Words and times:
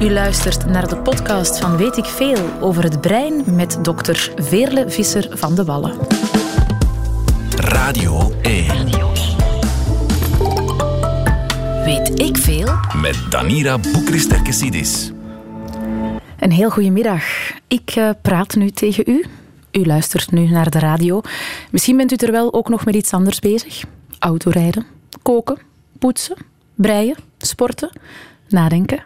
U 0.00 0.10
luistert 0.10 0.66
naar 0.66 0.88
de 0.88 0.96
podcast 0.96 1.58
van 1.58 1.76
Weet 1.76 1.96
ik 1.96 2.04
Veel 2.04 2.60
over 2.60 2.82
het 2.82 3.00
brein 3.00 3.54
met 3.54 3.84
dokter 3.84 4.32
Veerle 4.36 4.90
Visser 4.90 5.38
van 5.38 5.54
de 5.54 5.64
Wallen. 5.64 5.98
Radio 7.56 8.32
1. 8.42 8.66
Weet 11.84 12.20
ik 12.20 12.36
Veel? 12.36 12.68
Met 12.96 13.26
Danira 13.30 13.78
Boekristerkesidis. 13.78 15.12
Een 16.38 16.52
heel 16.52 16.70
goede 16.70 16.90
middag. 16.90 17.22
Ik 17.68 17.96
uh, 17.96 18.10
praat 18.22 18.54
nu 18.54 18.70
tegen 18.70 19.04
u. 19.06 19.24
U 19.72 19.86
luistert 19.86 20.30
nu 20.30 20.48
naar 20.48 20.70
de 20.70 20.78
radio. 20.78 21.20
Misschien 21.70 21.96
bent 21.96 22.12
u 22.12 22.26
er 22.26 22.32
wel 22.32 22.52
ook 22.52 22.68
nog 22.68 22.84
met 22.84 22.94
iets 22.94 23.12
anders 23.12 23.38
bezig. 23.38 23.84
Autorijden, 24.18 24.86
koken, 25.22 25.58
poetsen, 25.98 26.36
breien, 26.74 27.16
sporten, 27.38 27.90
nadenken. 28.48 29.04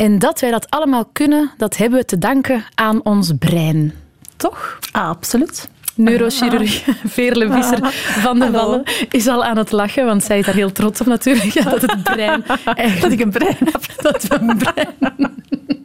En 0.00 0.18
dat 0.18 0.40
wij 0.40 0.50
dat 0.50 0.70
allemaal 0.70 1.04
kunnen, 1.12 1.50
dat 1.56 1.76
hebben 1.76 1.98
we 1.98 2.04
te 2.04 2.18
danken 2.18 2.64
aan 2.74 3.04
ons 3.04 3.32
brein. 3.38 3.94
Toch? 4.36 4.78
absoluut. 4.92 5.68
Neurochirurg 5.94 6.84
Veerle 7.04 7.52
Visser 7.52 7.78
van 8.20 8.38
de 8.38 8.50
Wallen 8.50 8.82
is 9.10 9.26
al 9.26 9.44
aan 9.44 9.56
het 9.56 9.72
lachen, 9.72 10.04
want 10.04 10.22
zij 10.22 10.38
is 10.38 10.44
daar 10.44 10.54
heel 10.54 10.72
trots 10.72 11.00
op 11.00 11.06
natuurlijk. 11.06 11.52
Ja, 11.52 11.62
dat 11.70 11.80
het 11.80 12.02
brein 12.02 12.44
eigenlijk... 12.64 13.00
Dat 13.00 13.12
ik 13.12 13.20
een 13.20 13.30
brein 13.30 13.56
heb. 13.58 13.82
Dat 13.96 14.22
we 14.22 14.38
een 14.40 14.56
brein... 14.58 14.94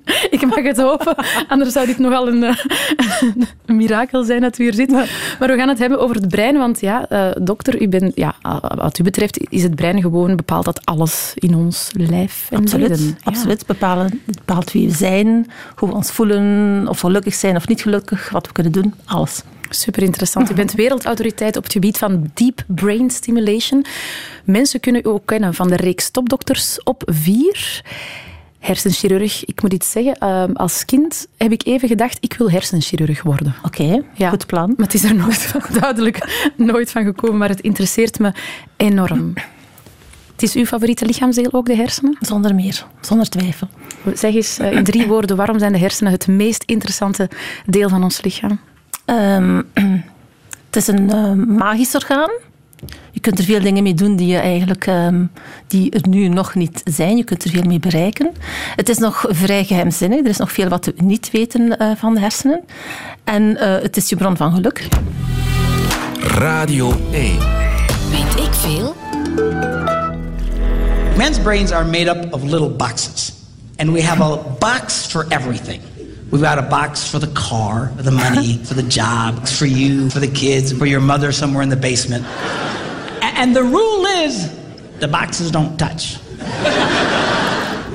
Ik 0.35 0.45
mag 0.45 0.63
het 0.63 0.77
hopen, 0.77 1.15
anders 1.47 1.73
zou 1.73 1.85
dit 1.85 1.97
nogal 1.97 2.27
een, 2.27 2.43
eh, 2.43 2.57
een 3.65 3.75
mirakel 3.75 4.23
zijn 4.23 4.41
dat 4.41 4.57
u 4.57 4.63
hier 4.63 4.73
zit. 4.73 4.91
Maar 4.91 5.07
we 5.39 5.55
gaan 5.55 5.69
het 5.69 5.79
hebben 5.79 5.99
over 5.99 6.15
het 6.15 6.27
brein, 6.27 6.57
want 6.57 6.79
ja, 6.79 7.05
uh, 7.11 7.31
dokter, 7.41 7.81
u 7.81 7.87
bent, 7.87 8.11
ja, 8.15 8.35
wat 8.75 8.99
u 8.99 9.03
betreft 9.03 9.39
is 9.49 9.63
het 9.63 9.75
brein 9.75 10.01
gewoon 10.01 10.35
bepaalt 10.35 10.65
dat 10.65 10.85
alles 10.85 11.31
in 11.35 11.55
ons 11.55 11.89
lijf 11.93 12.47
en 12.49 12.57
Absoluut, 12.57 12.99
Ja. 12.99 13.13
absoluut. 13.23 13.65
Bepalen, 13.65 14.21
bepaalt 14.25 14.71
wie 14.71 14.87
we 14.87 14.93
zijn, 14.93 15.51
hoe 15.75 15.89
we 15.89 15.95
ons 15.95 16.11
voelen, 16.11 16.85
of 16.89 17.01
we 17.01 17.07
gelukkig 17.07 17.33
zijn 17.33 17.55
of 17.55 17.67
niet 17.67 17.81
gelukkig, 17.81 18.29
wat 18.29 18.47
we 18.47 18.53
kunnen 18.53 18.71
doen, 18.71 18.93
alles. 19.05 19.41
Super 19.69 20.03
interessant. 20.03 20.51
U 20.51 20.53
bent 20.53 20.73
wereldautoriteit 20.83 21.57
op 21.57 21.63
het 21.63 21.71
gebied 21.71 21.97
van 21.97 22.31
deep 22.33 22.63
brain 22.67 23.09
stimulation. 23.09 23.85
Mensen 24.43 24.79
kunnen 24.79 25.01
u 25.05 25.09
ook 25.09 25.25
kennen 25.25 25.53
van 25.53 25.67
de 25.67 25.75
reeks 25.75 26.09
topdokters 26.09 26.83
op 26.83 27.03
vier 27.05 27.81
hersenchirurg. 28.65 29.45
Ik 29.45 29.61
moet 29.61 29.73
iets 29.73 29.91
zeggen. 29.91 30.17
Uh, 30.23 30.43
als 30.53 30.85
kind 30.85 31.27
heb 31.37 31.51
ik 31.51 31.65
even 31.65 31.87
gedacht, 31.87 32.17
ik 32.19 32.33
wil 32.33 32.51
hersenchirurg 32.51 33.23
worden. 33.23 33.55
Oké, 33.63 33.81
okay, 33.81 34.03
ja. 34.13 34.29
goed 34.29 34.45
plan. 34.45 34.73
Maar 34.77 34.85
het 34.85 34.95
is 34.95 35.03
er 35.03 35.15
nooit, 35.15 35.53
duidelijk 35.81 36.49
nooit 36.57 36.91
van 36.91 37.03
gekomen, 37.03 37.37
maar 37.37 37.49
het 37.49 37.61
interesseert 37.61 38.19
me 38.19 38.31
enorm. 38.77 39.33
Het 40.31 40.43
is 40.43 40.53
uw 40.53 40.65
favoriete 40.65 41.05
lichaamsdeel 41.05 41.51
ook, 41.51 41.65
de 41.65 41.75
hersenen? 41.75 42.17
Zonder 42.19 42.55
meer, 42.55 42.85
zonder 43.01 43.29
twijfel. 43.29 43.67
Zeg 44.13 44.33
eens 44.33 44.59
uh, 44.59 44.71
in 44.71 44.83
drie 44.83 45.07
woorden, 45.07 45.37
waarom 45.37 45.59
zijn 45.59 45.71
de 45.71 45.77
hersenen 45.77 46.11
het 46.11 46.27
meest 46.27 46.63
interessante 46.63 47.29
deel 47.65 47.89
van 47.89 48.03
ons 48.03 48.21
lichaam? 48.21 48.59
Um, 49.05 49.69
het 50.65 50.75
is 50.75 50.87
een 50.87 51.09
uh, 51.09 51.31
magisch 51.57 51.95
orgaan. 51.95 52.29
Je 53.11 53.19
kunt 53.19 53.39
er 53.39 53.45
veel 53.45 53.61
dingen 53.61 53.83
mee 53.83 53.93
doen 53.93 54.15
die, 54.15 54.27
je 54.27 54.37
eigenlijk, 54.37 54.87
um, 54.87 55.31
die 55.67 55.91
er 55.91 56.07
nu 56.09 56.27
nog 56.27 56.55
niet 56.55 56.81
zijn. 56.83 57.17
Je 57.17 57.23
kunt 57.23 57.43
er 57.43 57.49
veel 57.49 57.63
mee 57.63 57.79
bereiken. 57.79 58.31
Het 58.75 58.89
is 58.89 58.97
nog 58.97 59.25
vrij 59.29 59.63
geheimzinnig. 59.63 60.19
Er 60.19 60.27
is 60.27 60.37
nog 60.37 60.51
veel 60.51 60.69
wat 60.69 60.85
we 60.85 60.93
niet 60.97 61.31
weten 61.31 61.75
uh, 61.81 61.91
van 61.95 62.13
de 62.13 62.19
hersenen. 62.19 62.61
En 63.23 63.41
uh, 63.41 63.57
het 63.59 63.97
is 63.97 64.09
je 64.09 64.15
bron 64.15 64.37
van 64.37 64.53
geluk. 64.53 64.87
Radio 66.19 66.93
1. 67.11 67.37
Weet 68.11 68.45
ik 68.45 68.53
veel? 68.53 68.95
Men's 71.17 71.39
brains 71.39 71.71
are 71.71 71.85
made 71.85 72.09
up 72.09 72.33
of 72.33 72.43
little 72.43 72.69
boxes. 72.69 73.33
And 73.77 73.91
we 73.91 74.03
have 74.03 74.21
a 74.21 74.37
box 74.59 75.05
for 75.05 75.25
everything. 75.29 75.81
We've 76.31 76.41
got 76.41 76.57
a 76.57 76.61
box 76.61 77.07
for 77.07 77.19
the 77.19 77.31
car, 77.33 77.91
for 77.95 78.03
the 78.03 78.11
money, 78.11 78.57
for 78.67 78.73
the 78.73 78.83
job, 78.83 79.47
for 79.47 79.65
you, 79.65 80.09
for 80.09 80.19
the 80.19 80.27
kids, 80.31 80.73
for 80.73 80.85
your 80.85 81.01
mother 81.01 81.31
somewhere 81.31 81.63
in 81.63 81.69
the 81.69 81.77
basement. 81.77 82.25
And 83.35 83.55
the 83.55 83.63
rule 83.63 84.05
is 84.05 84.49
the 84.99 85.07
boxes 85.07 85.51
don't 85.51 85.77
touch. 85.77 86.17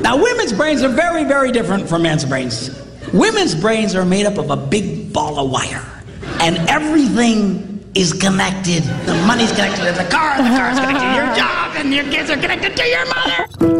now, 0.02 0.22
women's 0.22 0.52
brains 0.52 0.82
are 0.82 0.88
very, 0.88 1.24
very 1.24 1.50
different 1.50 1.88
from 1.88 2.02
men's 2.02 2.24
brains. 2.24 2.78
Women's 3.12 3.54
brains 3.54 3.94
are 3.94 4.04
made 4.04 4.26
up 4.26 4.38
of 4.38 4.50
a 4.50 4.56
big 4.56 5.12
ball 5.12 5.38
of 5.38 5.50
wire, 5.50 5.84
and 6.40 6.58
everything 6.68 7.90
is 7.94 8.12
connected. 8.12 8.82
The 9.06 9.14
money's 9.26 9.50
connected 9.50 9.84
to 9.86 9.92
the 9.92 10.08
car, 10.10 10.36
the 10.36 10.48
car's 10.50 10.78
connected 10.78 11.08
to 11.08 11.14
your 11.14 11.34
job, 11.34 11.74
and 11.76 11.92
your 11.92 12.04
kids 12.04 12.30
are 12.30 12.36
connected 12.36 12.76
to 12.76 12.86
your 12.86 13.06
mother. 13.06 13.79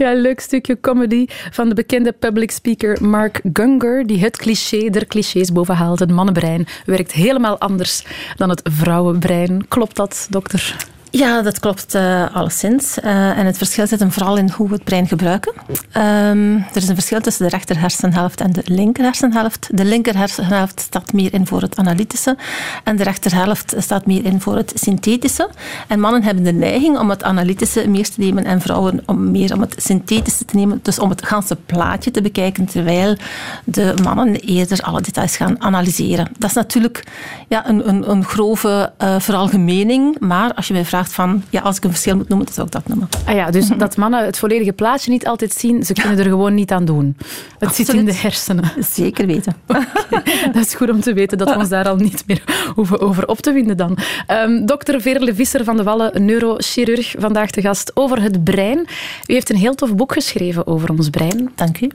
Ja, 0.00 0.12
leuk 0.12 0.40
stukje 0.40 0.80
comedy 0.80 1.26
van 1.28 1.68
de 1.68 1.74
bekende 1.74 2.12
public 2.12 2.50
speaker 2.50 3.04
Mark 3.04 3.40
Gunger, 3.52 4.06
die 4.06 4.18
het 4.18 4.36
cliché 4.36 4.90
der 4.90 5.06
clichés 5.06 5.52
bovenhaalt. 5.52 5.98
Het 5.98 6.10
mannenbrein 6.10 6.66
werkt 6.84 7.12
helemaal 7.12 7.58
anders 7.58 8.04
dan 8.36 8.48
het 8.48 8.60
vrouwenbrein. 8.72 9.68
Klopt 9.68 9.96
dat, 9.96 10.26
dokter? 10.30 10.76
Ja, 11.10 11.42
dat 11.42 11.58
klopt 11.58 11.94
uh, 11.94 12.34
alleszins. 12.34 12.98
Uh, 13.04 13.38
en 13.38 13.46
het 13.46 13.56
verschil 13.56 13.86
zit 13.86 14.00
hem 14.00 14.12
vooral 14.12 14.36
in 14.36 14.50
hoe 14.50 14.68
we 14.68 14.74
het 14.74 14.84
brein 14.84 15.08
gebruiken. 15.08 15.52
Um, 15.96 16.56
er 16.56 16.76
is 16.76 16.88
een 16.88 16.94
verschil 16.94 17.20
tussen 17.20 17.44
de 17.44 17.50
rechter 17.50 17.80
hersenhelft 17.80 18.40
en 18.40 18.52
de 18.52 18.62
linker 18.64 19.04
hersenhelft. 19.04 19.68
De 19.72 19.84
linker 19.84 20.16
hersenhelft 20.16 20.80
staat 20.80 21.12
meer 21.12 21.34
in 21.34 21.46
voor 21.46 21.60
het 21.60 21.76
analytische 21.76 22.36
en 22.84 22.96
de 22.96 23.02
rechterhelft 23.02 23.74
staat 23.78 24.06
meer 24.06 24.24
in 24.24 24.40
voor 24.40 24.56
het 24.56 24.72
synthetische. 24.74 25.48
En 25.86 26.00
mannen 26.00 26.22
hebben 26.22 26.44
de 26.44 26.52
neiging 26.52 26.98
om 26.98 27.10
het 27.10 27.22
analytische 27.22 27.88
meer 27.88 28.10
te 28.10 28.20
nemen 28.20 28.44
en 28.44 28.60
vrouwen 28.60 29.02
om 29.06 29.30
meer 29.30 29.54
om 29.54 29.60
het 29.60 29.74
synthetische 29.76 30.44
te 30.44 30.56
nemen. 30.56 30.80
Dus 30.82 30.98
om 30.98 31.10
het 31.10 31.26
ganse 31.26 31.56
plaatje 31.56 32.10
te 32.10 32.22
bekijken, 32.22 32.64
terwijl 32.64 33.16
de 33.64 33.94
mannen 34.02 34.34
eerder 34.34 34.80
alle 34.82 35.00
details 35.00 35.36
gaan 35.36 35.62
analyseren. 35.62 36.28
Dat 36.38 36.50
is 36.50 36.56
natuurlijk 36.56 37.04
ja, 37.48 37.68
een, 37.68 37.88
een, 37.88 38.10
een 38.10 38.24
grove 38.24 38.92
uh, 39.02 39.14
veralgemening, 39.18 40.16
maar 40.18 40.54
als 40.54 40.66
je 40.66 40.72
mij 40.72 40.84
vraagt 40.84 40.98
van, 41.08 41.42
ja, 41.50 41.60
als 41.60 41.76
ik 41.76 41.84
een 41.84 41.90
verschil 41.90 42.16
moet 42.16 42.28
noemen, 42.28 42.46
dan 42.46 42.54
zou 42.54 42.66
ik 42.66 42.72
dat 42.72 42.88
noemen. 42.88 43.08
Ah 43.24 43.34
ja, 43.34 43.50
dus 43.50 43.68
dat 43.68 43.96
mannen 43.96 44.24
het 44.24 44.38
volledige 44.38 44.72
plaatje 44.72 45.10
niet 45.10 45.26
altijd 45.26 45.52
zien, 45.52 45.84
ze 45.84 45.92
kunnen 45.92 46.18
er 46.18 46.24
gewoon 46.24 46.54
niet 46.54 46.72
aan 46.72 46.84
doen. 46.84 47.16
Het 47.18 47.68
Absoluut. 47.68 47.90
zit 47.90 47.98
in 47.98 48.04
de 48.04 48.14
hersenen. 48.14 48.72
Zeker 48.78 49.26
weten. 49.26 49.54
Okay. 49.66 49.86
Dat 50.52 50.66
is 50.66 50.74
goed 50.74 50.90
om 50.90 51.00
te 51.00 51.12
weten 51.12 51.38
dat 51.38 51.48
we 51.48 51.56
ons 51.56 51.68
daar 51.68 51.88
al 51.88 51.96
niet 51.96 52.24
meer 52.26 52.42
hoeven 52.74 53.00
over 53.00 53.28
op 53.28 53.38
te 53.40 53.52
winden 53.52 53.76
dan. 53.76 53.98
Um, 54.28 54.66
dokter 54.66 55.00
Veerle 55.00 55.34
Visser 55.34 55.64
van 55.64 55.76
de 55.76 55.82
Wallen, 55.82 56.24
neurochirurg, 56.24 57.14
vandaag 57.18 57.50
te 57.50 57.60
gast 57.60 57.90
over 57.94 58.22
het 58.22 58.44
brein. 58.44 58.78
U 59.26 59.32
heeft 59.32 59.50
een 59.50 59.56
heel 59.56 59.74
tof 59.74 59.94
boek 59.94 60.12
geschreven 60.12 60.66
over 60.66 60.90
ons 60.90 61.10
brein. 61.10 61.50
Dank 61.54 61.80
u 61.80 61.90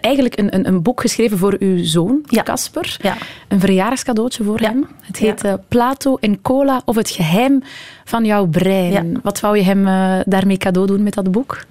eigenlijk 0.00 0.38
een, 0.38 0.54
een, 0.54 0.66
een, 0.66 0.82
boek 0.82 1.00
geschreven 1.00 1.38
voor 1.38 1.56
uw 1.58 1.84
zoon, 1.84 2.24
Casper. 2.42 2.96
Ja. 3.00 3.16
Een 3.48 3.60
verjaarscadeautje 3.60 4.44
voor 4.44 4.60
ja. 4.60 4.68
hem. 4.68 4.86
Het 5.00 5.16
heet 5.16 5.44
uh, 5.44 5.52
Plato 5.68 6.16
en 6.16 6.42
Cola 6.42 6.82
of 6.84 6.96
het 6.96 7.10
geheim 7.10 7.62
van 8.04 8.24
jouw 8.24 8.46
brein. 8.46 9.20
Wat 9.22 9.40
wou 9.40 9.56
je 9.56 9.62
hem 9.62 9.86
uh, 9.86 10.20
daarmee 10.24 10.56
cadeau 10.56 10.86
doen 10.86 11.02
met 11.02 11.14
dat 11.14 11.30
boek? 11.30 11.64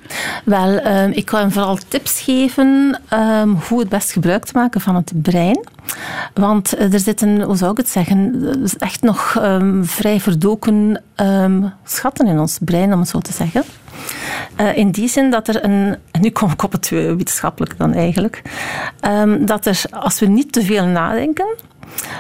Wel, 0.45 0.85
um, 0.85 1.11
ik 1.11 1.29
wou 1.29 1.43
hem 1.43 1.51
vooral 1.51 1.77
tips 1.87 2.21
geven 2.21 3.01
um, 3.13 3.57
hoe 3.69 3.79
het 3.79 3.89
best 3.89 4.11
gebruik 4.11 4.45
te 4.45 4.51
maken 4.55 4.81
van 4.81 4.95
het 4.95 5.11
brein. 5.15 5.65
Want 6.33 6.79
uh, 6.79 6.93
er 6.93 6.99
zitten, 6.99 7.41
hoe 7.41 7.57
zou 7.57 7.71
ik 7.71 7.77
het 7.77 7.89
zeggen, 7.89 8.41
echt 8.77 9.01
nog 9.01 9.37
um, 9.41 9.85
vrij 9.85 10.19
verdoken 10.19 11.01
schatten 11.83 12.27
in 12.27 12.39
ons 12.39 12.57
brein, 12.61 12.93
om 12.93 12.99
het 12.99 13.09
zo 13.09 13.19
te 13.19 13.33
zeggen. 13.33 13.63
Uh, 14.61 14.77
in 14.77 14.91
die 14.91 15.07
zin 15.07 15.31
dat 15.31 15.47
er 15.47 15.63
een, 15.63 15.97
en 16.11 16.21
nu 16.21 16.29
kom 16.29 16.51
ik 16.51 16.63
op 16.63 16.71
het 16.71 16.89
wetenschappelijk 16.89 17.77
dan 17.77 17.93
eigenlijk, 17.93 18.41
um, 19.07 19.45
dat 19.45 19.65
er, 19.65 19.83
als 19.91 20.19
we 20.19 20.25
niet 20.25 20.51
te 20.51 20.61
veel 20.61 20.85
nadenken, 20.85 21.55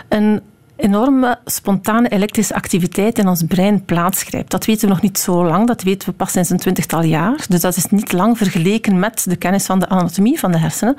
een 0.09 0.41
enorme 0.75 1.39
spontane 1.45 2.09
elektrische 2.09 2.55
activiteit 2.55 3.19
in 3.19 3.27
ons 3.27 3.43
brein 3.47 3.85
plaatsgrijpt. 3.85 4.51
Dat 4.51 4.65
weten 4.65 4.87
we 4.87 4.93
nog 4.93 5.01
niet 5.01 5.19
zo 5.19 5.45
lang, 5.45 5.67
dat 5.67 5.83
weten 5.83 6.09
we 6.09 6.15
pas 6.15 6.31
sinds 6.31 6.49
een 6.49 6.57
twintigtal 6.57 7.03
jaar. 7.03 7.45
Dus 7.47 7.61
dat 7.61 7.75
is 7.75 7.85
niet 7.85 8.11
lang 8.11 8.37
vergeleken 8.37 8.99
met 8.99 9.25
de 9.29 9.35
kennis 9.35 9.65
van 9.65 9.79
de 9.79 9.89
anatomie 9.89 10.39
van 10.39 10.51
de 10.51 10.57
hersenen. 10.57 10.95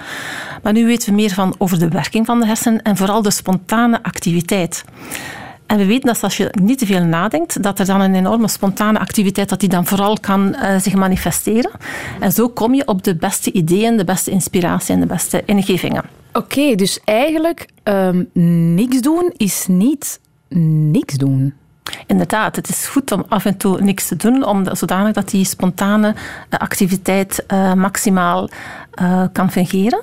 Maar 0.63 0.73
nu 0.73 0.87
weten 0.87 1.09
we 1.09 1.15
meer 1.15 1.31
van 1.31 1.55
over 1.59 1.79
de 1.79 1.89
werking 1.89 2.27
van 2.27 2.41
de 2.41 2.47
hersenen 2.47 2.83
en 2.83 2.97
vooral 2.97 3.23
de 3.23 3.31
spontane 3.31 4.03
activiteit. 4.03 4.85
En 5.75 5.81
we 5.81 5.87
weten 5.87 6.07
dat 6.07 6.23
als 6.23 6.37
je 6.37 6.51
niet 6.63 6.79
te 6.79 6.87
veel 6.87 7.05
nadenkt, 7.05 7.63
dat 7.63 7.79
er 7.79 7.87
dan 7.87 8.01
een 8.01 8.15
enorme 8.15 8.49
spontane 8.49 8.99
activiteit, 8.99 9.49
dat 9.49 9.61
die 9.61 9.69
dan 9.69 9.87
vooral 9.87 10.19
kan 10.21 10.57
uh, 10.63 10.79
zich 10.79 10.95
manifesteren. 10.95 11.71
En 12.21 12.33
zo 12.33 12.49
kom 12.49 12.75
je 12.75 12.87
op 12.87 13.03
de 13.03 13.17
beste 13.17 13.53
ideeën, 13.53 13.97
de 13.97 14.05
beste 14.05 14.31
inspiratie 14.31 14.95
en 14.95 15.01
de 15.01 15.07
beste 15.07 15.43
ingevingen. 15.45 16.05
Oké, 16.33 16.39
okay, 16.39 16.75
dus 16.75 17.01
eigenlijk 17.05 17.69
um, 17.85 18.29
niks 18.75 19.01
doen 19.01 19.33
is 19.37 19.67
niet 19.69 20.21
niks 20.91 21.15
doen. 21.15 21.55
Inderdaad, 22.07 22.57
het 22.57 22.69
is 22.69 22.87
goed 22.87 23.13
om 23.13 23.25
af 23.29 23.45
en 23.45 23.57
toe 23.57 23.81
niks 23.81 24.09
te 24.09 24.17
doen, 24.17 24.45
om, 24.45 24.77
zodanig 24.77 25.13
dat 25.13 25.31
die 25.31 25.45
spontane 25.45 26.15
activiteit 26.49 27.45
uh, 27.49 27.73
maximaal 27.73 28.49
uh, 29.03 29.23
kan 29.33 29.51
fungeren. 29.51 30.03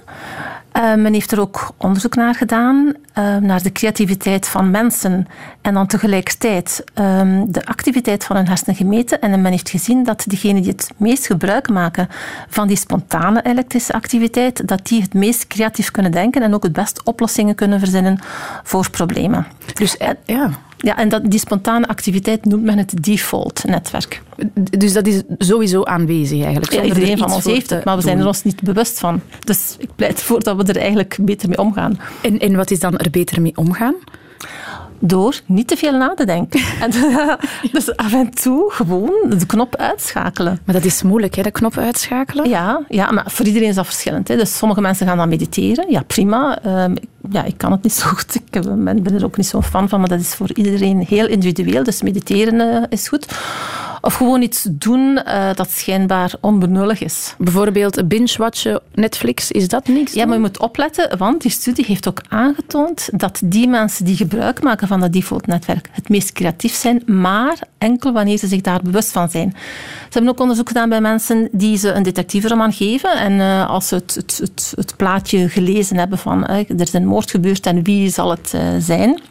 Uh, 0.78 0.96
men 0.96 1.14
heeft 1.14 1.32
er 1.32 1.40
ook 1.40 1.72
onderzoek 1.78 2.16
naar 2.16 2.36
gedaan, 2.36 2.94
uh, 3.18 3.36
naar 3.38 3.64
de 3.64 3.72
creativiteit 3.72 4.48
van 4.48 4.72
mensen 4.72 5.28
en 5.62 5.74
dan 5.74 5.88
tegelijkertijd 5.88 6.84
uh, 7.00 7.42
de 7.48 7.66
activiteit 7.66 8.24
van 8.24 8.36
hun 8.36 8.48
hersenen 8.48 8.76
gemeten. 8.76 9.22
En 9.22 9.42
men 9.42 9.52
heeft 9.52 9.70
gezien 9.70 10.04
dat 10.04 10.24
diegenen 10.28 10.62
die 10.62 10.72
het 10.72 10.92
meest 10.98 11.26
gebruik 11.26 11.70
maken 11.70 12.08
van 12.50 12.68
die 12.68 12.78
spontane 12.78 13.46
elektrische 13.46 13.94
activiteit, 13.94 14.68
dat 14.68 14.88
die 14.88 15.02
het 15.02 15.14
meest 15.14 15.48
creatief 15.48 15.92
kunnen 15.92 16.12
denken 16.12 16.42
en 16.42 16.54
ook 16.54 16.64
het 16.64 16.74
best 16.74 17.04
oplossingen 17.04 17.56
kunnen 17.56 17.80
verzinnen 17.80 18.20
voor 18.64 18.90
problemen. 18.90 19.48
Dus 19.74 19.98
ja. 20.26 20.50
Ja, 20.82 20.98
en 20.98 21.10
dat, 21.10 21.22
die 21.32 21.40
spontane 21.40 21.88
activiteit 21.88 22.46
noemt 22.46 22.64
men 22.64 22.78
het 22.78 23.04
default-netwerk. 23.04 24.22
Dus 24.54 24.94
dat 24.94 25.08
is 25.08 25.22
sowieso 25.38 25.84
aanwezig 25.84 26.44
eigenlijk? 26.44 26.74
Ja, 26.74 26.84
iedereen 26.84 27.18
van 27.18 27.32
ons 27.32 27.46
heeft 27.46 27.70
het, 27.70 27.84
maar 27.84 27.96
we 27.96 28.02
zijn 28.02 28.20
er 28.20 28.28
ons 28.28 28.44
niet 28.44 28.62
bewust 28.62 29.00
van. 29.00 29.22
Dus 29.44 29.76
ik 29.80 29.90
pleit 29.96 30.20
ervoor 30.20 30.44
dat 30.44 30.58
we 30.58 30.64
er 30.64 30.78
eigenlijk 30.78 31.18
beter 31.22 31.50
mee 31.50 31.58
omgaan. 31.58 32.00
En, 32.22 32.40
en 32.40 32.56
wat 32.56 32.72
is 32.72 32.80
dan 32.80 32.98
er 32.98 33.10
beter 33.10 33.42
mee 33.42 33.58
omgaan? 33.58 33.96
door 35.02 35.40
niet 35.46 35.68
te 35.68 35.78
veel 35.78 35.98
na 35.98 36.14
te 36.14 36.26
denken. 36.26 36.62
En, 36.82 36.92
dus 37.72 37.96
af 37.96 38.14
en 38.14 38.30
toe 38.30 38.72
gewoon 38.72 39.14
de 39.30 39.46
knop 39.46 39.76
uitschakelen. 39.76 40.60
Maar 40.64 40.76
dat 40.76 40.86
is 40.86 41.02
moeilijk, 41.02 41.36
hè, 41.36 41.42
de 41.42 41.52
knop 41.52 41.78
uitschakelen? 41.78 42.50
Ja, 42.50 42.82
ja 42.88 43.12
maar 43.12 43.24
voor 43.28 43.46
iedereen 43.46 43.70
is 43.70 43.76
dat 43.76 43.86
verschillend. 43.86 44.28
Hè. 44.28 44.36
Dus 44.36 44.58
sommige 44.58 44.82
mensen 44.82 45.08
gaan 45.08 45.18
dan 45.18 45.30
mediteren. 45.30 45.92
Ja, 45.92 46.04
prima. 46.08 46.60
Um, 46.84 46.96
ja, 47.30 47.44
ik 47.44 47.58
kan 47.58 47.72
het 47.72 47.84
niet 47.84 47.94
zo 47.94 48.08
goed. 48.08 48.36
Ik 48.36 48.62
ben, 48.62 49.16
er 49.16 49.26
ook 49.26 49.38
niet 49.38 49.48
zo'n 49.48 49.64
fan 49.64 49.90
van, 49.90 50.00
maar 50.00 50.10
dat 50.10 50.20
is 50.20 50.34
voor 50.34 50.54
iedereen 50.54 51.06
heel 51.08 51.28
individueel. 51.28 51.84
Dus 51.84 52.02
mediteren 52.02 52.56
uh, 52.56 52.84
is 52.90 53.08
goed. 53.08 53.26
Of 54.02 54.14
gewoon 54.14 54.42
iets 54.42 54.68
doen 54.72 55.20
uh, 55.28 55.54
dat 55.54 55.72
schijnbaar 55.72 56.34
onbenullig 56.40 57.02
is. 57.04 57.36
Bijvoorbeeld 57.38 58.08
binge-watchen 58.08 58.82
Netflix, 58.94 59.52
is 59.52 59.68
dat 59.68 59.88
niks? 59.88 60.14
Ja, 60.14 60.26
maar 60.26 60.34
je 60.34 60.42
moet 60.42 60.60
opletten, 60.60 61.18
want 61.18 61.42
die 61.42 61.52
studie 61.52 61.86
heeft 61.86 62.08
ook 62.08 62.22
aangetoond 62.30 63.10
dat 63.12 63.42
die 63.44 63.68
mensen 63.68 64.06
die 64.06 64.16
gebruik 64.16 64.64
maken 64.64 64.88
van 64.88 65.00
dat 65.00 65.14
default-netwerk 65.14 65.90
het 65.92 66.10
meest 66.10 66.32
creatief 66.32 66.74
zijn, 66.74 67.04
maar 67.06 67.60
enkel 67.78 68.14
wanneer 68.14 68.38
ze 68.38 68.48
zich 68.48 68.62
daar 68.62 68.82
bewust 68.84 69.12
van 69.12 69.30
zijn. 69.30 69.54
Ze 69.56 70.18
hebben 70.18 70.32
ook 70.32 70.40
onderzoek 70.40 70.68
gedaan 70.68 70.90
bij 70.90 71.02
mensen 71.02 71.50
die 71.52 71.78
ze 71.78 71.92
een 71.92 72.04
detectiveroman 72.04 72.74
geven 72.74 73.18
en 73.18 73.32
uh, 73.32 73.70
als 73.70 73.88
ze 73.88 73.96
het, 73.96 74.16
het, 74.16 74.38
het, 74.42 74.74
het, 74.76 74.96
plaatje 74.96 75.50
gelezen 75.50 75.98
hebben 75.98 76.18
van 76.18 76.48
uh, 76.50 76.58
er 76.58 76.82
is 76.82 76.94
een 76.94 77.08
moord 77.12 77.32
gebeurd 77.32 77.66
en 77.66 77.84
wie 77.84 78.10
zal 78.10 78.30
het 78.30 78.52
uh, 78.56 78.62
zijn, 78.80 79.22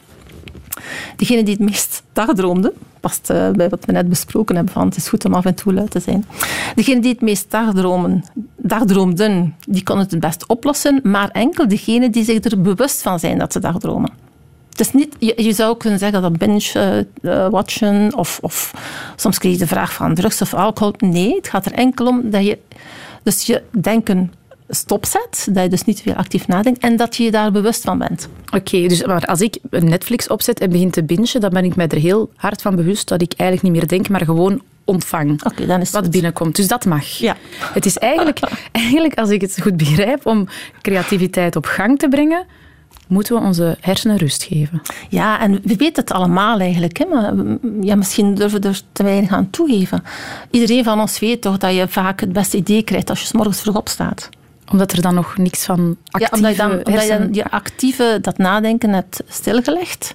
Degene 1.17 1.43
die 1.43 1.55
het 1.55 1.63
meest 1.63 2.03
dagdroomde, 2.13 2.73
past 3.01 3.31
uh, 3.31 3.51
bij 3.51 3.69
wat 3.69 3.85
we 3.85 3.93
net 3.93 4.09
besproken 4.09 4.57
hebben, 4.57 4.73
van 4.73 4.85
het 4.85 4.97
is 4.97 5.09
goed 5.09 5.25
om 5.25 5.35
af 5.35 5.45
en 5.45 5.55
toe 5.55 5.73
luid 5.73 5.91
te 5.91 6.01
zijn. 6.01 6.27
Degene 6.75 7.01
die 7.01 7.11
het 7.11 7.21
meest 7.21 7.51
dagdromen, 7.51 8.25
dagdroomden, 8.57 9.55
die 9.69 9.83
kon 9.83 9.99
het 9.99 10.11
het 10.11 10.21
best 10.21 10.47
oplossen, 10.47 11.01
maar 11.03 11.29
enkel 11.29 11.69
degene 11.69 12.11
die 12.11 12.25
zich 12.25 12.45
er 12.45 12.61
bewust 12.61 13.03
van 13.03 13.19
zijn 13.19 13.39
dat 13.39 13.53
ze 13.53 13.61
dagdromen. 13.61 14.11
Het 14.71 14.81
is 14.81 14.93
niet, 14.93 15.17
je, 15.19 15.53
zou 15.53 15.77
kunnen 15.77 15.99
zeggen 15.99 16.23
dat 16.23 16.39
binge-watchen 16.39 18.03
uh, 18.03 18.19
of, 18.19 18.39
of 18.43 18.75
soms 19.17 19.39
krijg 19.39 19.55
je 19.55 19.61
de 19.61 19.67
vraag 19.67 19.93
van 19.93 20.15
drugs 20.15 20.43
of 20.43 20.55
alcohol. 20.55 20.95
Nee, 20.99 21.35
het 21.35 21.49
gaat 21.49 21.67
er 21.67 21.73
enkel 21.73 22.07
om 22.07 22.31
dat 22.31 22.47
je 22.47 22.59
dus 23.23 23.47
je 23.47 23.63
denken 23.71 24.33
stopzet, 24.71 25.49
dat 25.51 25.63
je 25.63 25.69
dus 25.69 25.85
niet 25.85 26.01
veel 26.01 26.15
actief 26.15 26.47
nadenkt 26.47 26.83
en 26.83 26.97
dat 26.97 27.17
je 27.17 27.23
je 27.23 27.31
daar 27.31 27.53
bewust 27.53 27.83
van 27.83 27.99
bent. 27.99 28.29
Oké, 28.55 28.87
dus 28.87 29.05
maar 29.05 29.25
als 29.25 29.41
ik 29.41 29.59
Netflix 29.71 30.29
opzet 30.29 30.61
en 30.61 30.71
begin 30.71 30.91
te 30.91 31.05
bingen, 31.05 31.41
dan 31.41 31.51
ben 31.51 31.65
ik 31.65 31.77
mij 31.77 31.89
er 31.89 31.99
heel 31.99 32.31
hard 32.37 32.63
van 32.63 32.77
bewust 32.77 33.09
dat 33.09 33.23
ik 33.23 33.33
eigenlijk 33.37 33.63
niet 33.63 33.81
meer 33.81 33.89
denk, 33.89 34.09
maar 34.09 34.25
gewoon 34.25 34.63
ontvang 34.85 35.45
okay, 35.45 35.67
dan 35.67 35.81
is 35.81 35.91
wat 35.91 36.03
het. 36.03 36.11
binnenkomt. 36.11 36.57
Dus 36.57 36.69
dat 36.69 36.85
mag. 36.85 37.07
Ja. 37.07 37.37
Het 37.73 37.87
is 37.87 37.99
eigenlijk, 37.99 38.41
eigenlijk, 38.73 39.15
als 39.15 39.31
ik 39.31 39.41
het 39.41 39.61
goed 39.61 39.77
begrijp, 39.77 40.27
om 40.27 40.49
creativiteit 40.83 41.57
op 41.57 41.65
gang 41.65 41.99
te 41.99 42.09
brengen, 42.09 42.47
moeten 43.07 43.35
we 43.35 43.41
onze 43.41 43.77
hersenen 43.81 44.17
rust 44.17 44.43
geven. 44.43 44.83
Ja, 45.09 45.41
en 45.41 45.61
we 45.63 45.77
weten 45.77 46.03
het 46.03 46.13
allemaal 46.13 46.61
eigenlijk, 46.61 46.99
hè, 46.99 47.05
maar 47.05 47.35
ja, 47.81 47.95
misschien 47.95 48.35
durven 48.35 48.61
we 48.61 48.69
er 48.69 48.81
te 48.93 49.03
weinig 49.03 49.31
aan 49.31 49.51
toegeven. 49.51 50.03
Iedereen 50.51 50.85
van 50.85 51.01
ons 51.01 51.19
weet 51.19 51.41
toch 51.41 51.59
dat 51.59 51.75
je 51.75 51.89
vaak 51.89 52.21
het 52.21 52.33
beste 52.33 52.57
idee 52.57 52.83
krijgt 52.83 53.11
als 53.11 53.21
je 53.21 53.27
s 53.27 53.33
morgens 53.33 53.61
vroeg 53.61 53.77
opstaat 53.77 54.29
omdat 54.71 54.93
er 54.93 55.03
dan 55.03 55.15
nog 55.15 55.37
niks 55.37 55.65
van 55.65 55.97
actieve... 56.11 56.37
Ja, 56.37 56.37
omdat 56.37 56.51
je 56.51 56.57
dan, 56.57 56.87
omdat 56.87 57.03
je, 57.03 57.19
dan 57.19 57.29
je 57.33 57.51
actieve, 57.51 58.19
dat 58.23 58.39
nadenken 58.39 58.93
hebt 58.93 59.23
stilgelegd. 59.29 60.15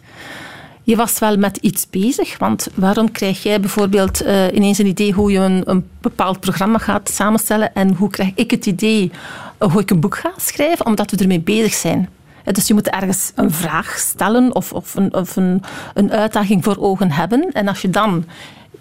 Je 0.83 0.95
was 0.95 1.19
wel 1.19 1.37
met 1.37 1.57
iets 1.57 1.89
bezig, 1.89 2.37
want 2.37 2.67
waarom 2.73 3.11
krijg 3.11 3.43
jij 3.43 3.59
bijvoorbeeld 3.59 4.25
uh, 4.25 4.45
ineens 4.53 4.77
een 4.77 4.85
idee 4.87 5.11
hoe 5.11 5.31
je 5.31 5.39
een, 5.39 5.61
een, 5.65 5.87
bepaald 6.01 6.39
programma 6.39 6.77
gaat 6.77 7.09
samenstellen 7.09 7.73
en 7.73 7.93
hoe 7.93 8.09
krijg 8.09 8.31
ik 8.35 8.51
het 8.51 8.65
idee 8.65 9.11
hoe 9.57 9.81
ik 9.81 9.89
een 9.89 9.99
boek 9.99 10.17
ga 10.17 10.31
schrijven? 10.37 10.85
Omdat 10.85 11.11
we 11.11 11.17
ermee 11.17 11.39
bezig 11.39 11.73
zijn. 11.73 12.09
Dus 12.43 12.67
je 12.67 12.73
moet 12.73 12.89
ergens 12.89 13.31
een 13.35 13.51
vraag 13.51 13.97
stellen 13.97 14.55
of, 14.55 14.73
of, 14.73 14.95
een, 14.95 15.13
of 15.13 15.35
een, 15.35 15.63
een 15.93 16.11
uitdaging 16.11 16.63
voor 16.63 16.77
ogen 16.77 17.11
hebben. 17.11 17.51
En 17.51 17.67
als 17.67 17.81
je 17.81 17.89
dan 17.89 18.25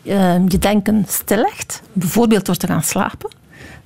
uh, 0.02 0.48
je 0.48 0.58
denken 0.58 1.04
stillegt, 1.08 1.82
bijvoorbeeld 1.92 2.46
door 2.46 2.56
te 2.56 2.66
gaan 2.66 2.82
slapen, 2.82 3.30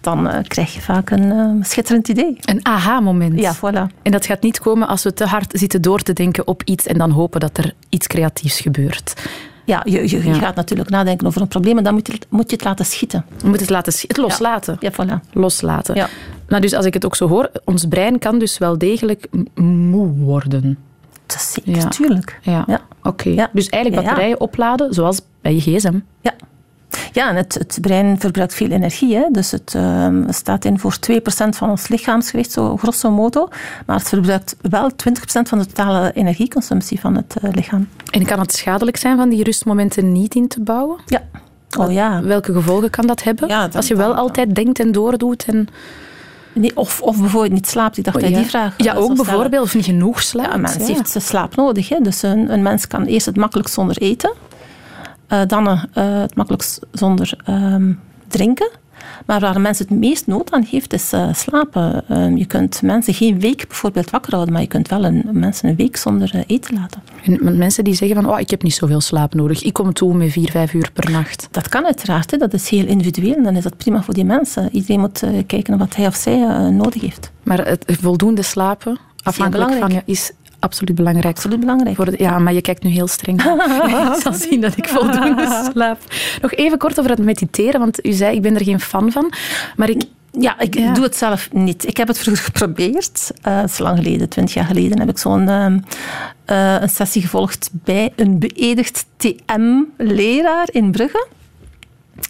dan 0.01 0.27
uh, 0.27 0.39
krijg 0.47 0.75
je 0.75 0.81
vaak 0.81 1.11
een 1.11 1.25
uh, 1.25 1.65
schitterend 1.65 2.09
idee. 2.09 2.37
Een 2.41 2.67
aha-moment. 2.67 3.41
Ja, 3.41 3.57
voilà. 3.57 4.03
En 4.03 4.13
dat 4.13 4.27
gaat 4.27 4.43
niet 4.43 4.59
komen 4.59 4.89
als 4.89 5.03
we 5.03 5.15
te 5.15 5.25
hard 5.25 5.59
zitten 5.59 5.83
door 5.83 6.01
te 6.01 6.13
denken 6.13 6.47
op 6.47 6.63
iets 6.65 6.87
en 6.87 6.99
dan 6.99 7.11
hopen 7.11 7.41
dat 7.41 7.59
er 7.59 7.75
iets 7.89 8.07
creatiefs 8.07 8.61
gebeurt. 8.61 9.15
Ja, 9.65 9.83
je, 9.85 10.11
je, 10.11 10.25
je 10.25 10.35
gaat 10.35 10.55
natuurlijk 10.55 10.91
nadenken 10.91 11.27
over 11.27 11.41
een 11.41 11.49
probleem 11.49 11.79
en 11.79 11.85
dan 11.85 11.95
moet 11.95 12.07
je, 12.07 12.19
moet 12.29 12.51
je 12.51 12.57
het 12.57 12.65
laten 12.65 12.85
schieten. 12.85 13.25
Je 13.43 13.49
moet 13.49 13.61
het 13.61 13.71
laten 13.71 13.93
het 14.07 14.17
loslaten. 14.17 14.77
Ja, 14.81 14.91
ja 14.97 15.05
voilà. 15.05 15.33
Loslaten. 15.33 15.95
Ja. 15.95 16.09
Nou, 16.49 16.63
dus 16.63 16.73
als 16.75 16.85
ik 16.85 16.95
het 16.95 17.05
ook 17.05 17.17
zo 17.17 17.29
hoor, 17.29 17.51
ons 17.65 17.85
brein 17.85 18.19
kan 18.19 18.39
dus 18.39 18.59
wel 18.59 18.79
degelijk 18.79 19.27
moe 19.55 20.09
worden. 20.09 20.79
Dat 21.27 21.37
is 21.37 21.53
zeker, 21.53 21.77
ja. 21.77 21.89
tuurlijk. 21.89 22.39
Ja, 22.43 22.65
ja. 22.67 22.81
oké. 23.03 23.31
Okay. 23.31 23.49
Dus 23.53 23.69
eigenlijk 23.69 24.05
batterijen 24.05 24.41
opladen, 24.41 24.95
zoals 24.95 25.21
bij 25.41 25.55
je 25.55 25.61
gsm. 25.61 25.99
Ja, 27.19 27.29
en 27.29 27.37
het, 27.37 27.55
het, 27.55 27.79
brein 27.81 28.21
verbruikt 28.21 28.55
veel 28.55 28.71
energie. 28.71 29.17
Hè. 29.17 29.25
Dus 29.31 29.51
het 29.51 29.75
uh, 29.77 30.09
staat 30.29 30.65
in 30.65 30.79
voor 30.79 30.97
2% 31.13 31.15
van 31.49 31.71
ons 31.71 31.89
lichaamsgewicht, 31.89 32.53
zo 32.53 32.77
grosso 32.77 33.11
modo. 33.11 33.49
Maar 33.87 33.97
het 33.97 34.09
verbruikt 34.09 34.57
wel 34.61 34.91
20% 34.91 34.95
van 35.23 35.59
de 35.59 35.67
totale 35.67 36.13
energieconsumptie 36.13 37.01
van 37.01 37.17
het 37.17 37.37
uh, 37.43 37.51
lichaam. 37.53 37.89
En 38.11 38.27
kan 38.27 38.39
het 38.41 38.53
schadelijk 38.53 38.97
zijn 38.97 39.17
van 39.17 39.29
die 39.29 39.45
rustmomenten 39.45 40.13
niet 40.13 40.35
in 40.35 40.49
te 40.49 40.61
bouwen? 40.61 40.99
Ja. 41.07 41.23
Oh, 41.79 41.93
ja. 41.93 42.23
Welke 42.23 42.53
gevolgen 42.53 42.91
kan 42.91 43.07
dat 43.07 43.23
hebben? 43.23 43.49
Ja, 43.49 43.63
dat, 43.63 43.77
Als 43.77 43.89
je 43.89 43.97
wel 43.97 44.15
altijd 44.15 44.55
denkt 44.55 44.81
en 44.81 44.93
doordoet 44.93 45.45
en... 45.45 45.69
Nee, 46.53 46.77
of, 46.77 47.03
of 47.03 47.21
bijvoorbeeld 47.21 47.53
niet 47.53 47.69
slaapt. 47.69 47.99
Ik 47.99 48.05
dacht 48.05 48.17
oh, 48.17 48.23
dat 48.23 48.31
ja. 48.31 48.39
die 48.39 48.47
vraag 48.47 48.75
Ja, 48.77 48.95
ook 48.95 49.15
bijvoorbeeld. 49.15 49.63
Of 49.63 49.75
niet 49.75 49.85
genoeg 49.85 50.23
slaapt. 50.23 50.49
Ja, 50.49 50.55
een 50.55 50.61
mens 50.61 50.77
heeft 50.77 51.11
zijn 51.11 51.25
slaap 51.25 51.57
nodig. 51.57 51.89
Hè. 51.89 52.01
Dus 52.01 52.23
een, 52.23 52.53
een 52.53 52.63
mens 52.63 52.87
kan 52.87 53.05
eerst 53.05 53.27
het 53.27 53.37
makkelijk 53.37 53.69
zonder 53.69 53.97
eten. 53.97 54.33
Uh, 55.33 55.41
dan 55.47 55.67
uh, 55.67 55.77
het 55.95 56.35
makkelijkst 56.35 56.81
zonder 56.93 57.39
uh, 57.49 57.75
drinken. 58.29 58.71
Maar 59.27 59.41
waar 59.41 59.57
een 59.57 59.63
mens 59.63 59.79
het 59.79 59.91
meest 59.91 60.27
nood 60.27 60.53
aan 60.53 60.63
heeft, 60.63 60.93
is 60.93 61.13
uh, 61.13 61.35
slapen. 61.35 62.05
je 62.39 62.47
kunt 62.47 62.83
mensen 62.83 63.15
geen 63.15 63.41
week 63.41 63.69
bijvoorbeeld 63.69 64.11
wakker 64.11 64.33
houden, 64.33 64.53
maar 64.53 64.63
je 64.63 64.69
kunt 64.69 64.89
wel 64.89 65.05
een, 65.05 65.29
mensen 65.33 65.69
een 65.69 65.77
week 65.77 65.97
zonder 65.97 66.45
eten 66.47 66.75
laten. 66.75 67.03
En 67.25 67.59
mensen 67.59 67.85
die 67.85 67.95
zeggen 67.95 68.23
van, 68.23 68.33
oh, 68.33 68.41
ik 68.41 68.51
heb 68.51 68.63
niet 68.63 68.75
zoveel 68.75 69.01
slaap 69.01 69.35
nodig. 69.35 69.63
Ik 69.63 69.73
kom 69.73 69.93
toe 69.93 70.15
met 70.15 70.33
vier, 70.33 70.51
vijf 70.51 70.73
uur 70.73 70.91
per 70.93 71.11
nacht. 71.11 71.49
Dat 71.51 71.69
kan 71.69 71.85
uiteraard. 71.85 72.31
Hè. 72.31 72.37
Dat 72.37 72.53
is 72.53 72.69
heel 72.69 72.87
individueel 72.87 73.35
en 73.35 73.43
dan 73.43 73.57
is 73.57 73.63
dat 73.63 73.77
prima 73.77 74.03
voor 74.03 74.15
die 74.15 74.25
mensen. 74.25 74.69
Iedereen 74.73 75.01
moet 75.01 75.23
kijken 75.47 75.79
wat 75.79 75.97
hij 75.97 76.07
of 76.07 76.15
zij 76.17 76.37
nodig 76.71 77.03
heeft. 77.03 77.31
Maar 77.43 77.67
het 77.67 77.85
voldoende 78.01 78.43
slapen, 78.43 78.99
afhankelijk 79.23 79.73
van 79.73 79.91
je, 79.91 80.03
is 80.05 80.33
absoluut 80.59 80.95
belangrijk. 80.95 81.37
Absoluut 81.37 81.61
belangrijk. 81.61 81.97
Voor 81.97 82.05
de, 82.05 82.15
ja, 82.19 82.39
maar 82.39 82.53
je 82.53 82.61
kijkt 82.61 82.83
nu 82.83 82.91
heel 82.91 83.07
streng. 83.07 83.43
ik 84.15 84.21
zal 84.23 84.33
zien 84.33 84.61
dat 84.61 84.77
ik 84.77 84.89
voldoende 84.89 85.63
slaap. 85.73 85.99
Nog 86.43 86.53
even 86.53 86.79
kort 86.79 86.99
over 86.99 87.11
het 87.11 87.19
mediteren, 87.19 87.81
want 87.81 88.07
u 88.07 88.13
zei, 88.13 88.37
ik 88.37 88.43
ben 88.43 88.55
er 88.55 88.65
geen 88.65 88.81
fan 88.81 89.13
van. 89.13 89.33
Maar 89.77 89.91
ik... 89.91 90.03
Ja, 90.31 90.61
ik 90.61 90.79
ja. 90.79 90.93
doe 90.93 91.05
het 91.05 91.17
zelf 91.17 91.53
niet. 91.53 91.87
Ik 91.87 91.97
heb 91.97 92.09
het 92.09 92.19
vroeger 92.19 92.45
geprobeerd. 92.45 93.31
Uh, 93.47 93.61
dat 93.61 93.71
is 93.71 93.79
lang 93.79 93.97
geleden, 93.99 94.29
twintig 94.29 94.55
jaar 94.55 94.65
geleden, 94.65 94.99
heb 94.99 95.09
ik 95.09 95.19
zo'n 95.19 95.49
uh, 95.49 95.67
uh, 95.67 96.81
een 96.81 96.89
sessie 96.89 97.23
gevolgd 97.23 97.71
bij 97.73 98.13
een 98.17 98.39
beëdigd 98.39 99.07
TM-leraar 99.17 100.69
in 100.73 100.91
Brugge. 100.91 101.27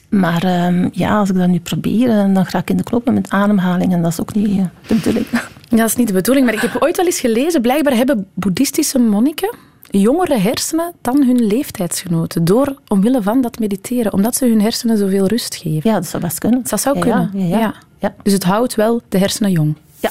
Maar 0.08 0.66
um, 0.66 0.88
ja, 0.92 1.18
als 1.18 1.30
ik 1.30 1.36
dat 1.36 1.48
nu 1.48 1.60
probeer, 1.60 2.08
dan 2.08 2.46
ga 2.46 2.58
ik 2.58 2.70
in 2.70 2.76
de 2.76 2.82
knoppen 2.82 3.14
met 3.14 3.30
ademhaling 3.30 3.92
en 3.92 4.02
dat 4.02 4.12
is 4.12 4.20
ook 4.20 4.34
niet 4.34 4.62
de 4.86 4.94
bedoeling. 4.94 5.26
Ja, 5.68 5.76
dat 5.76 5.88
is 5.88 5.96
niet 5.96 6.06
de 6.06 6.12
bedoeling, 6.12 6.46
maar 6.46 6.54
ik 6.54 6.60
heb 6.60 6.76
ooit 6.82 6.96
wel 6.96 7.06
eens 7.06 7.20
gelezen, 7.20 7.60
blijkbaar 7.60 7.94
hebben 7.94 8.26
boeddhistische 8.34 8.98
monniken 8.98 9.56
jongere 9.90 10.38
hersenen 10.38 10.92
dan 11.02 11.22
hun 11.22 11.46
leeftijdsgenoten, 11.46 12.44
door, 12.44 12.74
omwille 12.88 13.22
van 13.22 13.40
dat 13.40 13.58
mediteren, 13.58 14.12
omdat 14.12 14.36
ze 14.36 14.46
hun 14.46 14.60
hersenen 14.60 14.98
zoveel 14.98 15.26
rust 15.26 15.54
geven. 15.54 15.90
Ja, 15.90 15.94
dat 15.94 16.06
zou 16.06 16.22
best 16.22 16.38
kunnen. 16.38 16.62
Dat 16.68 16.80
zou 16.80 16.98
kunnen, 16.98 17.30
ja. 17.34 17.46
ja, 17.46 17.58
ja. 17.58 17.74
ja. 17.98 18.14
Dus 18.22 18.32
het 18.32 18.44
houdt 18.44 18.74
wel 18.74 19.02
de 19.08 19.18
hersenen 19.18 19.50
jong. 19.50 19.76
Ja. 20.00 20.10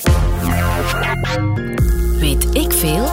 Weet 2.20 2.56
ik 2.56 2.72
veel? 2.72 3.06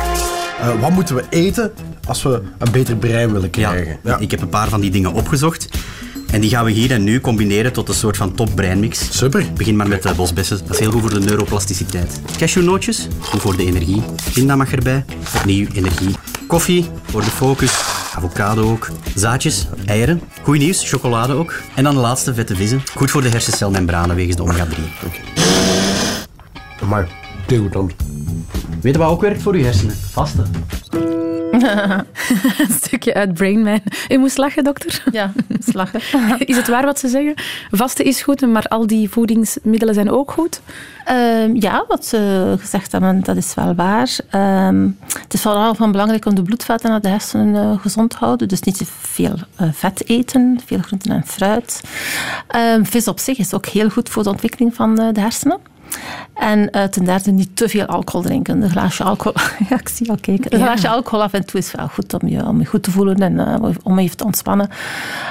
Uh, 0.60 0.80
wat 0.80 0.90
moeten 0.90 1.14
we 1.14 1.24
eten 1.30 1.72
als 2.06 2.22
we 2.22 2.42
een 2.58 2.72
beter 2.72 2.96
brein 2.96 3.32
willen 3.32 3.50
krijgen? 3.50 3.98
Ja, 4.02 4.18
ik 4.18 4.30
heb 4.30 4.40
een 4.40 4.48
paar 4.48 4.68
van 4.68 4.80
die 4.80 4.90
dingen 4.90 5.12
opgezocht. 5.12 5.68
En 6.34 6.40
die 6.40 6.50
gaan 6.50 6.64
we 6.64 6.70
hier 6.70 6.90
en 6.90 7.04
nu 7.04 7.20
combineren 7.20 7.72
tot 7.72 7.88
een 7.88 7.94
soort 7.94 8.16
van 8.16 8.34
topbreinmix. 8.34 9.18
Super. 9.18 9.46
Begin 9.56 9.76
maar 9.76 9.88
met 9.88 10.02
de 10.02 10.14
bosbessen. 10.14 10.58
Dat 10.58 10.70
is 10.70 10.78
heel 10.78 10.90
goed 10.90 11.00
voor 11.00 11.14
de 11.14 11.20
neuroplasticiteit. 11.20 12.20
Cashewnootjes, 12.36 13.08
goed 13.20 13.40
voor 13.40 13.56
de 13.56 13.66
energie. 13.66 14.02
Pinda 14.32 14.56
mag 14.56 14.72
erbij, 14.72 15.04
opnieuw 15.36 15.66
energie. 15.74 16.14
Koffie, 16.46 16.86
voor 17.02 17.20
de 17.20 17.30
focus. 17.30 17.72
Avocado 18.14 18.70
ook. 18.70 18.90
Zaadjes, 19.14 19.66
eieren. 19.86 20.20
Goed 20.42 20.58
nieuws, 20.58 20.88
chocolade 20.88 21.32
ook. 21.32 21.54
En 21.74 21.84
dan 21.84 21.94
de 21.94 22.00
laatste, 22.00 22.34
vette 22.34 22.56
vissen. 22.56 22.82
Goed 22.94 23.10
voor 23.10 23.22
de 23.22 23.28
hersencelmembranen 23.28 24.16
wegens 24.16 24.36
de 24.36 24.42
omega-3. 24.42 24.80
Maar 26.88 27.08
degoutant. 27.46 27.94
Weet 28.80 28.92
je 28.92 28.98
wat 28.98 29.10
ook 29.10 29.20
werkt 29.20 29.42
voor 29.42 29.56
je 29.56 29.64
hersenen? 29.64 29.96
Vasten. 30.10 30.50
Een 32.58 32.75
stukje 32.82 33.14
uit 33.14 33.34
Brain 33.34 33.62
Man. 33.62 33.80
U 34.08 34.18
moest 34.18 34.38
lachen, 34.38 34.64
dokter. 34.64 35.02
Ja, 35.12 35.32
slagen. 35.58 36.00
Is 36.46 36.56
het 36.56 36.68
waar 36.68 36.84
wat 36.84 36.99
ze 36.99 37.08
zeggen? 37.08 37.34
Vasten 37.70 38.04
is 38.04 38.23
goed, 38.23 38.40
maar 38.40 38.66
al 38.66 38.87
die 38.87 39.11
voedingsmiddelen 39.11 39.94
zijn 39.94 40.11
ook 40.11 40.30
goed? 40.30 40.61
Ehm, 41.04 41.54
ja, 41.54 41.84
wat 41.88 42.06
ze 42.06 42.54
gezegd 42.61 42.92
hebben, 42.92 43.23
dat 43.23 43.37
is 43.37 43.54
wel 43.54 43.75
waar. 43.75 44.16
Ehm, 44.30 44.88
het 45.23 45.34
is 45.34 45.42
vooral 45.42 45.75
van 45.75 45.90
belangrijk 45.90 46.26
om 46.26 46.34
de 46.34 46.42
bloedvaten 46.42 46.90
naar 46.90 47.00
de 47.00 47.08
hersenen 47.08 47.54
eh, 47.54 47.80
gezond 47.80 48.11
te 48.11 48.16
houden. 48.16 48.49
Dus 48.49 48.61
niet 48.61 48.76
te 48.76 48.84
veel 48.87 49.34
eh, 49.56 49.68
vet 49.73 50.08
eten, 50.08 50.61
veel 50.66 50.78
groenten 50.78 51.11
en 51.11 51.26
fruit. 51.26 51.80
Ehm, 52.49 52.84
vis 52.84 53.08
op 53.08 53.18
zich 53.18 53.38
is 53.38 53.54
ook 53.54 53.66
heel 53.66 53.88
goed 53.88 54.08
voor 54.08 54.23
de 54.23 54.30
ontwikkeling 54.30 54.75
van 54.75 54.99
eh, 54.99 55.12
de 55.12 55.20
hersenen. 55.20 55.58
En 56.34 56.58
uh, 56.72 56.82
ten 56.82 57.04
derde 57.04 57.30
niet 57.30 57.56
te 57.56 57.68
veel 57.68 57.86
alcohol 57.86 58.22
drinken. 58.22 58.62
Een 58.62 58.70
glaasje 58.70 59.04
alcohol, 59.04 59.42
ja, 59.68 59.78
ik 59.78 59.88
zie 59.88 60.10
al 60.10 60.16
kijken. 60.20 60.52
Een 60.54 60.58
Ja. 60.58 60.64
glaasje 60.64 60.88
alcohol 60.88 61.22
af 61.22 61.32
en 61.32 61.46
toe 61.46 61.60
is 61.60 61.72
wel 61.72 61.88
goed 61.88 62.14
om 62.22 62.28
je, 62.28 62.46
om 62.46 62.58
je 62.60 62.66
goed 62.66 62.82
te 62.82 62.90
voelen 62.90 63.16
en 63.16 63.32
uh, 63.32 63.70
om 63.82 63.98
even 63.98 64.16
te 64.16 64.24
ontspannen. 64.24 64.68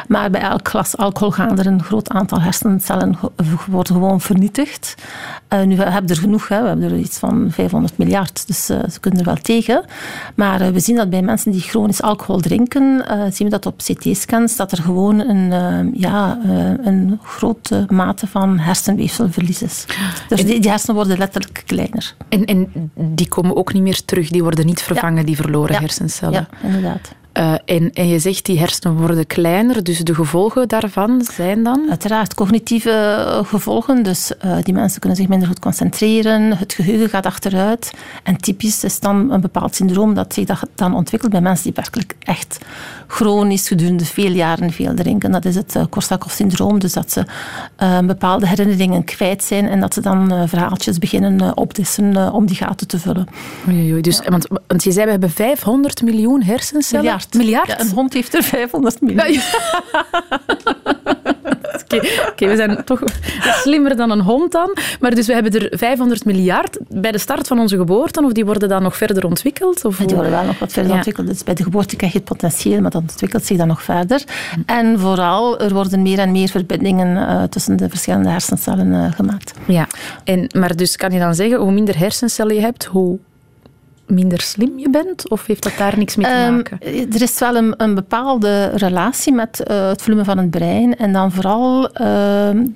Maar 0.08 0.30
bij 0.30 0.42
elk 0.42 0.68
glas 0.68 0.98
alcohol 0.98 1.32
gaan 1.32 1.60
er 1.60 1.66
een 1.66 1.84
groot 1.84 2.10
aantal 2.10 2.42
hersencellen 2.42 3.18
worden 3.70 3.94
gewoon 3.94 4.22
vernietigd. 4.22 4.96
Uh, 5.54 5.62
nu, 5.62 5.76
we 5.78 5.84
hebben 5.84 6.12
er 6.12 6.18
genoeg, 6.18 6.48
hè. 6.48 6.62
we 6.62 6.68
hebben 6.68 6.92
er 6.92 6.98
iets 6.98 7.18
van 7.18 7.48
500 7.52 7.98
miljard, 7.98 8.48
dus 8.48 8.66
ze 8.66 9.00
kunnen 9.00 9.20
er 9.20 9.26
wel 9.26 9.36
tegen. 9.42 9.84
Maar 10.36 10.74
we 10.74 10.80
zien 10.80 10.96
dat 10.96 11.10
bij 11.10 11.22
mensen 11.22 11.52
die 11.52 11.62
chronisch 11.62 12.02
alcohol 12.02 12.40
drinken, 12.40 13.06
zien 13.34 13.48
we 13.48 13.50
dat 13.50 13.66
op 13.66 13.78
CT-scans, 13.78 14.56
dat 14.56 14.72
er 14.72 14.78
gewoon 14.82 15.20
een, 15.20 15.92
ja, 15.98 16.38
een 16.84 17.20
grote 17.24 17.86
mate 17.90 18.28
van 18.28 18.60
hersenweefselverlies 18.60 19.62
is. 19.62 19.86
Dus 20.28 20.44
die, 20.54 20.62
die 20.62 20.70
hersenen 20.70 20.96
worden 20.96 21.18
letterlijk 21.18 21.64
kleiner. 21.66 22.16
En, 22.30 22.46
en 22.46 22.92
die 22.96 23.28
komen 23.28 23.56
ook 23.56 23.74
niet 23.74 23.84
meer 23.84 24.06
terug, 24.06 24.30
die 24.30 24.44
worden 24.44 24.66
niet 24.66 24.82
vervangen, 24.82 25.20
ja. 25.20 25.26
die 25.26 25.36
verloren 25.36 25.76
hersencellen. 25.76 26.48
Ja, 26.52 26.68
inderdaad. 26.68 27.16
Uh, 27.38 27.54
en, 27.66 27.92
en 27.94 28.08
je 28.08 28.20
zegt 28.20 28.46
die 28.46 28.60
hersenen 28.60 28.98
worden 28.98 29.28
kleiner, 29.28 29.84
dus 29.84 30.00
de 30.00 30.16
gevolgen 30.16 30.68
daarvan 30.68 31.22
zijn 31.32 31.64
dan? 31.64 31.86
Uiteraard 31.90 32.34
cognitieve 32.34 33.42
gevolgen. 33.46 34.04
Dus 34.04 34.32
uh, 34.46 34.58
die 34.64 34.74
mensen 34.74 35.00
kunnen 35.00 35.18
zich 35.18 35.28
minder 35.28 35.48
goed 35.48 35.60
concentreren, 35.60 36.58
het 36.58 36.74
geheugen 36.74 37.10
gaat 37.10 37.26
achteruit. 37.26 37.94
En 38.24 38.38
typisch 38.38 38.84
is 38.84 39.00
dan 39.00 39.32
een 39.32 39.42
bepaald 39.42 39.76
syndroom 39.76 40.14
dat 40.14 40.34
zich 40.34 40.64
dan 40.76 40.96
ontwikkelt 40.96 41.32
bij 41.32 41.42
mensen 41.42 41.64
die 41.64 41.74
werkelijk 41.76 42.16
echt 42.20 42.58
chronisch 43.08 43.68
gedurende 43.68 44.06
veel 44.06 44.32
jaren 44.32 44.72
veel 44.72 44.96
drinken. 44.96 45.32
Dat 45.32 45.46
is 45.46 45.56
het 45.56 45.76
uh, 45.76 45.84
Korsakoff-syndroom. 45.90 46.80
Dus 46.80 46.94
dat 46.94 47.12
ze 47.12 47.26
bepaalde 48.06 48.48
herinneringen 48.48 49.04
kwijt 49.04 49.44
zijn 49.44 49.68
en 49.68 49.80
dat 49.80 49.94
ze 49.94 50.02
dan 50.02 50.48
verhaaltjes 50.50 50.98
beginnen 50.98 51.58
opdissen 51.58 52.34
om 52.34 52.46
die 52.46 52.56
gaten 52.56 52.88
te 52.88 53.00
vullen. 53.00 53.28
Oei, 53.68 53.92
oei. 53.92 54.02
Dus, 54.02 54.18
ja. 54.24 54.30
want, 54.30 54.48
want 54.68 54.84
je 54.84 54.92
zei, 54.92 55.06
we 55.06 55.12
hebben 55.12 55.30
500 55.30 56.02
miljoen 56.02 56.44
hersencellen. 56.44 57.22
Miljard. 57.32 57.68
Miljard? 57.68 57.82
Ja, 57.82 57.86
een 57.90 57.96
hond 57.96 58.14
heeft 58.14 58.34
er 58.34 58.44
500 58.44 59.02
miljoen. 59.02 59.34
Ja, 59.34 59.42
Oké, 61.74 61.96
okay, 61.96 62.28
okay, 62.30 62.48
we 62.48 62.56
zijn 62.56 62.84
toch 62.84 63.02
slimmer 63.64 63.96
dan 63.96 64.12
een 64.12 64.22
hond 64.22 64.52
dan. 64.52 64.78
Maar 65.00 65.16
dus 65.16 65.28
we 65.28 65.34
hebben 65.34 65.52
er 65.52 65.78
500 65.78 66.26
miljard 66.26 66.78
bij 66.90 67.12
de 67.12 67.18
start 67.18 67.48
van 67.48 67.60
onze 67.60 67.78
geboorte, 67.78 68.24
of 68.24 68.32
die 68.32 68.46
worden 68.46 68.70
dan 68.70 68.82
nog 68.84 68.98
verder 68.98 69.26
ontwikkeld? 69.26 69.86
Of 69.86 70.00
ja, 70.00 70.06
die 70.06 70.16
worden 70.16 70.34
wel 70.34 70.44
nog 70.44 70.60
wat 70.60 70.72
verder 70.72 70.92
ja. 70.92 70.98
ontwikkeld. 70.98 71.28
Dus 71.28 71.44
bij 71.44 71.54
de 71.54 71.64
geboorte 71.64 71.96
krijg 71.96 72.12
je 72.12 72.18
het 72.18 72.28
potentieel, 72.28 72.82
maar 72.82 72.92
dat 72.92 73.02
ontwikkelt 73.02 73.46
zich 73.46 73.58
dan 73.58 73.68
nog 73.68 73.84
verder. 73.84 74.24
En 74.66 75.00
vooral, 75.00 75.60
er 75.60 75.74
worden 75.74 76.02
meer 76.02 76.20
en 76.20 76.32
meer 76.32 76.50
verbindingen 76.50 77.18
uh, 77.18 77.44
tussen 77.44 77.78
de 77.78 77.90
verschillende 77.90 78.30
hersencellen 78.30 78.88
uh, 78.88 79.12
gemaakt. 79.12 79.54
Ja, 79.68 79.88
en, 80.24 80.48
maar 80.58 80.76
dus 80.76 80.96
kan 80.96 81.12
je 81.12 81.20
dan 81.20 81.36
zeggen, 81.36 81.60
hoe 81.60 81.72
minder 81.72 81.98
hersencellen 81.98 82.56
je 82.56 82.62
hebt, 82.62 82.86
hoe 82.86 83.20
minder 84.06 84.42
slim 84.42 84.80
je 84.80 84.90
bent? 84.90 85.30
Of 85.30 85.46
heeft 85.46 85.64
dat 85.64 85.74
daar 85.78 85.98
niks 85.98 86.16
mee 86.16 86.26
te 86.26 86.52
maken? 86.52 86.80
Um, 86.88 87.12
er 87.14 87.22
is 87.22 87.40
wel 87.40 87.56
een, 87.56 87.74
een 87.78 87.96
bepaalde 87.96 88.72
relatie 88.76 89.34
met 89.34 89.64
uh, 89.68 89.88
het 89.88 90.02
volume 90.02 90.24
van 90.24 90.38
het 90.38 90.50
brein 90.50 90.98
en 90.98 91.14
dan 91.14 91.32
vooral 91.32 91.84
uh, 91.84 91.90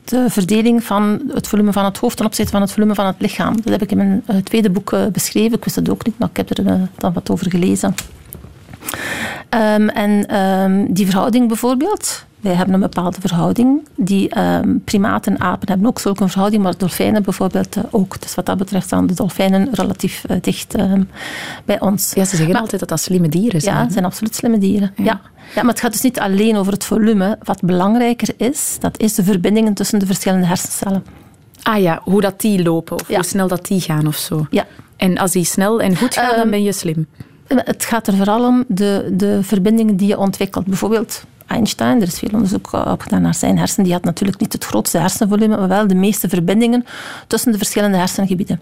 de 0.04 0.26
verdeling 0.28 0.84
van 0.84 1.22
het 1.34 1.48
volume 1.48 1.74
van 1.74 1.86
het 1.86 1.98
hoofd 1.98 2.18
ten 2.18 2.26
opzichte 2.26 2.52
van 2.52 2.62
het 2.62 2.72
volume 2.72 2.96
van 2.96 3.06
het 3.06 3.16
lichaam. 3.20 3.56
Dat 3.56 3.72
heb 3.72 3.82
ik 3.82 3.92
in 3.92 3.98
mijn 3.98 4.24
uh, 4.30 4.36
tweede 4.38 4.70
boek 4.70 4.96
beschreven. 5.12 5.58
Ik 5.58 5.64
wist 5.64 5.76
het 5.76 5.90
ook 5.90 6.06
niet, 6.06 6.20
maar 6.20 6.30
ik 6.30 6.38
heb 6.38 6.50
er 6.50 6.90
dan 6.98 7.14
wat 7.14 7.30
over 7.30 7.50
gelezen. 7.50 7.96
Um, 9.50 9.90
en 9.90 10.38
um, 10.38 10.94
die 10.94 11.06
verhouding 11.06 11.48
bijvoorbeeld, 11.48 12.26
wij 12.40 12.54
hebben 12.54 12.74
een 12.74 12.80
bepaalde 12.80 13.22
verhouding. 13.22 13.88
Die 13.96 14.40
um, 14.40 14.82
primaten 14.84 15.36
en 15.36 15.42
apen 15.42 15.68
hebben 15.68 15.88
ook 15.88 16.00
zulke 16.00 16.28
verhouding, 16.28 16.64
maar 16.64 16.78
dolfijnen 16.78 17.24
bijvoorbeeld 17.24 17.78
uh, 17.78 17.84
ook. 17.90 18.22
Dus 18.22 18.36
wat 18.36 18.46
dat 18.46 18.58
betreft 18.58 18.86
staan 18.86 19.08
de 19.08 19.14
dolfijnen 19.14 19.70
relatief 19.72 20.24
uh, 20.30 20.38
dicht 20.42 20.80
um, 20.80 21.10
bij 21.66 21.80
ons. 21.80 22.14
Ja, 22.14 22.24
ze 22.24 22.36
zeggen 22.36 22.52
maar, 22.52 22.62
altijd 22.62 22.80
dat 22.80 22.90
dat 22.90 23.00
slimme 23.00 23.30
dieren 23.30 23.62
zijn. 23.62 23.76
Ja, 23.76 23.82
het 23.82 23.94
zijn 23.94 24.06
absoluut 24.06 24.36
slimme 24.36 24.58
dieren. 24.58 24.92
Ja. 24.96 25.04
ja. 25.04 25.22
Ja, 25.56 25.62
maar 25.62 25.72
het 25.72 25.80
gaat 25.80 25.92
dus 25.92 26.02
niet 26.02 26.20
alleen 26.20 26.56
over 26.56 26.74
het 26.74 26.84
volume. 26.84 27.38
Wat 27.44 27.62
belangrijker 27.62 28.34
is, 28.38 28.78
dat 28.80 29.00
is 29.00 29.16
de 29.16 29.24
verbindingen 29.24 29.74
tussen 29.74 30.00
de 30.00 30.06
verschillende 30.06 30.46
hersencellen. 30.46 31.04
Ah 31.64 31.82
ja, 31.82 32.02
hoe 32.04 32.22
dat 32.22 32.42
die 32.42 32.64
lopen 32.64 33.00
of 33.00 33.08
ja. 33.08 33.16
hoe 33.16 33.26
snel 33.26 33.48
dat 33.48 33.66
die 33.66 33.82
gaan 33.82 34.08
of 34.08 34.16
zo. 34.16 34.48
Ja. 34.50 34.66
En 34.96 35.18
als 35.18 35.32
die 35.32 35.46
snel 35.46 35.82
en 35.82 35.98
goed 35.98 36.14
gaan, 36.14 36.36
dan 36.36 36.50
ben 36.50 36.64
je 36.64 36.72
slim. 36.72 37.08
Het 37.48 37.86
gaat 37.86 38.08
er 38.08 38.16
vooral 38.16 38.46
om 38.46 38.64
de, 38.68 39.14
de 39.14 39.40
verbindingen 39.44 39.96
die 39.96 40.08
je 40.08 40.18
ontwikkelt. 40.18 40.66
Bijvoorbeeld 40.66 41.24
Einstein, 41.48 42.02
er 42.02 42.08
is 42.08 42.20
veel 42.20 42.30
onderzoek 42.34 42.74
op 42.74 43.02
gedaan 43.02 43.22
naar 43.22 43.36
zijn 43.36 43.58
hersenen. 43.58 43.86
Die 43.86 43.94
had 43.94 44.04
natuurlijk 44.04 44.40
niet 44.40 44.54
het 44.54 44.66
grootste 44.66 44.98
hersenvolume, 44.98 45.58
maar 45.58 45.68
wel 45.68 45.88
de 45.88 45.96
meeste 45.96 46.30
verbindingen 46.30 46.86
tussen 47.28 47.52
de 47.52 47.58
verschillende 47.58 47.98
hersengebieden. 47.98 48.62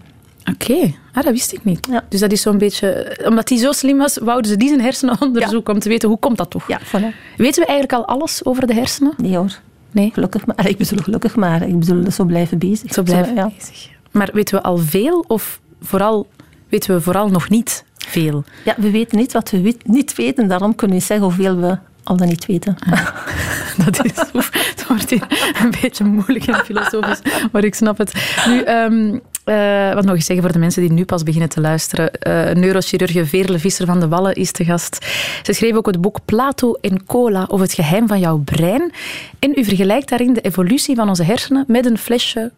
Oké, 0.52 0.72
okay. 0.72 0.96
ah, 1.12 1.24
dat 1.24 1.32
wist 1.32 1.52
ik 1.52 1.64
niet. 1.64 1.86
Ja. 1.90 2.04
Dus 2.08 2.20
dat 2.20 2.32
is 2.32 2.42
zo'n 2.42 2.58
beetje... 2.58 3.18
Omdat 3.26 3.48
hij 3.48 3.58
zo 3.58 3.72
slim 3.72 3.98
was, 3.98 4.18
wouden 4.18 4.50
ze 4.50 4.56
die 4.56 4.68
zijn 4.68 4.80
hersenen 4.80 5.20
onderzoeken 5.20 5.72
ja. 5.72 5.72
om 5.72 5.78
te 5.78 5.88
weten 5.88 6.08
hoe 6.08 6.18
komt 6.18 6.36
dat 6.36 6.50
toch? 6.50 6.68
Ja, 6.68 6.80
voilà. 6.80 7.36
Weten 7.36 7.62
we 7.62 7.68
eigenlijk 7.68 7.92
al 7.92 8.06
alles 8.06 8.44
over 8.44 8.66
de 8.66 8.74
hersenen? 8.74 9.12
Nee 9.16 9.36
hoor. 9.36 9.58
Nee? 9.90 10.10
Gelukkig 10.12 10.46
maar. 10.46 10.68
Ik 10.68 10.76
bedoel 10.76 11.02
gelukkig 11.02 11.36
maar. 11.36 11.62
Ik 11.68 11.78
bedoel 11.78 12.10
zo 12.10 12.24
blijven 12.24 12.58
bezig. 12.58 12.92
Zo 12.92 13.02
blijven 13.02 13.36
zo, 13.36 13.40
ja. 13.40 13.50
bezig. 13.58 13.88
Maar 14.10 14.30
weten 14.32 14.54
we 14.54 14.62
al 14.62 14.78
veel 14.78 15.24
of 15.28 15.60
vooral, 15.80 16.28
weten 16.68 16.94
we 16.94 17.00
vooral 17.00 17.28
nog 17.28 17.48
niet 17.48 17.84
veel? 17.96 18.44
Ja, 18.64 18.74
we 18.76 18.90
weten 18.90 19.18
niet 19.18 19.32
wat 19.32 19.50
we 19.50 19.76
niet 19.84 20.14
weten. 20.14 20.48
Daarom 20.48 20.74
kunnen 20.74 20.96
we 20.96 21.02
zeggen 21.02 21.26
hoeveel 21.26 21.56
we 21.56 21.78
al 22.06 22.16
dan 22.16 22.28
niet 22.28 22.46
weten. 22.46 22.76
Ah, 22.90 23.08
dat, 23.84 24.04
is, 24.04 24.12
het 24.50 24.86
wordt 24.88 25.10
hier 25.10 25.52
een 25.62 25.74
beetje 25.80 26.04
moeilijk 26.04 26.46
en 26.46 26.64
filosofisch, 26.64 27.20
maar 27.52 27.64
ik 27.64 27.74
snap 27.74 27.98
het. 27.98 28.12
Nu, 28.46 28.64
um, 28.64 29.20
uh, 29.44 29.94
wat 29.94 30.04
nog 30.04 30.14
eens 30.14 30.24
zeggen 30.24 30.44
voor 30.44 30.52
de 30.52 30.58
mensen 30.58 30.82
die 30.82 30.92
nu 30.92 31.04
pas 31.04 31.22
beginnen 31.22 31.48
te 31.48 31.60
luisteren. 31.60 32.10
Uh, 32.26 32.50
neurochirurge 32.50 33.26
Veerle 33.26 33.58
Visser 33.58 33.86
van 33.86 34.00
de 34.00 34.08
Wallen 34.08 34.34
is 34.34 34.50
te 34.50 34.64
gast. 34.64 35.06
Ze 35.42 35.52
schreef 35.52 35.74
ook 35.74 35.86
het 35.86 36.00
boek 36.00 36.18
Plato 36.24 36.72
en 36.72 37.06
Cola 37.06 37.44
over 37.48 37.66
het 37.66 37.74
geheim 37.74 38.08
van 38.08 38.20
jouw 38.20 38.38
brein. 38.38 38.92
En 39.38 39.52
u 39.54 39.64
vergelijkt 39.64 40.08
daarin 40.08 40.32
de 40.32 40.40
evolutie 40.40 40.96
van 40.96 41.08
onze 41.08 41.24
hersenen 41.24 41.64
met 41.66 41.86
een 41.86 41.98
flesje 41.98 42.52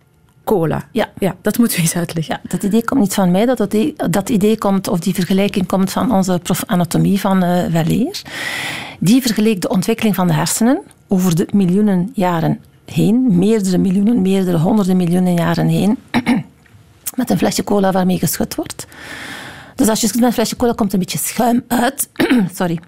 cola. 0.49 0.89
Ja. 0.93 1.09
ja, 1.19 1.37
dat 1.43 1.59
moeten 1.59 1.77
we 1.77 1.83
eens 1.83 1.97
uitleggen. 1.97 2.39
Ja, 2.43 2.49
dat 2.49 2.63
idee 2.63 2.85
komt 2.85 3.01
niet 3.01 3.15
van 3.15 3.31
mij, 3.31 3.47
dat, 3.47 3.61
idee, 3.61 3.95
dat 4.11 4.29
idee 4.29 4.59
komt, 4.59 4.89
of 4.89 4.99
die 4.99 5.15
vergelijking 5.15 5.67
komt 5.67 5.91
van 5.91 6.13
onze 6.13 6.41
prof 6.43 6.63
anatomie 6.67 7.21
van 7.21 7.45
uh, 7.45 7.67
Welleer. 7.67 8.23
Die 8.99 9.23
vergeleek 9.23 9.61
de 9.61 9.69
ontwikkeling 9.69 10.15
van 10.15 10.27
de 10.27 10.33
hersenen 10.33 10.81
over 11.09 11.37
de 11.37 11.49
miljoenen 11.53 12.11
jaren 12.15 12.61
heen, 12.85 13.39
meerdere 13.39 13.79
miljoenen, 13.79 14.23
meerdere 14.23 14.59
honderden 14.59 14.97
miljoenen 14.97 15.35
jaren 15.35 15.69
heen, 15.69 15.99
met 17.21 17.31
een 17.31 17.39
flesje 17.39 17.65
cola 17.65 17.93
waarmee 17.93 18.19
geschud 18.19 18.55
wordt. 18.55 18.87
Dus 19.75 19.89
als 19.89 20.01
je 20.01 20.07
schudt 20.07 20.21
met 20.21 20.29
een 20.29 20.35
flesje 20.35 20.57
cola, 20.57 20.73
komt 20.73 20.93
er 20.93 20.99
een 20.99 21.05
beetje 21.05 21.19
schuim 21.19 21.65
uit. 21.69 22.09
Sorry. 22.59 22.79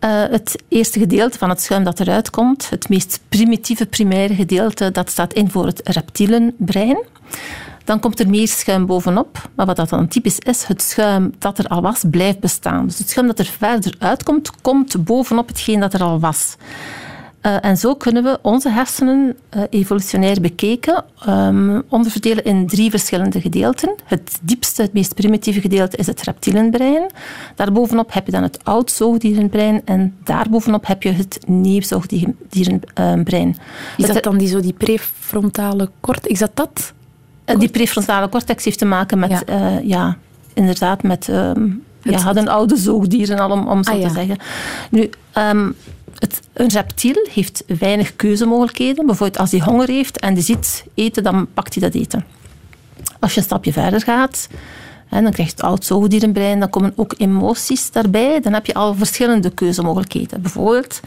Uh, 0.00 0.22
het 0.30 0.62
eerste 0.68 0.98
gedeelte 0.98 1.38
van 1.38 1.48
het 1.48 1.60
schuim 1.60 1.84
dat 1.84 2.00
eruit 2.00 2.30
komt, 2.30 2.70
het 2.70 2.88
meest 2.88 3.20
primitieve 3.28 3.86
primaire 3.86 4.34
gedeelte, 4.34 4.90
dat 4.90 5.10
staat 5.10 5.32
in 5.32 5.50
voor 5.50 5.66
het 5.66 5.80
reptielenbrein. 5.84 6.98
Dan 7.84 8.00
komt 8.00 8.20
er 8.20 8.28
meer 8.28 8.48
schuim 8.48 8.86
bovenop. 8.86 9.48
Maar 9.54 9.66
wat 9.66 9.76
dat 9.76 9.88
dan 9.88 10.08
typisch 10.08 10.38
is, 10.38 10.64
het 10.64 10.82
schuim 10.82 11.34
dat 11.38 11.58
er 11.58 11.66
al 11.66 11.82
was, 11.82 12.02
blijft 12.10 12.40
bestaan. 12.40 12.86
Dus 12.86 12.98
het 12.98 13.10
schuim 13.10 13.26
dat 13.26 13.38
er 13.38 13.44
verder 13.58 13.94
uitkomt, 13.98 14.50
komt 14.60 15.04
bovenop 15.04 15.48
hetgeen 15.48 15.80
dat 15.80 15.94
er 15.94 16.02
al 16.02 16.20
was. 16.20 16.56
Uh, 17.42 17.64
en 17.64 17.76
zo 17.76 17.94
kunnen 17.94 18.22
we 18.22 18.38
onze 18.42 18.68
hersenen 18.68 19.36
uh, 19.56 19.62
evolutionair 19.70 20.40
bekeken 20.40 21.04
um, 21.28 21.82
onderverdelen 21.88 22.44
in 22.44 22.66
drie 22.66 22.90
verschillende 22.90 23.40
gedeelten. 23.40 23.94
Het 24.04 24.38
diepste, 24.42 24.82
het 24.82 24.92
meest 24.92 25.14
primitieve 25.14 25.60
gedeelte 25.60 25.96
is 25.96 26.06
het 26.06 26.22
reptielenbrein. 26.22 27.10
Daarbovenop 27.54 28.12
heb 28.12 28.26
je 28.26 28.32
dan 28.32 28.42
het 28.42 28.64
oud-zoogdierenbrein 28.64 29.82
en 29.84 30.16
daarbovenop 30.24 30.86
heb 30.86 31.02
je 31.02 31.12
het 31.12 31.40
nieuw-zoogdierenbrein. 31.46 33.56
Is 33.96 34.06
dat 34.06 34.22
dan 34.22 34.38
die, 34.38 34.48
zo 34.48 34.60
die 34.60 34.72
prefrontale 34.72 35.90
cortex? 36.00 36.32
Is 36.32 36.38
dat 36.38 36.50
dat? 36.54 36.92
Uh, 37.46 37.58
die 37.58 37.68
prefrontale 37.68 38.28
cortex 38.28 38.64
heeft 38.64 38.78
te 38.78 38.84
maken 38.84 39.18
met, 39.18 39.42
ja, 39.46 39.80
ja 39.82 40.16
inderdaad, 40.54 41.02
met... 41.02 41.28
Um, 41.28 41.82
ja, 42.02 42.18
hadden 42.18 42.48
oude 42.48 42.76
zoogdieren 42.76 43.38
al, 43.38 43.50
om, 43.50 43.68
om 43.68 43.84
zo 43.84 43.92
ah, 43.92 44.02
te 44.02 44.10
zeggen. 44.10 44.36
Nu, 44.90 45.10
um, 45.38 45.74
het, 46.18 46.40
een 46.52 46.68
reptiel 46.68 47.26
heeft 47.32 47.64
weinig 47.78 48.16
keuzemogelijkheden. 48.16 49.06
Bijvoorbeeld 49.06 49.38
als 49.38 49.50
hij 49.50 49.60
honger 49.60 49.88
heeft 49.88 50.18
en 50.18 50.34
die 50.34 50.42
ziet 50.42 50.84
eten, 50.94 51.22
dan 51.22 51.48
pakt 51.54 51.74
hij 51.74 51.90
dat 51.90 52.00
eten. 52.00 52.24
Als 53.20 53.32
je 53.34 53.38
een 53.38 53.46
stapje 53.46 53.72
verder 53.72 54.00
gaat, 54.00 54.48
dan 55.10 55.32
krijg 55.32 55.48
je 55.48 55.54
het 55.54 55.62
oud 55.62 55.84
zoogdierenbrein, 55.84 56.60
dan 56.60 56.70
komen 56.70 56.92
ook 56.96 57.14
emoties 57.16 57.90
daarbij. 57.90 58.40
Dan 58.40 58.52
heb 58.52 58.66
je 58.66 58.74
al 58.74 58.94
verschillende 58.94 59.50
keuzemogelijkheden. 59.50 60.42
Bijvoorbeeld 60.42 61.00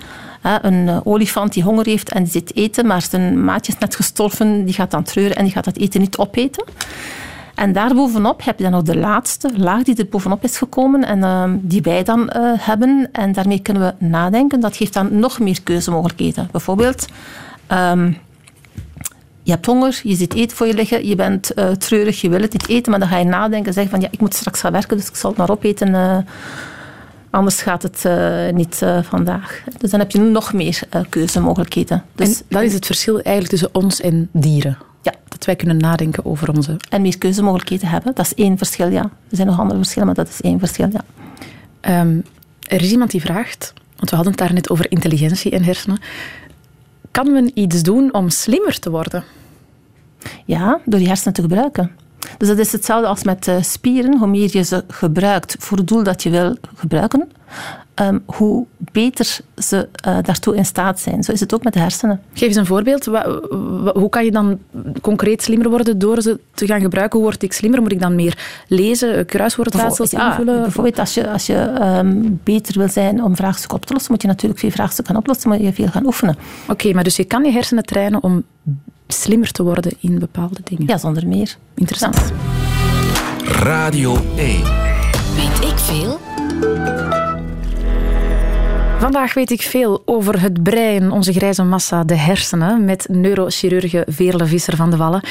een 0.62 0.90
eh, 0.90 1.00
olifant 1.04 1.54
die 1.54 1.64
honger 1.64 1.86
heeft 1.86 2.10
en 2.10 2.24
die 2.24 2.32
zit 2.32 2.56
eten, 2.56 2.86
maar 2.88 3.02
zijn 3.02 3.44
maatje 3.44 3.74
is 3.74 3.80
net 3.80 3.96
gestorven, 3.96 4.66
die 4.66 4.74
gaat 4.74 4.92
dan 4.92 5.04
treuren 5.04 5.36
en 5.36 5.44
die 5.44 5.54
gaat 5.54 5.66
dat 5.66 5.78
eten 5.78 6.02
niet 6.02 6.18
opeten. 6.18 6.64
En 7.56 7.74
daarbovenop 7.74 8.44
heb 8.44 8.58
je 8.58 8.64
dan 8.64 8.72
nog 8.72 8.82
de 8.82 8.98
laatste 8.98 9.50
laag 9.56 9.84
die 9.84 9.96
er 9.96 10.08
bovenop 10.08 10.44
is 10.44 10.58
gekomen 10.58 11.06
en 11.06 11.20
uh, 11.20 11.44
die 11.62 11.82
wij 11.82 12.04
dan 12.04 12.20
uh, 12.20 12.52
hebben. 12.58 13.10
En 13.12 13.32
daarmee 13.32 13.60
kunnen 13.60 13.84
we 14.00 14.06
nadenken. 14.06 14.60
Dat 14.60 14.76
geeft 14.76 14.94
dan 14.94 15.20
nog 15.20 15.40
meer 15.40 15.64
keuzemogelijkheden. 15.64 16.48
Bijvoorbeeld, 16.52 17.08
um, 17.72 18.18
je 19.44 19.52
hebt 19.52 19.66
honger, 19.66 20.02
je 20.04 20.16
ziet 20.16 20.34
eten 20.34 20.58
voor 20.58 20.68
je 20.68 20.74
liggen, 20.74 21.08
je 21.08 21.16
bent 21.16 21.52
uh, 21.56 21.70
treurig, 21.70 22.22
je 22.22 22.30
wil 22.30 22.42
het 22.42 22.54
niet 22.54 22.68
eten, 22.68 22.92
maar 22.92 23.00
dan 23.00 23.10
ga 23.10 23.18
je 23.18 23.26
nadenken 23.26 23.68
en 23.68 23.74
zeggen 23.74 23.92
van 23.92 24.02
ja, 24.02 24.08
ik 24.12 24.20
moet 24.20 24.34
straks 24.34 24.60
gaan 24.60 24.72
werken, 24.72 24.98
dus 24.98 25.08
ik 25.08 25.16
zal 25.16 25.30
het 25.30 25.40
maar 25.40 25.50
opeten. 25.50 26.26
Anders 27.30 27.62
gaat 27.62 27.84
het 27.84 28.08
niet 28.54 28.82
vandaag. 29.02 29.64
Dus 29.78 29.90
dan 29.90 30.00
heb 30.00 30.12
je 30.12 30.20
nog 30.20 30.54
meer 30.54 30.80
keuzemogelijkheden. 31.10 32.04
Dus, 32.16 32.40
en 32.40 32.46
dat 32.50 32.62
is 32.62 32.74
het 32.74 32.86
verschil 32.86 33.14
eigenlijk 33.14 33.50
tussen 33.50 33.70
ons 33.72 34.02
en 34.02 34.30
dieren? 34.32 34.78
Ja. 35.04 35.14
Dat 35.28 35.46
wij 35.46 35.56
kunnen 35.56 35.78
nadenken 35.78 36.26
over 36.26 36.50
onze... 36.56 36.78
En 36.90 37.02
meer 37.02 37.18
keuzemogelijkheden 37.18 37.88
hebben. 37.88 38.16
Dat 38.16 38.26
is 38.26 38.34
één 38.34 38.58
verschil, 38.58 38.88
ja. 38.92 39.02
Er 39.02 39.36
zijn 39.36 39.48
nog 39.48 39.60
andere 39.60 39.80
verschillen, 39.80 40.06
maar 40.06 40.16
dat 40.16 40.28
is 40.28 40.42
één 40.42 40.60
verschil, 40.60 40.90
ja. 40.92 41.04
Um, 42.02 42.24
er 42.68 42.82
is 42.82 42.92
iemand 42.92 43.12
die 43.12 43.22
vraagt, 43.22 43.74
want 43.96 44.10
we 44.10 44.16
hadden 44.16 44.34
het 44.34 44.42
daar 44.42 44.54
net 44.54 44.70
over 44.70 44.92
intelligentie 44.92 45.52
en 45.52 45.64
hersenen. 45.64 46.00
Kan 47.12 47.32
men 47.32 47.52
iets 47.54 47.84
doen 47.84 48.14
om 48.14 48.30
slimmer 48.30 48.80
te 48.80 48.90
worden? 48.90 49.24
Ja, 50.46 50.80
door 50.86 51.00
die 51.00 51.08
hersenen 51.08 51.34
te 51.34 51.42
gebruiken. 51.42 51.92
Dus 52.38 52.48
dat 52.48 52.58
is 52.58 52.72
hetzelfde 52.72 53.08
als 53.08 53.24
met 53.24 53.48
eh, 53.48 53.62
spieren. 53.62 54.18
Hoe 54.18 54.28
meer 54.28 54.50
je 54.52 54.64
ze 54.64 54.84
gebruikt 54.88 55.56
voor 55.60 55.78
het 55.78 55.88
doel 55.88 56.04
dat 56.04 56.24
je 56.24 56.30
wil 56.30 56.56
gebruiken, 56.76 57.32
um, 57.96 58.24
hoe 58.26 58.66
beter 58.78 59.38
ze 59.58 59.90
uh, 60.08 60.18
daartoe 60.22 60.56
in 60.56 60.66
staat 60.66 61.00
zijn. 61.00 61.24
Zo 61.24 61.32
is 61.32 61.40
het 61.40 61.54
ook 61.54 61.64
met 61.64 61.74
de 61.74 61.80
hersenen. 61.80 62.22
Geef 62.34 62.48
eens 62.48 62.58
een 62.58 62.66
voorbeeld. 62.66 63.06
Hoe 63.94 64.10
kan 64.10 64.26
je 64.26 64.32
dan 64.32 64.60
concreet 65.02 65.44
slimmer 65.44 65.70
worden 65.70 66.00
door 66.00 66.22
ze 66.22 66.40
te 66.54 66.66
gaan 66.66 66.82
gebruiken? 66.82 67.20
Hoe 67.20 67.28
word 67.28 67.44
ik 67.44 67.54
slimmer? 67.54 67.82
Moet 67.82 67.92
ik 67.92 68.00
dan 68.00 68.16
meer 68.16 68.38
lezen, 68.68 69.26
kruiswoordraadsels 69.26 70.12
ja, 70.12 70.30
invullen? 70.30 70.62
Bijvoorbeeld 70.62 71.00
als 71.00 71.14
je, 71.14 71.30
als 71.30 71.46
je 71.46 71.58
um, 71.82 72.40
beter 72.44 72.78
wil 72.78 72.90
zijn 72.90 73.24
om 73.24 73.36
vraagstukken 73.36 73.78
op 73.78 73.86
te 73.86 73.94
lossen, 73.94 74.12
moet 74.12 74.22
je 74.22 74.28
natuurlijk 74.28 74.60
veel 74.60 74.72
vraagstukken 74.72 75.16
oplossen, 75.16 75.50
moet 75.50 75.62
je 75.62 75.74
veel 75.74 75.88
gaan 75.88 76.06
oefenen. 76.06 76.38
Oké, 76.68 76.94
maar 76.94 77.04
dus 77.04 77.16
je 77.16 77.24
kan 77.24 77.44
je 77.44 77.52
hersenen 77.52 77.84
trainen 77.84 78.24
om 78.24 78.44
slimmer 79.14 79.52
te 79.52 79.64
worden 79.64 79.94
in 80.00 80.20
bepaalde 80.20 80.60
dingen? 80.64 80.88
Ja, 80.88 80.98
zonder 80.98 81.28
meer. 81.28 81.58
Interessant. 81.76 82.16
Ja. 82.16 83.52
Radio 83.52 84.18
1. 84.36 84.64
Weet 85.36 85.72
ik 85.72 85.78
veel? 85.78 86.20
Vandaag 89.04 89.34
weet 89.34 89.52
ik 89.52 89.62
veel 89.62 90.02
over 90.06 90.42
het 90.42 90.64
brein, 90.64 91.12
onze 91.12 91.34
grijze 91.34 91.64
massa, 91.64 92.04
de 92.04 92.16
hersenen, 92.16 92.86
met 92.86 93.08
neurochirurge 93.10 94.06
Veerle 94.08 94.46
Visser 94.46 94.76
van 94.76 94.90
de 94.90 94.98
Wallen. 94.98 95.24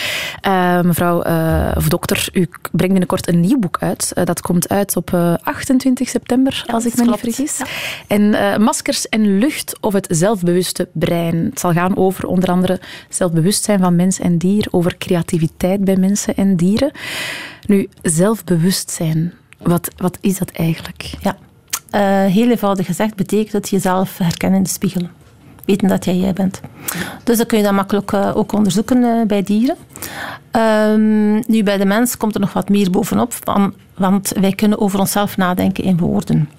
Uh, 0.46 0.80
mevrouw, 0.80 1.26
uh, 1.26 1.72
of 1.76 1.88
dokter, 1.88 2.28
u 2.32 2.48
brengt 2.72 2.92
binnenkort 2.92 3.28
een 3.28 3.40
nieuw 3.40 3.58
boek 3.58 3.76
uit. 3.80 4.12
Uh, 4.14 4.24
dat 4.24 4.40
komt 4.40 4.68
uit 4.68 4.96
op 4.96 5.14
28 5.42 6.08
september, 6.08 6.64
ja, 6.66 6.74
als 6.74 6.86
ik 6.86 6.96
me 6.96 7.04
niet 7.04 7.18
vergis. 7.18 7.58
Ja. 7.58 7.66
En 8.06 8.62
Maskers 8.62 9.08
en 9.08 9.38
lucht 9.38 9.76
of 9.80 9.92
het 9.92 10.06
zelfbewuste 10.10 10.88
brein. 10.92 11.36
Het 11.36 11.60
zal 11.60 11.72
gaan 11.72 11.96
over 11.96 12.26
onder 12.26 12.48
andere 12.48 12.80
zelfbewustzijn 13.08 13.78
van 13.78 13.96
mens 13.96 14.18
en 14.18 14.38
dier, 14.38 14.66
over 14.70 14.98
creativiteit 14.98 15.84
bij 15.84 15.96
mensen 15.96 16.36
en 16.36 16.56
dieren. 16.56 16.90
Nu, 17.66 17.88
zelfbewustzijn, 18.02 19.32
wat, 19.58 19.88
wat 19.96 20.18
is 20.20 20.38
dat 20.38 20.50
eigenlijk? 20.50 21.10
Ja. 21.20 21.36
Uh, 21.94 22.00
heel 22.24 22.50
eenvoudig 22.50 22.86
gezegd 22.86 23.14
betekent 23.14 23.52
het 23.52 23.68
jezelf 23.68 24.18
herkennen 24.18 24.58
in 24.58 24.64
de 24.64 24.70
spiegel. 24.70 25.08
Weten 25.64 25.88
dat 25.88 26.04
jij 26.04 26.16
jij 26.16 26.32
bent. 26.32 26.60
Dus 27.24 27.36
dan 27.36 27.46
kun 27.46 27.58
je 27.58 27.64
dat 27.64 27.72
makkelijk 27.72 28.12
uh, 28.12 28.36
ook 28.36 28.52
onderzoeken 28.52 29.02
uh, 29.02 29.26
bij 29.26 29.42
dieren. 29.42 29.76
Um, 30.52 31.42
nu, 31.46 31.62
bij 31.62 31.76
de 31.76 31.84
mens 31.84 32.16
komt 32.16 32.34
er 32.34 32.40
nog 32.40 32.52
wat 32.52 32.68
meer 32.68 32.90
bovenop, 32.90 33.32
van, 33.44 33.74
want 33.94 34.32
wij 34.40 34.52
kunnen 34.52 34.80
over 34.80 34.98
onszelf 34.98 35.36
nadenken 35.36 35.84
in 35.84 35.96
woorden. 35.96 36.50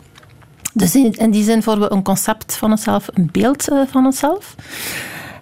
Dus 0.74 0.96
in, 0.96 1.14
in 1.14 1.32
die 1.32 1.44
zin 1.44 1.64
vormen 1.64 1.90
we 1.90 1.96
een 1.96 2.04
concept 2.04 2.56
van 2.56 2.72
onszelf, 2.72 3.08
een 3.14 3.30
beeld 3.32 3.68
van 3.92 4.06
onszelf. 4.06 4.56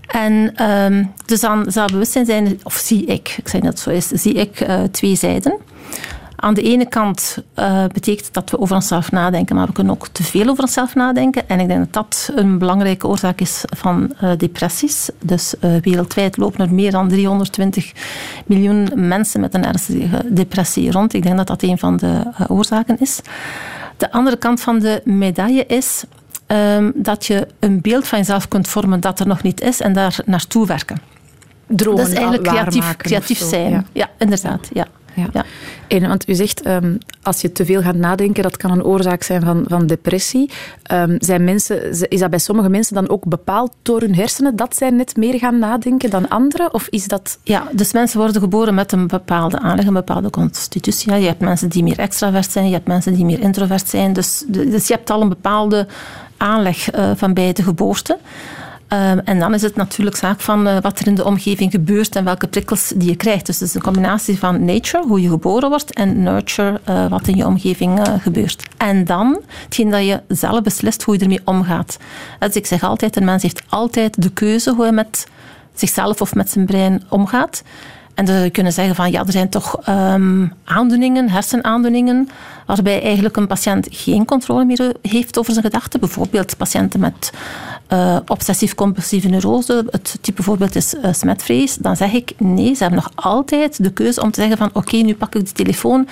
En 0.08 0.64
um, 0.72 1.12
dus 1.26 1.44
aan 1.44 1.72
zelfbewustzijn 1.72 2.26
zijn, 2.26 2.60
of 2.64 2.74
zie 2.74 3.06
ik, 3.06 3.36
ik 3.38 3.48
zeg 3.48 3.62
dat 3.62 3.80
zo 3.80 3.90
is, 3.90 4.08
zie 4.08 4.34
ik 4.34 4.68
twee 4.92 5.16
zijden. 5.16 5.58
Aan 6.42 6.54
de 6.54 6.62
ene 6.62 6.86
kant 6.86 7.38
uh, 7.60 7.86
betekent 7.94 8.34
dat 8.34 8.50
we 8.50 8.60
over 8.60 8.76
onszelf 8.76 9.12
nadenken, 9.12 9.56
maar 9.56 9.68
we 9.68 9.74
kunnen 9.74 9.94
ook 9.94 10.08
te 10.08 10.24
veel 10.24 10.48
over 10.48 10.64
onszelf 10.64 10.96
nadenken. 10.96 11.50
En 11.50 11.60
ik 11.60 11.68
denk 11.68 11.80
dat 11.80 11.94
dat 11.94 12.32
een 12.36 12.58
belangrijke 12.58 13.08
oorzaak 13.08 13.42
is 13.42 13.64
van 13.76 14.14
uh, 14.24 14.32
depressies. 14.38 15.10
Dus 15.20 15.54
uh, 15.62 15.76
wereldwijd 15.82 16.38
lopen 16.38 16.60
er 16.60 16.74
meer 16.74 16.92
dan 16.92 17.08
320 17.08 17.92
miljoen 18.46 18.90
mensen 18.96 19.40
met 19.42 19.54
een 19.54 19.66
ernstige 19.66 20.24
depressie 20.26 20.92
rond. 20.92 21.14
Ik 21.14 21.24
denk 21.24 21.38
dat 21.38 21.48
dat 21.48 21.62
een 21.62 21.78
van 21.78 21.98
de 21.98 22.24
oorzaken 22.48 23.00
is. 23.00 23.22
De 23.98 24.12
andere 24.12 24.38
kant 24.38 24.62
van 24.62 24.80
de 24.80 25.02
medaille 25.06 25.66
is 25.66 26.04
um, 26.48 26.92
dat 26.96 27.26
je 27.26 27.48
een 27.60 27.82
beeld 27.82 28.08
van 28.08 28.18
jezelf 28.18 28.48
kunt 28.48 28.68
vormen 28.68 29.00
dat 29.00 29.20
er 29.20 29.28
nog 29.28 29.44
niet 29.44 29.62
is 29.62 29.82
en 29.82 29.94
daar 29.94 30.20
naartoe 30.26 30.68
werken. 30.68 31.02
Dromen 31.68 31.98
dat 31.98 32.08
is 32.08 32.14
eigenlijk 32.14 32.48
creatief, 32.48 32.96
creatief 32.98 33.40
zijn. 33.40 33.72
Ja. 33.72 33.84
ja, 33.92 34.10
inderdaad. 34.18 34.70
Ja. 34.74 34.82
Ja. 34.84 35.01
Ja. 35.16 35.46
En, 35.88 36.08
want 36.08 36.30
u 36.30 36.34
zegt, 36.36 36.68
um, 36.68 36.98
als 37.22 37.42
je 37.42 37.52
te 37.52 37.66
veel 37.66 37.82
gaat 37.82 37.96
nadenken, 37.96 38.44
dat 38.44 38.58
kan 38.58 38.72
een 38.72 38.84
oorzaak 38.84 39.24
zijn 39.24 39.42
van, 39.42 39.66
van 39.68 39.88
depressie. 39.88 40.50
Um, 40.92 41.16
zijn 41.20 41.44
mensen, 41.44 42.10
is 42.10 42.20
dat 42.20 42.30
bij 42.30 42.40
sommige 42.40 42.70
mensen 42.70 42.96
dan 42.96 43.10
ook 43.10 43.26
bepaald 43.26 43.74
door 43.82 44.00
hun 44.00 44.16
hersenen 44.16 44.56
dat 44.56 44.76
zij 44.76 44.90
net 44.90 45.16
meer 45.16 45.40
gaan 45.40 45.60
nadenken 45.60 46.10
dan 46.10 46.28
anderen? 46.28 46.74
Of 46.74 46.88
is 46.88 47.08
dat... 47.08 47.40
Ja, 47.44 47.68
dus 47.72 47.94
mensen 47.94 48.20
worden 48.20 48.42
geboren 48.42 48.74
met 48.74 48.92
een 48.92 49.08
bepaalde 49.08 49.60
aanleg, 49.60 49.86
een 49.86 49.94
bepaalde 49.94 50.30
constitutie. 50.30 51.12
Ja, 51.12 51.18
je 51.18 51.28
hebt 51.28 51.40
mensen 51.40 51.70
die 51.70 51.84
meer 51.84 52.00
extravert 52.00 52.52
zijn, 52.52 52.68
je 52.68 52.74
hebt 52.74 52.88
mensen 52.88 53.14
die 53.14 53.26
meer 53.26 53.40
introvert 53.40 53.90
zijn. 53.90 54.14
Dus, 54.14 54.44
dus 54.48 54.88
je 54.88 54.94
hebt 54.94 55.10
al 55.10 55.22
een 55.22 55.30
bepaalde 55.30 55.88
aanleg 56.38 56.96
uh, 56.96 57.12
van 57.16 57.34
bij 57.34 57.54
de 57.54 57.64
geboorte. 57.64 58.18
Ehm, 58.92 59.20
en 59.26 59.40
dan 59.40 59.54
is 59.54 59.62
het 59.62 59.76
natuurlijk 59.76 60.16
zaak 60.16 60.40
van 60.40 60.68
uh, 60.68 60.78
wat 60.82 61.00
er 61.00 61.08
in 61.08 61.16
de 61.16 61.26
omgeving 61.26 61.72
gebeurt 61.72 62.16
en 62.16 62.24
welke 62.24 62.48
prikkels 62.48 62.94
die 62.96 63.10
je 63.10 63.16
krijgt. 63.16 63.46
Dus 63.46 63.60
het 63.60 63.68
is 63.68 63.76
een 63.76 63.82
combinatie 63.82 64.40
van 64.40 64.66
nature, 64.66 65.08
hoe 65.08 65.22
je 65.22 65.30
geboren 65.30 65.70
wordt, 65.70 65.94
en 65.94 66.24
nurture, 66.24 66.80
uh, 66.90 67.08
wat 67.08 67.28
in 67.28 67.36
je 67.36 67.46
omgeving 67.46 68.08
uh, 68.08 68.14
gebeurt. 68.20 68.64
En 68.78 69.06
dan 69.06 69.42
hetgeen 69.64 69.90
dat 69.90 70.06
je 70.06 70.22
zelf 70.28 70.62
beslist 70.62 71.04
hoe 71.04 71.16
je 71.16 71.22
ermee 71.22 71.42
omgaat. 71.46 71.98
Dus 72.40 72.56
ik 72.56 72.66
zeg 72.66 72.84
altijd, 72.84 73.16
een 73.16 73.26
mens 73.26 73.44
heeft 73.44 73.62
altijd 73.70 74.22
de 74.22 74.32
keuze 74.32 74.72
hoe 74.72 74.84
hij 74.84 74.92
met 74.92 75.28
zichzelf 75.74 76.22
of 76.22 76.36
met 76.36 76.50
zijn 76.50 76.66
brein 76.66 77.04
omgaat. 77.10 77.64
En 78.14 78.26
dan 78.26 78.34
zou 78.34 78.46
je 78.46 78.52
kunnen 78.52 78.74
zeggen 78.74 78.96
van 78.96 79.12
ja, 79.12 79.26
er 79.26 79.32
zijn 79.32 79.50
toch 79.50 79.88
um, 79.90 80.54
aandoeningen, 80.64 81.30
hersenaandoeningen, 81.30 82.30
waarbij 82.66 83.02
eigenlijk 83.02 83.38
een 83.38 83.48
patiënt 83.48 83.88
geen 83.92 84.26
controle 84.26 84.66
meer 84.66 84.94
heeft 85.02 85.38
over 85.38 85.54
zijn 85.54 85.66
gedachten. 85.66 86.00
Bijvoorbeeld 86.00 86.58
patiënten 86.58 87.00
met 87.00 87.32
uh, 87.90 88.18
obsessief-compulsieve 88.28 89.28
neurose, 89.28 89.86
het 89.90 90.18
type 90.22 90.44
voorbeeld 90.44 90.76
is 90.76 90.94
uh, 90.94 91.14
smetvrees. 91.14 91.76
Dan 91.76 91.96
zeg 91.96 92.12
ik 92.12 92.34
nee, 92.38 92.74
ze 92.74 92.84
hebben 92.84 93.02
nog 93.04 93.12
altijd 93.16 93.84
de 93.84 93.92
keuze 93.92 94.22
om 94.22 94.32
te 94.32 94.40
zeggen 94.40 94.58
van 94.58 94.70
oké, 94.74 94.98
nu 94.98 95.16
pak 95.16 95.36
ik 95.36 95.46
de 95.46 95.52
telefoon 95.52 96.08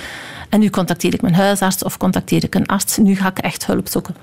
en 0.50 0.60
nu 0.60 0.70
contacteer 0.70 1.14
ik 1.14 1.22
mijn 1.22 1.36
huisarts 1.36 1.84
of 1.84 1.98
contacteer 1.98 2.44
ik 2.44 2.56
een 2.56 2.66
arts. 2.66 2.98
Nu 2.98 3.16
ga 3.16 3.28
ik 3.28 3.40
echt 3.40 3.66
hulp 3.66 3.88
zoeken. 3.88 4.16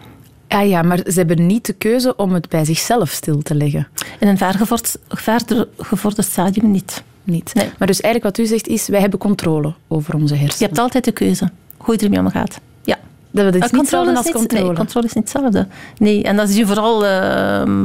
Ah 0.49 0.69
ja, 0.69 0.83
maar 0.83 0.99
ze 0.99 1.13
hebben 1.13 1.47
niet 1.47 1.67
de 1.67 1.73
keuze 1.73 2.17
om 2.17 2.33
het 2.33 2.49
bij 2.49 2.65
zichzelf 2.65 3.11
stil 3.11 3.43
te 3.43 3.55
leggen. 3.55 3.89
In 4.19 4.29
een 4.29 4.39
vergevorderd, 4.39 4.99
verder 5.09 5.69
gevorderd 5.79 6.27
stadium 6.27 6.71
niet. 6.71 7.03
Niet. 7.27 7.55
Nee. 7.55 7.71
Maar 7.79 7.87
dus 7.87 8.01
eigenlijk 8.01 8.37
wat 8.37 8.47
u 8.47 8.49
zegt 8.49 8.67
is, 8.67 8.89
wij 8.89 9.01
hebben 9.01 9.19
controle 9.19 9.75
over 9.89 10.15
onze 10.15 10.35
hersenen. 10.35 10.59
Je 10.59 10.65
hebt 10.65 10.79
altijd 10.79 11.05
de 11.05 11.13
keuze 11.13 11.51
hoe 11.77 11.95
je 11.99 12.05
ermee 12.05 12.19
omgaat. 12.19 12.61
Ja. 12.83 12.99
Dat 13.31 13.55
is 13.55 13.71
niet 13.71 13.81
hetzelfde 13.81 14.17
als 14.17 14.31
controle. 14.31 14.65
Nee, 14.65 14.75
controle 14.75 15.07
is 15.07 15.13
niet 15.13 15.33
hetzelfde. 15.33 15.67
Nee, 15.99 16.23
en 16.23 16.37
dat 16.37 16.49
zie 16.49 16.59
je 16.59 16.67
vooral 16.67 17.05
uh, 17.05 17.85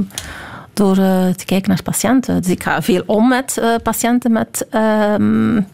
door 0.73 0.97
uh, 0.97 1.27
te 1.29 1.45
kijken 1.45 1.69
naar 1.69 1.83
patiënten. 1.83 2.41
Dus 2.41 2.51
ik 2.51 2.63
ga 2.63 2.81
veel 2.81 3.03
om 3.05 3.27
met 3.27 3.57
uh, 3.59 3.75
patiënten 3.83 4.31
met 4.31 4.67
um, 4.71 5.67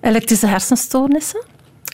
elektrische 0.00 0.46
hersenstoornissen. 0.46 1.42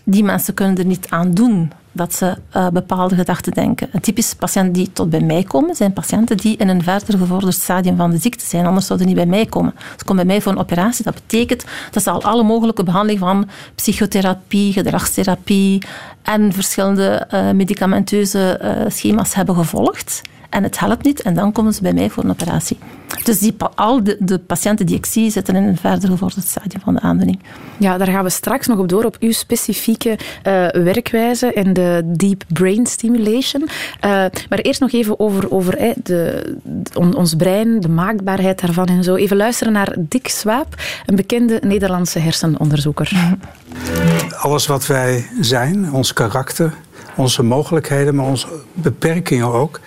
Die 0.05 0.25
mensen 0.25 0.55
kunnen 0.55 0.79
er 0.79 0.85
niet 0.85 1.07
aan 1.09 1.31
doen 1.31 1.73
dat 1.93 2.15
ze 2.15 2.37
uh, 2.57 2.69
bepaalde 2.69 3.15
gedachten 3.15 3.53
denken. 3.53 3.89
Een 3.93 4.01
typische 4.01 4.37
patiënt 4.37 4.75
die 4.75 4.93
tot 4.93 5.11
bij 5.11 5.21
mij 5.21 5.43
komen, 5.43 5.75
zijn 5.75 5.93
patiënten 5.93 6.37
die 6.37 6.57
in 6.57 6.69
een 6.69 6.83
verder 6.83 7.19
gevorderd 7.19 7.55
stadium 7.55 7.97
van 7.97 8.11
de 8.11 8.19
ziekte 8.19 8.45
zijn. 8.45 8.67
Anders 8.67 8.87
zouden 8.87 9.09
ze 9.09 9.15
niet 9.15 9.25
bij 9.25 9.37
mij 9.37 9.47
komen. 9.47 9.75
Ze 9.97 10.05
komen 10.05 10.27
bij 10.27 10.35
mij 10.35 10.43
voor 10.43 10.53
een 10.53 10.59
operatie. 10.59 11.05
Dat 11.05 11.15
betekent 11.15 11.65
dat 11.91 12.03
ze 12.03 12.11
al 12.11 12.23
alle 12.23 12.43
mogelijke 12.43 12.85
behandeling 12.85 13.19
van 13.19 13.49
psychotherapie, 13.75 14.73
gedragstherapie 14.73 15.83
en 16.23 16.53
verschillende 16.53 17.29
uh, 17.35 17.51
medicamenteuze 17.51 18.61
uh, 18.63 18.91
schema's 18.91 19.35
hebben 19.35 19.55
gevolgd 19.55 20.23
en 20.53 20.63
het 20.63 20.79
helpt 20.79 21.05
niet. 21.05 21.23
En 21.23 21.35
dan 21.35 21.53
komen 21.53 21.75
ze 21.75 21.83
bij 21.83 21.93
mij 21.93 22.11
voor 22.11 22.25
een 22.25 22.31
operatie. 22.31 22.79
Dus 23.25 23.39
die, 23.39 23.57
al 23.75 24.05
de, 24.05 24.17
de 24.19 24.39
patiënten 24.39 24.87
die 24.87 24.97
ik 24.97 25.07
zie 25.07 25.31
zitten 25.31 25.57
in 25.57 25.63
een 25.63 25.77
verder 25.77 26.09
gevorderd 26.09 26.47
stadium 26.47 26.81
van 26.81 26.95
de 26.95 27.01
aandoening. 27.01 27.39
Ja, 27.77 27.99
daar 27.99 28.07
gaan 28.07 28.25
we 28.25 28.31
straks 28.31 28.67
nog 28.67 28.79
op 28.79 28.89
door, 28.89 29.05
op 29.05 29.17
uw 29.21 29.33
specifieke 29.33 30.11
uh, 30.11 30.69
werkwijze 30.69 31.53
en 31.53 31.73
de 31.73 32.03
deep 32.05 32.45
brain 32.49 32.87
stimulation. 32.87 33.63
Uh, 33.63 33.71
maar 34.49 34.59
eerst 34.59 34.81
nog 34.81 34.93
even 34.93 35.21
over, 35.21 35.53
over 35.53 35.79
hey, 35.79 35.95
de, 36.03 36.57
on, 36.95 37.15
ons 37.15 37.35
brein, 37.35 37.81
de 37.81 37.89
maakbaarheid 37.89 38.61
daarvan 38.61 38.87
en 38.87 39.05
zo. 39.05 39.15
Even 39.15 39.37
luisteren 39.37 39.73
naar 39.73 39.97
Dick 39.99 40.29
Swaap, 40.29 40.75
een 41.07 41.17
bekende 41.17 41.61
Nederlandse 41.65 42.19
hersenonderzoeker. 42.19 43.13
Alles 44.37 44.67
wat 44.67 44.87
wij 44.87 45.27
zijn, 45.41 45.93
ons 45.93 46.13
karakter, 46.13 46.75
onze 47.17 47.43
mogelijkheden, 47.43 48.15
maar 48.15 48.27
onze 48.27 48.47
beperkingen 48.73 49.53
ook 49.53 49.81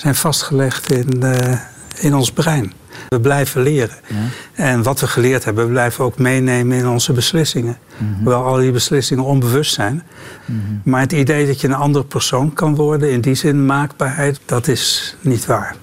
zijn 0.00 0.14
vastgelegd 0.14 0.92
in, 0.92 1.24
uh, 1.24 1.60
in 1.98 2.14
ons 2.14 2.32
brein. 2.32 2.72
We 3.08 3.20
blijven 3.20 3.62
leren. 3.62 3.96
Ja. 4.06 4.64
En 4.64 4.82
wat 4.82 5.00
we 5.00 5.06
geleerd 5.06 5.44
hebben, 5.44 5.64
we 5.64 5.70
blijven 5.70 6.04
ook 6.04 6.18
meenemen 6.18 6.78
in 6.78 6.88
onze 6.88 7.12
beslissingen. 7.12 7.78
Mm 7.96 8.06
-hmm. 8.06 8.14
Hoewel 8.14 8.44
al 8.44 8.56
die 8.56 8.70
beslissingen 8.70 9.24
onbewust 9.24 9.74
zijn. 9.74 10.02
Mm 10.44 10.62
-hmm. 10.66 10.80
Maar 10.84 11.00
het 11.00 11.12
idee 11.12 11.46
dat 11.46 11.60
je 11.60 11.66
een 11.66 11.74
andere 11.74 12.04
persoon 12.04 12.52
kan 12.52 12.74
worden, 12.74 13.10
in 13.10 13.20
die 13.20 13.34
zin 13.34 13.66
maakbaarheid, 13.66 14.40
dat 14.44 14.68
is 14.68 15.16
niet 15.20 15.46
waar. 15.46 15.76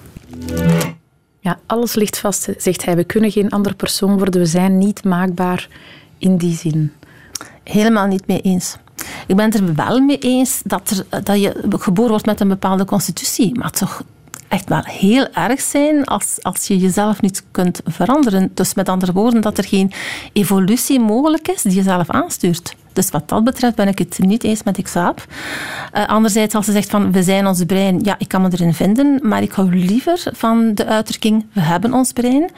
Ja, 1.40 1.58
alles 1.66 1.94
ligt 1.94 2.18
vast, 2.18 2.48
zegt 2.56 2.84
hij. 2.84 2.96
We 2.96 3.04
kunnen 3.04 3.30
geen 3.30 3.50
andere 3.50 3.74
persoon 3.74 4.18
worden. 4.18 4.40
We 4.40 4.46
zijn 4.46 4.78
niet 4.78 5.04
maakbaar 5.04 5.68
in 6.18 6.36
die 6.36 6.56
zin. 6.56 6.92
Helemaal 7.64 8.06
niet 8.06 8.26
mee 8.26 8.40
eens. 8.40 8.76
Ik 9.26 9.36
ben 9.36 9.44
het 9.44 9.54
er 9.54 9.74
wel 9.74 10.00
mee 10.00 10.18
eens 10.18 10.60
dat, 10.64 10.90
er, 10.90 11.22
dat 11.22 11.40
je 11.40 11.64
geboren 11.68 12.10
wordt 12.10 12.26
met 12.26 12.40
een 12.40 12.48
bepaalde 12.48 12.84
constitutie. 12.84 13.58
Maar 13.58 13.70
toch 13.70 14.02
echt 14.48 14.68
wel 14.68 14.82
heel 14.84 15.28
erg 15.32 15.60
zijn 15.60 16.04
als, 16.04 16.38
als 16.42 16.66
je 16.66 16.78
jezelf 16.78 17.20
niet 17.20 17.44
kunt 17.50 17.80
veranderen. 17.84 18.50
Dus 18.54 18.74
met 18.74 18.88
andere 18.88 19.12
woorden, 19.12 19.40
dat 19.40 19.58
er 19.58 19.64
geen 19.64 19.92
evolutie 20.32 21.00
mogelijk 21.00 21.48
is 21.48 21.62
die 21.62 21.74
je 21.74 21.82
zelf 21.82 22.10
aanstuurt. 22.10 22.74
Dus 22.98 23.10
wat 23.10 23.28
dat 23.28 23.44
betreft 23.44 23.74
ben 23.74 23.88
ik 23.88 23.98
het 23.98 24.18
niet 24.18 24.44
eens 24.44 24.62
met 24.62 24.82
Xaap. 24.82 25.24
Uh, 25.94 26.06
anderzijds, 26.06 26.54
als 26.54 26.66
ze 26.66 26.72
zegt 26.72 26.90
van 26.90 27.12
we 27.12 27.22
zijn 27.22 27.46
ons 27.46 27.64
brein, 27.64 28.00
ja, 28.02 28.14
ik 28.18 28.28
kan 28.28 28.42
me 28.42 28.48
erin 28.52 28.74
vinden, 28.74 29.20
maar 29.22 29.42
ik 29.42 29.52
hou 29.52 29.74
liever 29.74 30.22
van 30.32 30.74
de 30.74 30.86
uitdrukking 30.86 31.46
we 31.52 31.60
hebben 31.60 31.92
ons 31.92 32.12
brein. 32.12 32.50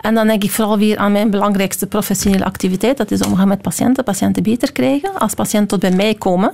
En 0.00 0.14
dan 0.14 0.26
denk 0.26 0.44
ik 0.44 0.50
vooral 0.50 0.78
weer 0.78 0.96
aan 0.96 1.12
mijn 1.12 1.30
belangrijkste 1.30 1.86
professionele 1.86 2.44
activiteit. 2.44 2.96
Dat 2.96 3.10
is 3.10 3.22
omgaan 3.22 3.48
met 3.48 3.62
patiënten, 3.62 4.04
patiënten 4.04 4.42
beter 4.42 4.72
krijgen. 4.72 5.18
Als 5.18 5.34
patiënten 5.34 5.68
tot 5.68 5.80
bij 5.80 5.96
mij 5.96 6.14
komen, 6.14 6.52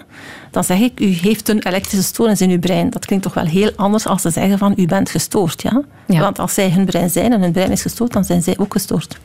dan 0.51 0.65
zeg 0.65 0.79
ik, 0.79 1.01
u 1.01 1.07
heeft 1.07 1.49
een 1.49 1.63
elektrische 1.63 2.07
stoornis 2.07 2.41
in 2.41 2.51
uw 2.51 2.59
brein. 2.59 2.91
Dat 2.91 3.07
klinkt 3.07 3.25
toch 3.25 3.35
wel 3.35 3.45
heel 3.45 3.71
anders 3.77 4.07
als 4.07 4.23
ze 4.23 4.31
zeggen 4.31 4.59
van, 4.59 4.75
u 4.77 4.87
bent 4.87 5.11
gestoord. 5.11 5.63
Ja? 5.63 5.83
ja. 6.07 6.21
Want 6.21 6.39
als 6.39 6.55
zij 6.55 6.71
hun 6.71 6.85
brein 6.85 7.11
zijn 7.11 7.33
en 7.33 7.41
hun 7.41 7.53
brein 7.53 7.71
is 7.71 7.83
gestoord, 7.83 8.13
dan 8.13 8.25
zijn 8.25 8.43
zij 8.43 8.55
ook 8.59 8.73
gestoord. 8.73 9.19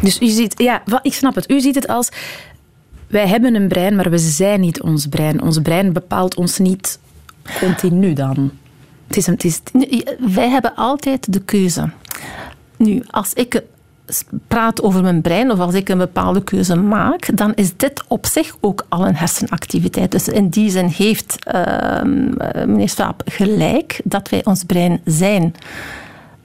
Dus 0.00 0.20
u 0.20 0.26
ziet, 0.26 0.54
ja, 0.56 0.82
ik 1.02 1.14
snap 1.14 1.34
het. 1.34 1.50
U 1.50 1.60
ziet 1.60 1.74
het 1.74 1.88
als, 1.88 2.08
wij 3.10 3.26
hebben 3.26 3.54
een 3.54 3.68
brein, 3.68 3.96
maar 3.96 4.10
we 4.10 4.18
zijn 4.18 4.60
niet 4.60 4.82
ons 4.82 5.06
brein. 5.06 5.42
Ons 5.42 5.58
brein 5.58 5.92
bepaalt 5.92 6.34
ons 6.34 6.58
niet 6.58 6.98
continu 7.58 8.12
dan. 8.12 8.50
Het 9.06 9.16
is, 9.16 9.26
het 9.26 9.44
is... 9.44 9.60
Wij 10.34 10.48
hebben 10.48 10.74
altijd 10.74 11.32
de 11.32 11.40
keuze. 11.40 11.90
Nu, 12.76 13.02
als 13.10 13.32
ik 13.32 13.62
praat 14.48 14.82
over 14.82 15.02
mijn 15.02 15.20
brein 15.20 15.50
of 15.50 15.58
als 15.58 15.74
ik 15.74 15.88
een 15.88 15.98
bepaalde 15.98 16.44
keuze 16.44 16.76
maak, 16.76 17.36
dan 17.36 17.54
is 17.54 17.76
dit 17.76 18.02
op 18.08 18.26
zich 18.26 18.56
ook 18.60 18.86
al 18.88 19.06
een 19.06 19.16
hersenactiviteit. 19.16 20.10
Dus 20.10 20.28
in 20.28 20.48
die 20.48 20.70
zin 20.70 20.86
heeft 20.86 21.36
uh, 21.54 22.02
meneer 22.66 22.88
Swaap 22.88 23.22
gelijk 23.24 24.00
dat 24.04 24.28
wij 24.28 24.44
ons 24.44 24.64
brein 24.64 25.00
zijn. 25.04 25.54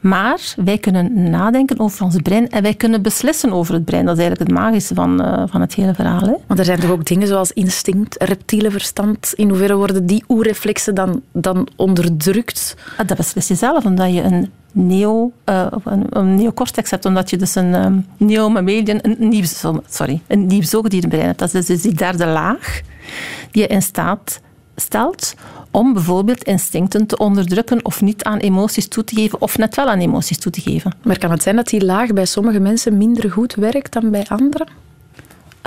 Maar 0.07 0.53
wij 0.55 0.77
kunnen 0.77 1.29
nadenken 1.29 1.79
over 1.79 2.03
ons 2.03 2.15
brein 2.15 2.49
en 2.49 2.61
wij 2.61 2.73
kunnen 2.73 3.01
beslissen 3.01 3.51
over 3.51 3.73
het 3.73 3.85
brein. 3.85 4.05
Dat 4.05 4.17
is 4.17 4.23
eigenlijk 4.23 4.51
het 4.51 4.59
magische 4.59 4.93
van, 4.93 5.21
uh, 5.21 5.43
van 5.47 5.61
het 5.61 5.73
hele 5.73 5.93
verhaal. 5.93 6.21
Hè? 6.21 6.33
Want 6.47 6.59
er 6.59 6.65
zijn 6.65 6.79
toch 6.79 6.89
ook 6.89 7.05
dingen 7.05 7.27
zoals 7.27 7.51
instinct, 7.51 8.23
reptiele 8.23 8.71
verstand. 8.71 9.33
In 9.35 9.49
hoeverre 9.49 9.75
worden 9.75 10.05
die 10.05 10.23
oerreflexen 10.27 10.95
dan, 10.95 11.21
dan 11.31 11.67
onderdrukt? 11.75 12.75
Ah, 12.97 13.07
dat 13.07 13.17
beslis 13.17 13.47
je 13.47 13.55
zelf, 13.55 13.85
omdat 13.85 14.13
je 14.13 14.21
een 14.21 14.51
neo, 14.71 15.31
uh, 15.45 15.67
een, 15.83 16.05
een 16.09 16.35
neocortex 16.35 16.89
hebt, 16.89 17.05
omdat 17.05 17.29
je 17.29 17.37
dus 17.37 17.55
een 17.55 17.73
um, 17.73 18.05
neomammalian, 18.17 18.99
een 19.01 19.15
nieuw, 19.19 19.43
sorry, 19.89 20.21
een 20.27 20.63
zoogdierenbrein 20.63 21.25
hebt. 21.25 21.39
Dat 21.39 21.53
is 21.53 21.65
dus 21.65 21.81
die 21.81 21.93
derde 21.93 22.25
laag 22.25 22.81
die 23.51 23.61
je 23.61 23.67
in 23.67 23.81
staat 23.81 24.41
stelt 24.75 25.33
om 25.75 25.93
bijvoorbeeld 25.93 26.43
instincten 26.43 27.05
te 27.05 27.17
onderdrukken 27.17 27.85
of 27.85 28.01
niet 28.01 28.23
aan 28.23 28.37
emoties 28.37 28.87
toe 28.87 29.03
te 29.03 29.15
geven 29.15 29.41
of 29.41 29.57
net 29.57 29.75
wel 29.75 29.89
aan 29.89 29.99
emoties 29.99 30.37
toe 30.37 30.51
te 30.51 30.61
geven. 30.61 30.93
Maar 31.03 31.17
kan 31.17 31.31
het 31.31 31.43
zijn 31.43 31.55
dat 31.55 31.67
die 31.67 31.85
laag 31.85 32.13
bij 32.13 32.25
sommige 32.25 32.59
mensen 32.59 32.97
minder 32.97 33.31
goed 33.31 33.55
werkt 33.55 33.93
dan 33.93 34.11
bij 34.11 34.25
anderen? 34.27 34.67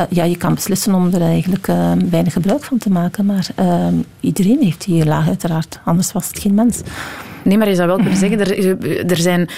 Uh, 0.01 0.05
ja, 0.09 0.25
je 0.25 0.37
kan 0.37 0.55
beslissen 0.55 0.95
om 0.95 1.13
er 1.13 1.23
eigenlijk 1.23 1.69
uh, 1.69 1.93
weinig 2.11 2.33
gebruik 2.33 2.65
van 2.65 2.79
te 2.79 2.91
maken, 2.91 3.27
maar 3.27 3.49
uh, 3.61 3.87
iedereen 4.21 4.63
heeft 4.63 4.85
die 4.85 5.05
laag 5.05 5.27
uiteraard, 5.29 5.81
anders 5.85 6.13
was 6.13 6.29
het 6.29 6.39
geen 6.39 6.55
mens. 6.55 6.81
Nee, 7.45 7.59
maar 7.59 7.69
je 7.69 7.75
zou 7.75 7.89
wel 7.89 7.97
kunnen 7.97 8.17
zeggen, 8.17 8.41
er, 8.41 9.11
er 9.11 9.17
zijn 9.17 9.49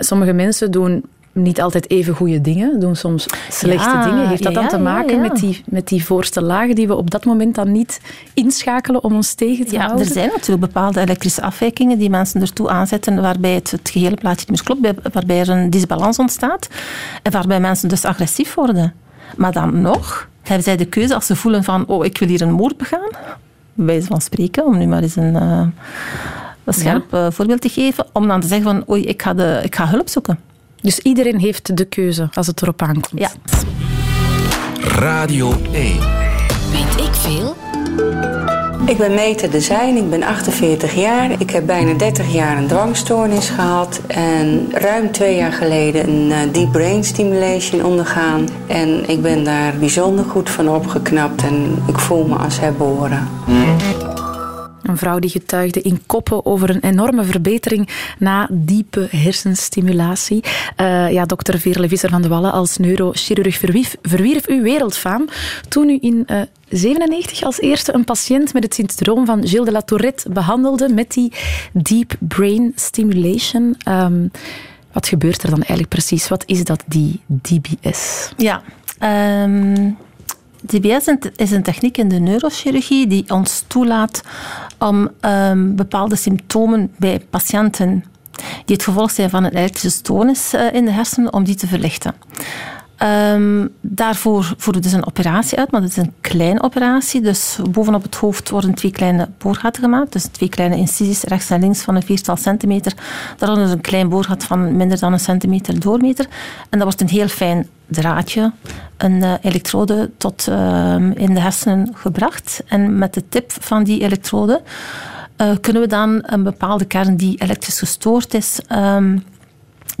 sommige 0.00 0.32
mensen 0.32 0.70
doen 0.70 1.04
niet 1.42 1.60
altijd 1.60 1.90
even 1.90 2.14
goede 2.14 2.40
dingen, 2.40 2.80
doen 2.80 2.96
soms 2.96 3.26
slechte 3.48 3.88
ja, 3.88 4.04
dingen. 4.04 4.28
Heeft 4.28 4.42
dat 4.42 4.52
ja, 4.52 4.60
dan 4.60 4.68
te 4.68 4.78
maken 4.78 5.14
ja, 5.14 5.20
Met, 5.20 5.36
die, 5.36 5.62
met 5.66 5.88
die 5.88 6.04
voorste 6.04 6.42
lagen 6.42 6.74
die 6.74 6.86
we 6.86 6.96
op 6.96 7.10
dat 7.10 7.24
moment 7.24 7.54
dan 7.54 7.72
niet 7.72 8.00
inschakelen 8.34 9.04
om 9.04 9.14
ons 9.14 9.34
tegen 9.34 9.66
te 9.66 9.78
houden? 9.78 9.98
Er 10.06 10.12
zijn 10.12 10.30
natuurlijk 10.34 10.72
bepaalde 10.72 11.00
elektrische 11.00 11.42
afwijkingen 11.42 11.98
die 11.98 12.10
mensen 12.10 12.40
ertoe 12.40 12.70
aanzetten 12.70 13.20
waarbij 13.20 13.54
het, 13.54 13.70
het 13.70 13.90
gehele 13.90 14.16
plaatje 14.16 14.46
niet 14.48 14.66
meer 14.66 14.78
klopt, 14.78 15.12
waarbij 15.12 15.40
er 15.40 15.48
een 15.48 15.70
disbalans 15.70 16.18
ontstaat 16.18 16.68
en 17.22 17.32
waarbij 17.32 17.60
mensen 17.60 17.88
dus 17.88 18.04
agressief 18.04 18.54
worden. 18.54 18.94
Maar 19.36 19.52
dan 19.52 19.80
nog 19.80 20.28
hebben 20.42 20.64
zij 20.64 20.76
de 20.76 20.84
keuze 20.84 21.14
als 21.14 21.26
ze 21.26 21.36
voelen 21.36 21.64
van 21.64 21.86
oh, 21.86 22.04
ik 22.04 22.18
wil 22.18 22.28
hier 22.28 22.42
een 22.42 22.52
moord 22.52 22.76
begaan, 22.76 23.08
bij 23.74 23.86
wijze 23.86 24.06
van 24.06 24.20
spreken, 24.20 24.64
om 24.64 24.78
nu 24.78 24.86
maar 24.86 25.02
eens 25.02 25.16
een, 25.16 25.34
uh, 25.34 25.66
een 26.64 26.74
scherp 26.74 27.14
uh, 27.14 27.26
voorbeeld 27.30 27.60
te 27.60 27.68
geven, 27.68 28.06
om 28.12 28.28
dan 28.28 28.40
te 28.40 28.46
zeggen 28.46 28.66
van 28.66 28.84
oei, 28.90 29.04
ik 29.04 29.22
ga, 29.22 29.34
de, 29.34 29.60
ik 29.62 29.74
ga 29.74 29.86
hulp 29.86 30.08
zoeken. 30.08 30.38
Dus 30.82 30.98
iedereen 30.98 31.38
heeft 31.38 31.76
de 31.76 31.84
keuze 31.84 32.28
als 32.34 32.46
het 32.46 32.62
erop 32.62 32.82
aankomt. 32.82 33.10
Ja. 33.14 33.30
Radio 34.80 35.52
1. 35.72 35.98
Weet 36.72 37.06
ik 37.06 37.14
veel? 37.14 37.56
Ik 38.86 38.98
ben 38.98 39.14
Meta 39.14 39.46
de 39.46 39.60
Zijn, 39.60 39.96
ik 39.96 40.10
ben 40.10 40.22
48 40.22 40.94
jaar. 40.94 41.30
Ik 41.40 41.50
heb 41.50 41.66
bijna 41.66 41.92
30 41.92 42.32
jaar 42.32 42.58
een 42.58 42.66
dwangstoornis 42.66 43.48
gehad. 43.48 44.00
En 44.06 44.68
ruim 44.72 45.10
twee 45.10 45.36
jaar 45.36 45.52
geleden 45.52 46.08
een 46.08 46.30
uh, 46.30 46.52
deep 46.52 46.72
brain 46.72 47.04
stimulation 47.04 47.84
ondergaan. 47.84 48.48
En 48.66 49.08
ik 49.08 49.22
ben 49.22 49.44
daar 49.44 49.78
bijzonder 49.78 50.24
goed 50.24 50.50
van 50.50 50.68
opgeknapt 50.68 51.42
en 51.42 51.82
ik 51.86 51.98
voel 51.98 52.26
me 52.26 52.34
als 52.34 52.60
herboren. 52.60 53.28
Een 54.90 54.98
vrouw 54.98 55.18
die 55.18 55.30
getuigde 55.30 55.80
in 55.80 56.02
koppen 56.06 56.46
over 56.46 56.70
een 56.70 56.80
enorme 56.80 57.24
verbetering 57.24 57.88
na 58.18 58.48
diepe 58.52 59.08
hersenstimulatie. 59.10 60.44
Uh, 60.76 61.12
ja, 61.12 61.26
dokter 61.26 61.58
Veerle 61.58 61.88
Visser 61.88 62.10
van 62.10 62.22
de 62.22 62.28
Wallen 62.28 62.52
als 62.52 62.76
neurochirurg 62.76 63.58
verwierf, 63.58 63.96
verwierf 64.02 64.46
uw 64.46 64.62
wereldfaam 64.62 65.28
toen 65.68 65.88
u 65.88 65.98
in 66.00 66.26
uh, 66.26 66.40
97 66.68 67.42
als 67.42 67.60
eerste 67.60 67.94
een 67.94 68.04
patiënt 68.04 68.52
met 68.52 68.62
het 68.62 68.74
syndroom 68.74 69.26
van 69.26 69.46
Gilles 69.46 69.66
de 69.66 69.72
la 69.72 69.82
Tourette 69.82 70.30
behandelde 70.30 70.88
met 70.88 71.12
die 71.12 71.32
deep 71.72 72.14
brain 72.18 72.72
stimulation. 72.74 73.76
Um, 73.88 74.30
wat 74.92 75.08
gebeurt 75.08 75.42
er 75.42 75.50
dan 75.50 75.58
eigenlijk 75.58 75.88
precies? 75.88 76.28
Wat 76.28 76.42
is 76.46 76.64
dat, 76.64 76.82
die 76.86 77.20
DBS? 77.26 78.32
Ja, 78.36 78.62
um 79.44 79.96
DBS 80.62 81.06
is 81.36 81.50
een 81.50 81.62
techniek 81.62 81.98
in 81.98 82.08
de 82.08 82.18
neurochirurgie 82.18 83.06
die 83.06 83.24
ons 83.28 83.64
toelaat 83.66 84.22
om 84.78 85.10
um, 85.20 85.76
bepaalde 85.76 86.16
symptomen 86.16 86.92
bij 86.96 87.20
patiënten 87.30 88.04
die 88.64 88.76
het 88.76 88.84
gevolg 88.84 89.10
zijn 89.10 89.30
van 89.30 89.44
een 89.44 89.56
elektrische 89.56 89.98
stoornis 89.98 90.54
uh, 90.54 90.72
in 90.72 90.84
de 90.84 90.90
hersenen, 90.90 91.32
om 91.32 91.44
die 91.44 91.54
te 91.54 91.66
verlichten. 91.66 92.14
Ehm, 93.00 93.66
daarvoor 93.80 94.44
voeren 94.56 94.82
we 94.82 94.88
dus 94.88 94.92
een 94.92 95.06
operatie 95.06 95.58
uit, 95.58 95.70
maar 95.70 95.82
het 95.82 95.90
is 95.90 95.96
een 95.96 96.12
kleine 96.20 96.62
operatie. 96.62 97.20
Dus 97.20 97.58
bovenop 97.70 98.02
het 98.02 98.14
hoofd 98.14 98.50
worden 98.50 98.74
twee 98.74 98.90
kleine 98.90 99.28
boorgaten 99.38 99.82
gemaakt. 99.82 100.12
Dus 100.12 100.24
twee 100.24 100.48
kleine 100.48 100.76
incisies 100.76 101.22
rechts 101.22 101.50
en 101.50 101.60
links 101.60 101.82
van 101.82 101.94
een 101.94 102.02
viertal 102.02 102.36
centimeter. 102.36 102.92
Daaronder 103.36 103.70
een 103.70 103.80
klein 103.80 104.08
boorgat 104.08 104.44
van 104.44 104.76
minder 104.76 104.98
dan 104.98 105.12
een 105.12 105.20
centimeter 105.20 105.80
doormeter. 105.80 106.26
En 106.70 106.78
dat 106.78 106.82
wordt 106.82 107.00
een 107.00 107.08
heel 107.08 107.28
fijn 107.28 107.68
draadje, 107.86 108.52
een 108.96 109.22
uh, 109.22 109.34
elektrode 109.40 110.10
tot 110.16 110.48
ehm, 110.48 111.10
in 111.10 111.34
de 111.34 111.40
hersenen 111.40 111.90
gebracht. 111.94 112.62
En 112.66 112.98
met 112.98 113.14
de 113.14 113.28
tip 113.28 113.52
van 113.60 113.84
die 113.84 114.00
elektrode 114.00 114.62
uh, 115.36 115.50
kunnen 115.60 115.82
we 115.82 115.88
dan 115.88 116.22
een 116.22 116.42
bepaalde 116.42 116.84
kern 116.84 117.16
die 117.16 117.42
elektrisch 117.42 117.78
gestoord 117.78 118.34
is 118.34 118.60
ehm, 118.66 119.18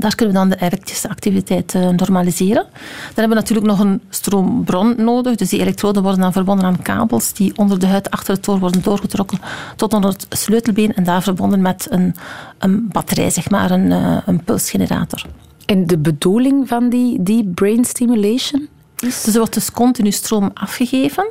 daar 0.00 0.14
kunnen 0.14 0.34
we 0.34 0.40
dan 0.40 0.48
de 0.48 0.64
elektrische 0.64 1.08
activiteit 1.08 1.74
uh, 1.74 1.88
normaliseren. 1.88 2.62
Dan 2.62 3.14
hebben 3.14 3.28
we 3.28 3.42
natuurlijk 3.42 3.66
nog 3.66 3.78
een 3.78 4.00
stroombron 4.08 4.94
nodig. 4.96 5.36
Dus 5.36 5.48
die 5.48 5.60
elektroden 5.60 6.02
worden 6.02 6.20
dan 6.20 6.32
verbonden 6.32 6.64
aan 6.64 6.82
kabels 6.82 7.32
die 7.32 7.56
onder 7.56 7.78
de 7.78 7.86
huid 7.86 8.10
achter 8.10 8.34
het 8.34 8.48
oor 8.48 8.58
worden 8.58 8.82
doorgetrokken 8.82 9.38
tot 9.76 9.94
onder 9.94 10.10
het 10.10 10.26
sleutelbeen 10.28 10.94
en 10.94 11.04
daar 11.04 11.22
verbonden 11.22 11.60
met 11.60 11.86
een, 11.90 12.14
een 12.58 12.88
batterij, 12.92 13.30
zeg 13.30 13.50
maar, 13.50 13.70
een, 13.70 13.90
uh, 13.90 14.16
een 14.26 14.44
pulsgenerator. 14.44 15.22
En 15.66 15.86
de 15.86 15.98
bedoeling 15.98 16.68
van 16.68 16.88
die, 16.88 17.22
die 17.22 17.44
brain 17.54 17.84
stimulation? 17.84 18.68
Dus 18.96 19.26
er 19.26 19.38
wordt 19.38 19.54
dus 19.54 19.72
continu 19.72 20.10
stroom 20.10 20.50
afgegeven. 20.54 21.28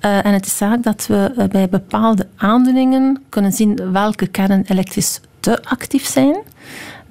Uh, 0.00 0.26
en 0.26 0.32
het 0.32 0.46
is 0.46 0.56
zaak 0.56 0.82
dat 0.82 1.06
we 1.06 1.48
bij 1.50 1.68
bepaalde 1.68 2.26
aandoeningen 2.36 3.22
kunnen 3.28 3.52
zien 3.52 3.92
welke 3.92 4.26
kernen 4.26 4.64
elektrisch 4.66 5.20
te 5.40 5.62
actief 5.62 6.06
zijn. 6.06 6.36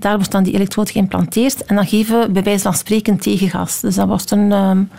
Daar 0.03 0.15
wordt 0.15 0.31
dan 0.31 0.43
die 0.43 0.53
elektrode 0.53 0.91
geïmplanteerd 0.91 1.65
en 1.65 1.75
dan 1.75 1.87
geven 1.87 2.19
we 2.19 2.29
bij 2.29 2.43
wijze 2.43 2.63
van 2.63 2.73
spreken 2.73 3.17
tegengas. 3.17 3.79
Dus 3.79 3.95
dat 3.95 4.07
wordt 4.07 4.31
een 4.31 4.51
um, 4.51 4.89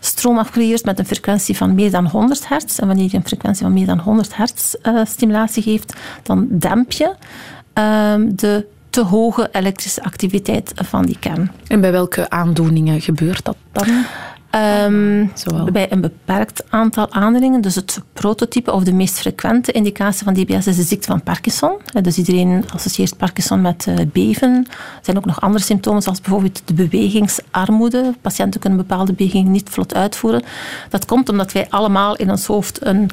stroom 0.00 0.36
met 0.82 0.98
een 0.98 1.06
frequentie 1.06 1.56
van 1.56 1.74
meer 1.74 1.90
dan 1.90 2.06
100 2.06 2.48
hertz. 2.48 2.78
En 2.78 2.86
wanneer 2.86 3.08
je 3.10 3.16
een 3.16 3.26
frequentie 3.26 3.64
van 3.64 3.72
meer 3.72 3.86
dan 3.86 3.98
100 3.98 4.36
hertz 4.36 4.74
uh, 4.82 5.04
stimulatie 5.04 5.62
geeft, 5.62 5.94
dan 6.22 6.46
demp 6.50 6.92
je 6.92 7.14
um, 7.74 8.36
de 8.36 8.66
te 8.90 9.00
hoge 9.00 9.48
elektrische 9.52 10.02
activiteit 10.02 10.72
van 10.74 11.04
die 11.06 11.18
kern. 11.18 11.52
En 11.66 11.80
bij 11.80 11.92
welke 11.92 12.30
aandoeningen 12.30 13.00
gebeurt 13.00 13.44
dat 13.44 13.56
dan? 13.72 14.04
Um, 14.54 15.32
bij 15.72 15.92
een 15.92 16.00
beperkt 16.00 16.64
aantal 16.68 17.12
aandoeningen. 17.12 17.60
Dus 17.60 17.74
het 17.74 18.00
prototype 18.12 18.72
of 18.72 18.84
de 18.84 18.92
meest 18.92 19.18
frequente 19.18 19.72
indicatie 19.72 20.24
van 20.24 20.34
DBS 20.34 20.66
is 20.66 20.76
de 20.76 20.82
ziekte 20.82 21.06
van 21.06 21.22
Parkinson. 21.22 21.72
Dus 22.02 22.18
iedereen 22.18 22.64
associeert 22.74 23.16
Parkinson 23.16 23.60
met 23.60 23.86
uh, 23.88 23.96
beven. 24.12 24.66
Er 24.70 25.00
zijn 25.02 25.16
ook 25.16 25.24
nog 25.24 25.40
andere 25.40 25.64
symptomen, 25.64 26.02
zoals 26.02 26.20
bijvoorbeeld 26.20 26.62
de 26.64 26.74
bewegingsarmoede. 26.74 28.14
Patiënten 28.20 28.60
kunnen 28.60 28.78
bepaalde 28.78 29.12
bewegingen 29.12 29.50
niet 29.50 29.68
vlot 29.68 29.94
uitvoeren. 29.94 30.42
Dat 30.88 31.04
komt 31.04 31.28
omdat 31.28 31.52
wij 31.52 31.66
allemaal 31.70 32.16
in 32.16 32.30
ons 32.30 32.46
hoofd 32.46 32.86
een 32.86 33.10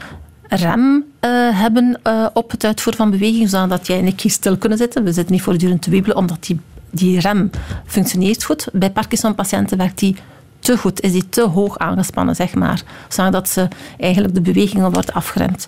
rem 0.47 0.95
uh, 0.95 1.60
hebben 1.60 1.99
uh, 2.04 2.27
op 2.34 2.51
het 2.51 2.63
uitvoeren 2.63 3.01
van 3.01 3.12
bewegingen, 3.12 3.49
zodat 3.49 3.88
jij 3.88 3.99
en 3.99 4.08
ik 4.08 4.21
hier 4.21 4.32
stil 4.32 4.58
kunnen 4.58 4.77
zitten. 4.77 5.04
We 5.04 5.13
zitten 5.13 5.34
niet 5.34 5.43
voortdurend 5.43 5.82
te 5.82 5.89
wiebelen, 5.89 6.17
omdat 6.17 6.45
die, 6.45 6.60
die 6.91 7.19
rem 7.19 7.49
functioneert 7.86 8.43
goed. 8.43 8.67
Bij 8.73 8.91
Parkinson-patiënten 8.91 9.77
werkt 9.77 9.99
die 9.99 10.15
te 10.62 10.78
goed, 10.78 11.02
is 11.02 11.12
die 11.12 11.30
te 11.30 11.41
hoog 11.41 11.78
aangespannen, 11.78 12.36
zeg 12.36 12.56
maar. 12.56 12.84
Zodat 13.08 13.50
ze 13.50 13.67
eigenlijk 14.00 14.34
de 14.34 14.41
bewegingen 14.41 14.91
wordt 14.91 15.13
afgeremd. 15.13 15.67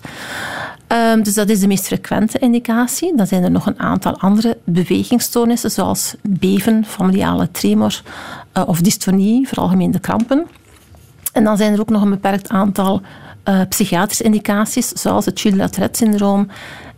Um, 0.88 1.22
dus 1.22 1.34
dat 1.34 1.48
is 1.48 1.60
de 1.60 1.66
meest 1.66 1.86
frequente 1.86 2.38
indicatie. 2.38 3.16
Dan 3.16 3.26
zijn 3.26 3.42
er 3.42 3.50
nog 3.50 3.66
een 3.66 3.80
aantal 3.80 4.18
andere 4.18 4.58
bewegingsstoornissen, 4.64 5.70
zoals 5.70 6.14
beven, 6.22 6.84
familiale 6.84 7.50
tremor 7.50 8.02
uh, 8.56 8.62
of 8.66 8.80
dystonie, 8.80 9.48
algemeen 9.54 9.90
de 9.90 9.98
krampen. 9.98 10.46
En 11.32 11.44
dan 11.44 11.56
zijn 11.56 11.72
er 11.72 11.80
ook 11.80 11.90
nog 11.90 12.02
een 12.02 12.10
beperkt 12.10 12.48
aantal 12.48 13.02
uh, 13.48 13.60
psychiatrische 13.68 14.24
indicaties, 14.24 14.88
zoals 14.88 15.24
het 15.24 15.40
Gilles-Latret-syndroom 15.40 16.48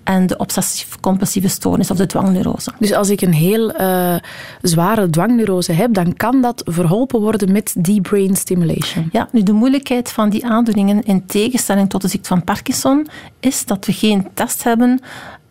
en 0.06 0.26
de 0.26 0.36
obsessief-compulsieve 0.36 1.48
stoornis 1.48 1.90
of 1.90 1.96
de 1.96 2.06
dwangneurose. 2.06 2.72
Dus 2.78 2.92
als 2.92 3.08
ik 3.08 3.20
een 3.20 3.32
heel 3.32 3.80
uh, 3.80 4.14
zware 4.62 5.10
dwangneurose 5.10 5.72
heb, 5.72 5.94
dan 5.94 6.16
kan 6.16 6.42
dat 6.42 6.62
verholpen 6.64 7.20
worden 7.20 7.52
met 7.52 7.74
die 7.78 8.00
brain 8.00 8.36
stimulation? 8.36 9.08
Ja, 9.12 9.28
nu 9.32 9.42
de 9.42 9.52
moeilijkheid 9.52 10.12
van 10.12 10.28
die 10.28 10.46
aandoeningen 10.46 11.02
in 11.02 11.26
tegenstelling 11.26 11.88
tot 11.88 12.02
de 12.02 12.08
ziekte 12.08 12.28
van 12.28 12.44
Parkinson 12.44 13.06
is 13.40 13.64
dat 13.64 13.86
we 13.86 13.92
geen 13.92 14.28
test 14.34 14.64
hebben 14.64 15.00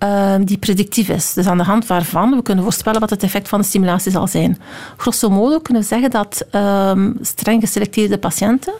uh, 0.04 0.36
die 0.42 0.58
predictief 0.58 1.10
is. 1.10 1.34
Dus 1.34 1.48
aan 1.48 1.58
de 1.58 1.64
hand 1.64 1.88
waarvan 1.88 2.32
we 2.32 2.42
kunnen 2.42 2.64
voorspellen 2.64 3.00
wat 3.00 3.10
het 3.10 3.24
effect 3.24 3.48
van 3.48 3.60
de 3.60 3.66
stimulatie 3.66 4.12
zal 4.12 4.28
zijn. 4.28 4.60
Grosso 4.98 5.30
modo 5.30 5.60
kunnen 5.60 5.82
we 5.82 5.88
zeggen 5.88 6.10
dat 6.10 6.46
uh, 6.52 6.92
streng 7.22 7.62
geselecteerde 7.62 8.18
patiënten, 8.18 8.74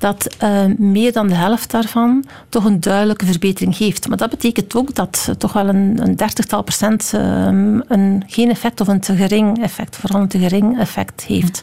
dat 0.00 0.36
uh, 0.42 0.64
meer 0.76 1.12
dan 1.12 1.28
de 1.28 1.34
helft 1.34 1.70
daarvan 1.70 2.24
toch 2.48 2.64
een 2.64 2.80
duidelijke 2.80 3.26
verbetering 3.26 3.76
heeft. 3.76 4.08
Maar 4.08 4.16
dat 4.16 4.30
betekent 4.30 4.74
ook 4.74 4.94
dat 4.94 5.34
toch 5.38 5.52
wel 5.52 5.68
een, 5.68 5.98
een 6.02 6.16
dertigtal 6.16 6.62
procent 6.62 7.10
ehm, 7.14 7.80
een 7.88 8.22
geen 8.26 8.50
effect 8.50 8.80
of 8.80 8.88
een 8.88 9.00
te 9.00 9.16
gering 9.16 9.62
effect, 9.62 9.96
vooral 9.96 10.20
een 10.20 10.28
te 10.28 10.38
gering 10.38 10.78
effect 10.78 11.24
heeft. 11.24 11.62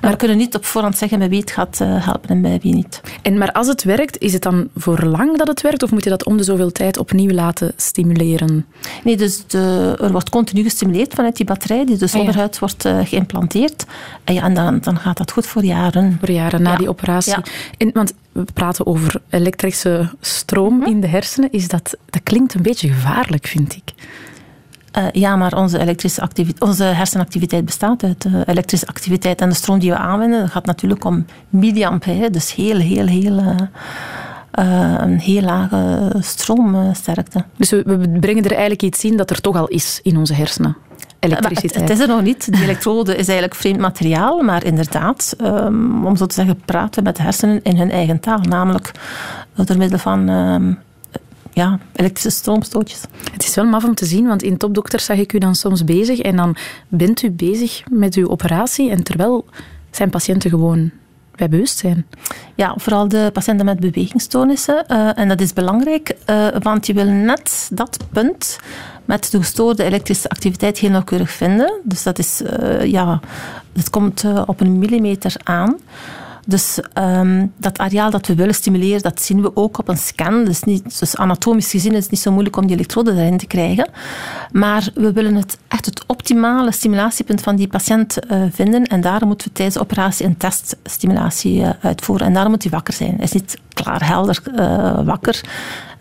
Maar 0.00 0.10
we 0.10 0.16
kunnen 0.16 0.36
niet 0.36 0.54
op 0.54 0.64
voorhand 0.64 0.98
zeggen 0.98 1.18
bij 1.18 1.28
wie 1.28 1.40
het 1.40 1.50
gaat 1.50 1.80
eh, 1.80 2.04
helpen 2.04 2.28
en 2.28 2.42
bij 2.42 2.58
wie 2.62 2.74
niet. 2.74 3.00
En 3.22 3.38
maar 3.38 3.52
als 3.52 3.66
het 3.66 3.82
werkt, 3.82 4.18
is 4.18 4.32
het 4.32 4.42
dan 4.42 4.68
voor 4.76 5.04
lang 5.04 5.38
dat 5.38 5.46
het 5.46 5.60
werkt 5.60 5.82
of 5.82 5.90
moet 5.90 6.04
je 6.04 6.10
dat 6.10 6.24
om 6.24 6.36
de 6.36 6.44
zoveel 6.44 6.72
tijd 6.72 6.98
opnieuw 6.98 7.30
laten 7.30 7.72
stimuleren? 7.76 8.66
Nee, 9.04 9.16
dus 9.16 9.46
de, 9.46 9.96
er 10.00 10.12
wordt 10.12 10.28
continu 10.28 10.62
gestimuleerd 10.62 11.14
vanuit 11.14 11.36
die 11.36 11.46
batterij 11.46 11.86
die 11.86 11.96
dus 11.96 12.14
onderhuid 12.14 12.52
ja. 12.52 12.60
wordt 12.60 12.84
uh, 12.84 12.98
geïmplanteerd. 13.04 13.84
En, 14.24 14.34
ja, 14.34 14.42
en 14.42 14.54
dan, 14.54 14.78
dan 14.80 14.98
gaat 14.98 15.16
dat 15.16 15.32
goed 15.32 15.46
voor 15.46 15.64
jaren. 15.64 16.16
Voor 16.20 16.30
jaren 16.30 16.62
na 16.62 16.70
ja. 16.70 16.76
die 16.76 16.88
operatie. 16.88 17.32
Ja. 17.32 17.42
En, 17.76 17.90
want 17.92 18.14
we 18.32 18.44
praten 18.54 18.86
over 18.86 19.20
elektrische 19.28 20.10
stroom 20.20 20.80
-hmm. 20.80 20.90
in 20.90 21.00
de 21.00 21.06
hersenen. 21.06 21.52
Is 21.52 21.68
dat, 21.68 21.96
dat 22.10 22.22
klinkt 22.22 22.54
een 22.54 22.62
beetje 22.62 22.88
gevaarlijk, 22.88 23.46
vind 23.46 23.76
ik. 23.76 23.92
Uh, 24.98 25.04
ja, 25.12 25.36
maar 25.36 25.56
onze, 25.56 25.78
elektrische 25.78 26.20
activiteit, 26.20 26.68
onze 26.68 26.84
hersenactiviteit 26.84 27.64
bestaat 27.64 28.02
uit 28.02 28.24
uh, 28.24 28.40
elektrische 28.46 28.86
activiteit. 28.86 29.40
En 29.40 29.48
de 29.48 29.54
stroom 29.54 29.78
die 29.78 29.90
we 29.90 29.96
aanwenden, 29.96 30.40
dat 30.40 30.50
gaat 30.50 30.66
natuurlijk 30.66 31.04
om 31.04 31.26
milliampère. 31.48 32.30
Dus 32.30 32.54
heel, 32.54 32.78
heel, 32.78 33.06
heel... 33.06 33.38
Uh, 34.58 34.94
een 34.98 35.18
heel 35.18 35.42
lage 35.42 36.12
stroomsterkte. 36.20 37.44
Dus 37.56 37.70
we, 37.70 37.82
we 37.82 38.18
brengen 38.20 38.44
er 38.44 38.50
eigenlijk 38.50 38.82
iets 38.82 39.04
in 39.04 39.16
dat 39.16 39.30
er 39.30 39.40
toch 39.40 39.56
al 39.56 39.66
is 39.66 40.00
in 40.02 40.16
onze 40.16 40.34
hersenen? 40.34 40.76
Het, 41.30 41.74
het, 41.74 41.90
is 41.90 42.00
er 42.00 42.08
nog 42.08 42.22
niet. 42.22 42.52
Die 42.52 42.62
elektrode 42.62 43.16
is 43.16 43.28
eigenlijk 43.28 43.54
vreemd 43.54 43.78
materiaal, 43.78 44.42
maar 44.42 44.64
inderdaad, 44.64 45.36
um, 45.40 46.06
om 46.06 46.16
zo 46.16 46.26
te 46.26 46.34
zeggen, 46.34 46.60
praten 46.64 47.02
met 47.02 47.16
de 47.16 47.22
hersenen 47.22 47.60
in 47.62 47.76
hun 47.76 47.90
eigen 47.90 48.20
taal, 48.20 48.38
namelijk 48.38 48.90
door 49.54 49.76
middel 49.76 49.98
van 49.98 50.28
um, 50.28 50.78
ja, 51.52 51.78
elektrische 51.94 52.30
stroomstootjes. 52.30 53.00
Het 53.32 53.42
is 53.42 53.54
wel 53.54 53.64
maf 53.64 53.84
om 53.84 53.94
te 53.94 54.06
zien, 54.06 54.26
want 54.26 54.42
in 54.42 54.56
Topdokter 54.56 55.00
zag 55.00 55.18
ik 55.18 55.32
u 55.32 55.38
dan 55.38 55.54
soms 55.54 55.84
bezig 55.84 56.18
en 56.18 56.36
dan 56.36 56.56
bent 56.88 57.22
u 57.22 57.30
bezig 57.30 57.82
met 57.90 58.14
uw 58.14 58.28
operatie 58.28 58.90
en 58.90 59.02
terwijl 59.02 59.44
zijn 59.90 60.10
patiënten 60.10 60.50
gewoon 60.50 60.90
bij 61.36 61.48
bewustzijn. 61.48 62.06
Ja, 62.54 62.74
vooral 62.76 63.08
de 63.08 63.30
patiënten 63.32 63.66
met 63.66 63.80
bewegingsstoornissen. 63.80 64.84
Uh, 64.88 65.18
en 65.18 65.28
dat 65.28 65.40
is 65.40 65.52
belangrijk, 65.52 66.16
uh, 66.30 66.46
want 66.58 66.86
je 66.86 66.92
wil 66.92 67.04
net 67.04 67.68
dat 67.72 67.98
punt 68.12 68.58
met 69.04 69.30
de 69.30 69.38
gestoorde 69.38 69.84
elektrische 69.84 70.28
activiteit 70.28 70.78
heel 70.78 70.90
nauwkeurig 70.90 71.30
vinden. 71.30 71.80
Dus 71.82 72.02
dat 72.02 72.18
is, 72.18 72.42
uh, 72.42 72.84
ja, 72.84 73.20
het 73.72 73.90
komt 73.90 74.24
op 74.46 74.60
een 74.60 74.78
millimeter 74.78 75.34
aan. 75.42 75.76
Dus 76.48 76.78
um, 76.94 77.52
dat 77.56 77.78
areaal 77.78 78.10
dat 78.10 78.26
we 78.26 78.34
willen 78.34 78.54
stimuleren, 78.54 79.02
dat 79.02 79.22
zien 79.22 79.42
we 79.42 79.56
ook 79.56 79.78
op 79.78 79.88
een 79.88 79.96
scan. 79.96 80.44
Dus, 80.44 80.62
niet, 80.62 80.98
dus 80.98 81.16
anatomisch 81.16 81.70
gezien 81.70 81.92
is 81.92 82.02
het 82.02 82.10
niet 82.10 82.20
zo 82.20 82.30
moeilijk 82.30 82.56
om 82.56 82.66
die 82.66 82.76
elektrode 82.76 83.12
erin 83.12 83.38
te 83.38 83.46
krijgen. 83.46 83.88
Maar 84.52 84.88
we 84.94 85.12
willen 85.12 85.34
het 85.34 85.58
echt 85.68 85.86
het 85.86 86.04
optimale 86.06 86.72
stimulatiepunt 86.72 87.40
van 87.40 87.56
die 87.56 87.68
patiënt 87.68 88.18
uh, 88.30 88.42
vinden. 88.50 88.84
En 88.84 89.00
daar 89.00 89.26
moeten 89.26 89.46
we 89.46 89.52
tijdens 89.52 89.76
de 89.76 89.82
operatie 89.82 90.26
een 90.26 90.36
teststimulatie 90.36 91.60
uh, 91.60 91.70
uitvoeren. 91.80 92.26
En 92.26 92.32
daar 92.32 92.50
moet 92.50 92.62
hij 92.62 92.72
wakker 92.72 92.94
zijn. 92.94 93.14
Hij 93.14 93.24
is 93.24 93.32
niet 93.32 93.58
klaar 93.68 94.06
helder 94.06 94.42
uh, 94.54 95.04
wakker. 95.04 95.40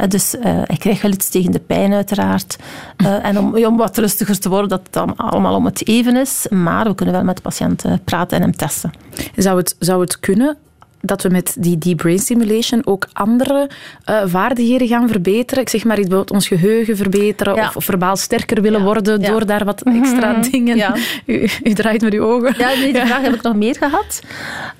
Dus 0.08 0.36
hij 0.42 0.78
krijgt 0.78 1.02
wel 1.02 1.12
iets 1.12 1.30
tegen 1.30 1.52
de 1.52 1.60
pijn 1.60 1.94
uiteraard. 1.94 2.56
en 3.22 3.40
om, 3.40 3.66
om 3.66 3.78
wat 3.78 3.98
rustiger 3.98 4.40
te 4.40 4.50
worden, 4.50 4.70
dat 4.70 4.82
het 4.84 4.94
dan 4.94 5.16
allemaal 5.16 5.56
om 5.56 5.66
het 5.66 5.88
even 5.88 6.16
is. 6.16 6.46
Maar 6.50 6.86
we 6.86 6.96
kunnen 6.96 7.16
wel 7.16 7.24
met 7.24 7.36
de 7.36 7.42
patiënt 7.42 7.84
praten 8.04 8.38
en 8.38 8.44
hem 8.44 8.56
testen. 8.56 8.92
Zou 9.36 9.58
het, 9.58 9.76
zou 9.80 10.02
het 10.02 10.20
kunnen 10.20 10.58
dat 11.06 11.22
we 11.22 11.30
met 11.30 11.56
die 11.60 11.78
deep 11.78 11.98
brain 11.98 12.20
stimulation 12.20 12.82
ook 12.86 13.08
andere 13.14 13.70
uh, 14.10 14.22
vaardigheden 14.26 14.88
gaan 14.88 15.08
verbeteren? 15.10 15.64
Ik 15.64 15.70
zeg 15.70 15.84
maar 15.84 16.00
iets 16.00 16.08
bijvoorbeeld 16.08 16.38
ons 16.38 16.48
geheugen 16.48 16.98
verbeteren 16.98 17.54
of, 17.54 17.76
of, 17.76 17.86
verbaal 17.86 18.16
sterker 18.16 18.62
willen 18.62 18.84
worden 18.84 19.22
door 19.22 19.46
daar 19.46 19.66
wat 19.66 19.82
extra 19.82 20.32
mhm. 20.32 20.42
dingen... 20.42 20.94
U, 21.26 21.50
u, 21.64 21.74
draait 21.74 22.02
met 22.02 22.14
uw 22.14 22.24
ogen. 22.24 22.56
Ja, 22.58 22.76
die 22.76 22.96
vraag 22.96 23.22
heb 23.22 23.34
ik 23.34 23.42
nog 23.42 23.56
meer 23.56 23.76
gehad. 23.76 24.22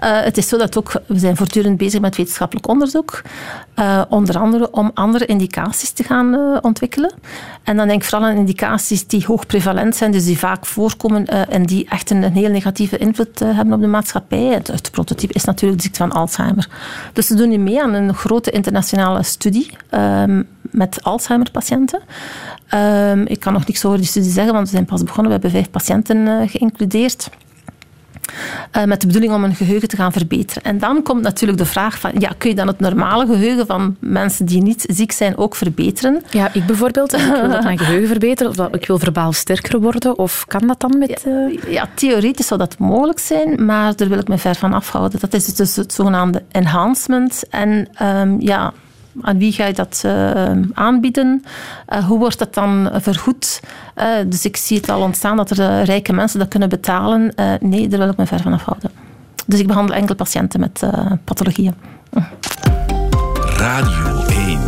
Uh, 0.04 0.22
het 0.22 0.38
is 0.38 0.48
zo 0.48 0.58
dat 0.58 0.78
ook, 0.78 0.92
we 1.06 1.20
zijn 1.20 1.36
voortdurend 1.36 1.78
bezig 1.78 2.02
met 2.02 2.16
wetenschappelijk 2.16 2.68
onderzoek. 2.68 3.22
Uh, 3.80 4.02
onder 4.10 4.38
andere 4.38 4.72
om 4.72 4.92
andere 4.94 5.26
indicaties 5.26 5.92
te 5.92 6.04
gaan 6.04 6.60
ontwikkelen. 6.62 7.14
En 7.66 7.78
dan 7.78 7.88
denk 7.88 8.02
ik 8.02 8.10
vooral 8.10 8.30
aan 8.30 8.36
indicaties 8.36 9.08
die 9.08 9.26
hoog 9.26 9.46
prevalent 9.46 9.96
zijn, 9.96 10.12
dus 10.12 10.26
die 10.26 10.38
vaak 10.38 10.66
voorkomen 10.66 11.26
en 11.26 11.64
die 11.64 11.86
echt 11.90 12.10
een, 12.10 12.24
heel 12.24 12.50
negatieve 12.50 12.98
invloed 12.98 13.40
hebben 13.40 13.74
op 13.74 13.82
de 13.82 13.88
maatschappij. 13.88 14.44
Het, 14.44 14.92
prototype 14.92 15.34
is 15.34 15.44
natuurlijk 15.44 15.82
de 15.82 15.84
ziekte 15.84 16.00
van 16.00 16.12
Alzheimer. 16.12 16.70
Dus 17.14 17.30
we 17.30 17.36
doen 17.36 17.50
nu 17.50 17.58
mee 17.58 17.84
aan 17.84 17.94
een 17.94 18.14
grote 18.14 18.52
internationale 18.52 19.24
studie 19.24 19.70
um, 19.92 20.48
met 20.62 21.04
Alzheimer-patiënten. 21.04 22.02
Um, 22.74 23.26
ik 23.28 23.40
kan 23.40 23.54
nog 23.54 23.68
niks 23.68 23.86
over 23.86 23.98
die 23.98 24.08
studie 24.08 24.32
zeggen, 24.32 24.54
want 24.54 24.66
we 24.66 24.74
zijn 24.74 24.86
pas 24.86 25.04
begonnen. 25.04 25.26
We 25.26 25.32
hebben 25.32 25.52
vijf 25.52 25.70
patiënten 25.70 26.18
uh, 26.18 26.50
geïncludeerd. 26.50 27.30
Uh, 28.78 28.84
met 28.84 29.02
de 29.02 29.08
bedoeling 29.08 29.34
om 29.34 29.42
hun 29.42 29.56
geheugen 29.56 29.88
te 29.88 29.96
gaan 29.96 30.12
verbeteren. 30.12 30.64
En 30.64 30.78
dan 30.78 31.04
komt 31.04 31.22
natuurlijk 31.22 31.60
de 31.60 31.66
vraag 31.66 32.00
van, 32.00 32.12
ja, 32.20 32.32
kun 32.38 32.50
je 32.50 32.56
dan 32.56 32.68
het 32.68 32.80
normale 32.80 33.26
geheugen 33.26 33.66
van 33.66 33.96
mensen 34.00 34.46
die 34.46 34.62
niet 34.62 34.86
ziek 34.88 35.12
zijn 35.12 35.38
ook 35.38 35.56
verbeteren? 35.56 36.24
Ja, 36.30 36.54
ik 36.54 36.66
bijvoorbeeld, 36.66 37.14
ik 37.14 37.26
wil 37.26 37.50
dat 37.50 37.64
mijn 37.64 37.78
geheugen 37.86 38.08
verbeteren, 38.08 38.52
of 38.52 38.58
dat, 38.58 38.76
ik 38.76 38.88
wil 38.88 39.00
verbaal 39.00 39.34
sterker 39.34 39.82
worden, 39.82 40.18
of 40.18 40.46
kan 40.48 40.68
dat 40.68 40.80
dan 40.80 40.98
met... 40.98 41.26
Uh... 41.28 41.58
Ja, 41.68 41.90
theoretisch 41.94 42.48
zou 42.48 42.60
dat 42.60 42.78
mogelijk 42.78 43.20
zijn, 43.20 43.66
maar 43.66 43.96
daar 43.96 44.10
wil 44.10 44.20
ik 44.20 44.28
me 44.28 44.38
ver 44.38 44.56
van 44.56 44.74
afhouden. 44.74 45.20
Dat 45.20 45.34
is 45.34 45.46
dus 45.46 45.76
het 45.76 45.94
zogenaamde 45.94 46.44
enhancement. 46.52 47.44
En 47.50 47.88
um, 48.02 48.42
ja, 48.42 48.74
aan 49.22 49.38
wie 49.38 49.52
ga 49.52 49.66
je 49.66 49.74
dat 49.74 50.04
uh, 50.06 50.52
aanbieden? 50.74 51.44
Uh, 51.94 52.06
hoe 52.06 52.20
wordt 52.20 52.40
dat 52.40 52.54
dan 52.54 52.90
vergoed? 52.94 53.62
Uh, 53.96 54.06
dus 54.28 54.46
ik 54.46 54.58
zie 54.58 54.78
het 54.78 54.90
al 54.90 55.02
ontstaan 55.02 55.38
dat 55.38 55.50
er 55.50 55.84
rijke 55.84 56.14
mensen 56.14 56.40
dat 56.40 56.48
kunnen 56.48 56.70
betalen. 56.70 57.34
nee, 57.60 57.88
daar 57.88 58.00
wil 58.00 58.10
ik 58.10 58.18
me 58.18 58.26
ver 58.26 58.42
van 58.42 58.54
afhouden. 58.54 58.92
Dus 59.46 59.60
ik 59.60 59.68
behandel 59.68 59.96
enkel 59.96 60.16
patiënten 60.16 60.60
met 60.60 60.84
pathologieën. 61.24 61.74
Radio 63.58 64.26
1. 64.28 64.60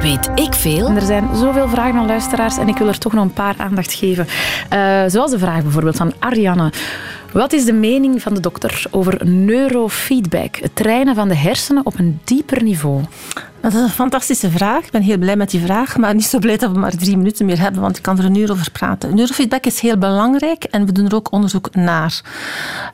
Weet 0.00 0.30
ik 0.34 0.54
veel? 0.54 0.88
er 0.88 1.02
zijn 1.02 1.36
zoveel 1.36 1.68
vragen 1.68 1.94
van 1.94 2.06
luisteraars 2.06 2.58
en 2.58 2.68
ik 2.68 2.76
wil 2.76 2.88
er 2.88 2.98
toch 2.98 3.12
nog 3.12 3.24
een 3.24 3.32
paar 3.32 3.54
aandacht 3.58 3.92
geven. 3.92 4.26
zoals 5.10 5.30
de 5.30 5.38
vraag 5.38 5.62
bijvoorbeeld 5.62 5.96
van 5.96 6.12
Ariane. 6.18 6.72
Wat 7.32 7.52
is 7.52 7.64
de 7.64 7.72
mening 7.72 8.22
van 8.22 8.34
de 8.34 8.40
dokter 8.40 8.84
over 8.90 9.26
neurofeedback, 9.26 10.56
het 10.56 10.76
trainen 10.76 11.14
van 11.14 11.28
de 11.28 11.34
hersenen 11.34 11.86
op 11.86 11.98
een 11.98 12.20
dieper 12.24 12.62
niveau? 12.62 13.02
Dat 13.60 13.72
is 13.72 13.80
een 13.80 13.88
fantastische 13.88 14.50
vraag. 14.50 14.84
Ik 14.84 14.90
ben 14.90 15.02
heel 15.02 15.18
blij 15.18 15.36
met 15.36 15.50
die 15.50 15.60
vraag, 15.60 15.96
maar 15.96 16.14
niet 16.14 16.24
zo 16.24 16.38
blij 16.38 16.56
dat 16.56 16.70
we 16.72 16.78
maar 16.78 16.96
drie 16.96 17.16
minuten 17.16 17.46
meer 17.46 17.60
hebben, 17.60 17.80
want 17.80 17.96
ik 17.96 18.02
kan 18.02 18.18
er 18.18 18.24
een 18.24 18.34
uur 18.34 18.50
over 18.50 18.70
praten. 18.70 19.14
Neurofeedback 19.14 19.66
is 19.66 19.80
heel 19.80 19.98
belangrijk 19.98 20.64
en 20.64 20.86
we 20.86 20.92
doen 20.92 21.06
er 21.06 21.14
ook 21.14 21.32
onderzoek 21.32 21.74
naar. 21.74 22.20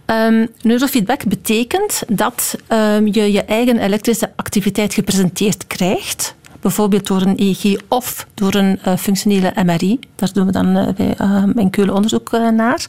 Um, 0.07 0.49
neurofeedback 0.63 1.25
betekent 1.25 2.03
dat 2.09 2.59
um, 2.69 3.07
je 3.07 3.33
je 3.33 3.45
eigen 3.45 3.79
elektrische 3.79 4.31
activiteit 4.37 4.95
gepresenteerd 4.95 5.67
krijgt 5.67 6.35
bijvoorbeeld 6.61 7.07
door 7.07 7.21
een 7.21 7.39
EEG 7.39 7.81
of 7.89 8.27
door 8.35 8.55
een 8.55 8.79
uh, 8.87 8.97
functionele 8.97 9.53
MRI. 9.65 9.99
Daar 10.15 10.33
doen 10.33 10.47
we 10.47 10.53
dan 10.53 10.77
uh, 10.77 10.89
bij, 10.97 11.15
uh, 11.21 11.45
in 11.55 11.71
Keulen 11.71 11.95
onderzoek 11.95 12.31
naar. 12.31 12.87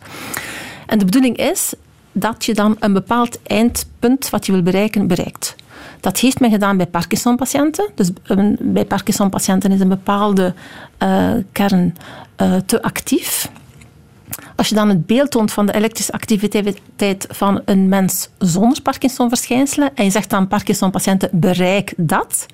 En 0.88 1.00
de 1.00 1.06
bedoeling 1.06 1.38
is 1.38 1.74
dat 2.12 2.46
je 2.46 2.54
dan 2.54 2.76
een 2.80 2.94
bepaald 2.94 3.40
eindpunt 3.44 4.30
wat 4.30 4.46
je 4.46 4.52
wil 4.52 4.64
bereiken, 4.64 5.08
bereikt. 5.08 5.56
Dat 6.00 6.20
heeft 6.20 6.40
men 6.40 6.52
gedaan 6.52 6.78
bij 6.78 6.86
Parkinson-patiënten. 6.86 7.90
Dus 7.96 8.10
bij 8.60 8.86
Parkinson-patiënten 8.86 9.72
is 9.72 9.80
een 9.80 9.88
bepaalde 9.88 10.54
uh, 11.04 11.32
kern 11.52 11.98
uh, 12.42 12.56
te 12.66 12.82
actief. 12.82 13.50
Als 14.56 14.70
je 14.70 14.76
dan 14.76 14.90
het 14.90 15.06
beeld 15.06 15.32
toont 15.32 15.52
van 15.52 15.66
de 15.66 15.74
elektrische 15.74 16.12
activiteit 16.12 17.28
van 17.30 17.62
een 17.66 17.90
mens 17.90 18.30
zonder 18.38 18.82
Parkinson-verschijnselen 18.82 19.96
en 19.96 20.04
je 20.04 20.10
zegt 20.10 20.34
aan 20.34 20.48
Parkinson-patiënten 20.48 21.30
bereik 21.32 21.94
dat, 21.98 22.46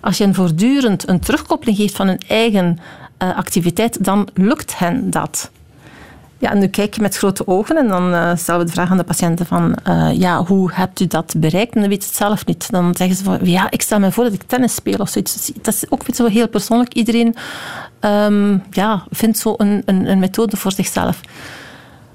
als 0.00 0.18
je 0.18 0.24
hen 0.24 0.34
voortdurend 0.34 1.08
een 1.08 1.20
terugkoppeling 1.20 1.76
geeft 1.76 1.96
van 1.96 2.06
hun 2.06 2.20
eigen 2.28 2.78
uh, 3.22 3.36
activiteit, 3.36 4.04
dan 4.04 4.28
lukt 4.34 4.78
hen 4.78 5.10
dat. 5.10 5.50
Ja, 6.40 6.54
nu 6.54 6.66
kijk 6.66 6.94
je 6.94 7.00
met 7.00 7.16
grote 7.16 7.46
ogen 7.46 7.76
en 7.76 7.88
dan 7.88 8.12
uh, 8.12 8.36
stellen 8.36 8.60
we 8.60 8.66
de 8.66 8.72
vraag 8.72 8.90
aan 8.90 8.96
de 8.96 9.04
patiënten 9.04 9.46
van 9.46 9.76
uh, 9.88 10.10
ja, 10.12 10.44
hoe 10.44 10.72
hebt 10.72 11.00
u 11.00 11.06
dat 11.06 11.34
bereikt? 11.36 11.74
En 11.74 11.80
dan 11.80 11.90
weet 11.90 12.02
ze 12.02 12.08
het 12.08 12.18
zelf 12.18 12.46
niet. 12.46 12.70
Dan 12.70 12.94
zeggen 12.96 13.16
ze 13.16 13.24
van 13.24 13.38
ja, 13.42 13.70
ik 13.70 13.82
stel 13.82 13.98
me 13.98 14.12
voor 14.12 14.24
dat 14.24 14.32
ik 14.32 14.42
tennis 14.42 14.74
speel 14.74 14.98
of 14.98 15.08
zoiets. 15.08 15.52
Dat 15.62 15.74
is 15.74 15.90
ook 15.90 16.02
zo 16.14 16.26
heel 16.26 16.48
persoonlijk. 16.48 16.94
Iedereen 16.94 17.36
um, 18.00 18.62
ja, 18.70 19.04
vindt 19.10 19.38
zo 19.38 19.54
een, 19.56 19.82
een, 19.84 20.10
een, 20.10 20.18
methode 20.18 20.56
voor 20.56 20.72
zichzelf. 20.72 21.20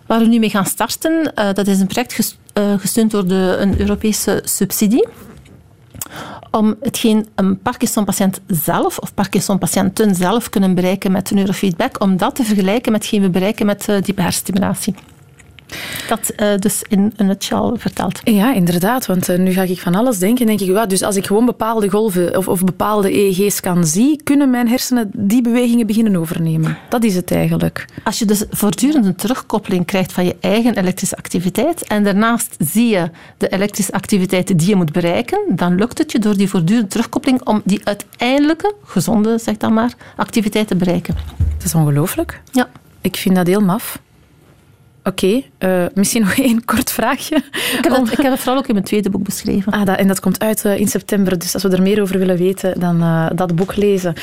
Waar 0.06 0.20
we 0.20 0.26
nu 0.26 0.40
mee 0.40 0.50
gaan 0.50 0.66
starten, 0.66 1.32
uh, 1.36 1.54
dat 1.54 1.68
is 1.68 1.80
een 1.80 1.88
project 1.88 2.38
gesteund 2.78 3.12
door 3.12 3.28
de, 3.28 3.56
een 3.60 3.80
Europese 3.80 4.42
subsidie 4.44 5.08
om 6.52 6.76
hetgeen 6.82 7.28
een 7.36 7.60
Parkinson-patiënt 7.60 8.42
zelf 8.48 8.98
of 8.98 9.14
Parkinson-patiënten 9.14 10.16
zelf 10.16 10.50
kunnen 10.50 10.76
bereiken 10.76 11.12
met 11.12 11.32
neurofeedback, 11.32 12.02
om 12.02 12.18
dat 12.18 12.36
te 12.36 12.44
vergelijken 12.44 12.92
met 12.92 13.02
hetgeen 13.02 13.22
we 13.22 13.30
bereiken 13.30 13.66
met 13.66 13.88
uh, 13.88 14.02
diepe 14.02 14.22
hersenstimulatie. 14.22 14.96
Dat 16.08 16.34
uh, 16.38 16.58
dus 16.58 16.82
in 16.88 17.14
een 17.16 17.26
nutshell 17.26 17.72
verteld. 17.76 18.20
Ja, 18.24 18.54
inderdaad. 18.54 19.06
Want 19.06 19.30
uh, 19.30 19.38
nu 19.38 19.52
ga 19.52 19.62
ik 19.62 19.80
van 19.80 19.96
alles 19.96 20.20
denken. 20.20 20.46
Denk 20.46 20.60
ik, 20.60 20.68
ja, 20.68 20.86
dus 20.86 21.02
als 21.02 21.16
ik 21.16 21.26
gewoon 21.26 21.46
bepaalde 21.46 21.90
golven 21.90 22.38
of, 22.38 22.48
of 22.48 22.64
bepaalde 22.64 23.18
EEG's 23.18 23.60
kan 23.60 23.86
zien, 23.86 24.22
kunnen 24.24 24.50
mijn 24.50 24.68
hersenen 24.68 25.10
die 25.16 25.42
bewegingen 25.42 25.88
beginnen 25.88 26.16
overnemen. 26.16 26.78
Dat 26.90 27.04
is 27.04 27.16
het 27.16 27.32
eigenlijk. 27.32 27.86
Als 28.04 28.20
je 28.20 28.26
dus 28.26 28.44
voortdurend 28.50 29.06
een 29.06 29.16
terugkoppeling 29.16 29.86
krijgt 29.86 30.12
van 30.12 30.26
je 30.26 30.36
eigen 30.40 30.78
elektrische 30.78 31.18
activiteit 31.18 31.84
en 31.88 32.04
daarnaast 32.04 32.56
zie 32.60 32.88
je 32.88 33.10
de 33.38 33.48
elektrische 33.48 33.92
activiteit 33.92 34.60
die 34.60 34.70
je 34.70 34.76
moet 34.76 34.92
bereiken, 34.92 35.40
dan 35.50 35.76
lukt 35.76 35.98
het 35.98 36.12
je 36.12 36.20
door 36.20 36.38
die 36.38 36.50
voortdurende 36.50 36.90
terugkoppeling 36.90 37.46
om 37.46 37.62
die 37.66 37.82
uiteindelijke, 37.84 38.74
gezonde 38.84 39.38
zeg 39.38 39.58
dan 39.58 39.74
maar, 39.74 39.94
activiteit 40.16 40.68
te 40.68 40.76
bereiken. 40.76 41.16
Dat 41.58 41.66
is 41.66 41.76
ongelooflijk. 41.76 42.42
Ja. 42.52 42.70
Ik 43.02 43.16
vind 43.16 43.36
dat 43.36 43.48
heel 43.48 43.62
maf. 43.62 44.00
Oké, 45.06 45.26
okay, 45.60 45.84
uh, 45.84 45.86
misschien 45.94 46.22
nog 46.22 46.38
één 46.50 46.66
kort 46.66 46.92
vraagje. 46.92 47.36
Ik 47.36 47.80
heb, 47.82 47.90
dat, 47.90 48.12
ik 48.12 48.18
heb 48.18 48.32
het 48.32 48.40
vooral 48.40 48.58
ook 48.58 48.68
in 48.68 48.74
mijn 48.74 48.86
tweede 48.86 49.10
boek 49.10 49.24
beschreven. 49.24 49.72
Ah, 49.72 49.86
dat, 49.86 49.98
en 49.98 50.08
dat 50.08 50.20
komt 50.20 50.40
uit 50.40 50.66
uh, 50.66 50.80
in 50.80 50.88
september, 50.88 51.40
dus 51.40 51.54
als 51.54 51.64
we 51.64 51.70
er 51.70 51.82
meer 51.82 52.02
over 52.02 52.20
willen 52.20 52.38
weten, 52.38 52.80
dan 52.80 53.02
uh, 53.02 53.30
dat 53.36 53.56
boek 53.56 53.76
lezen. 53.76 54.14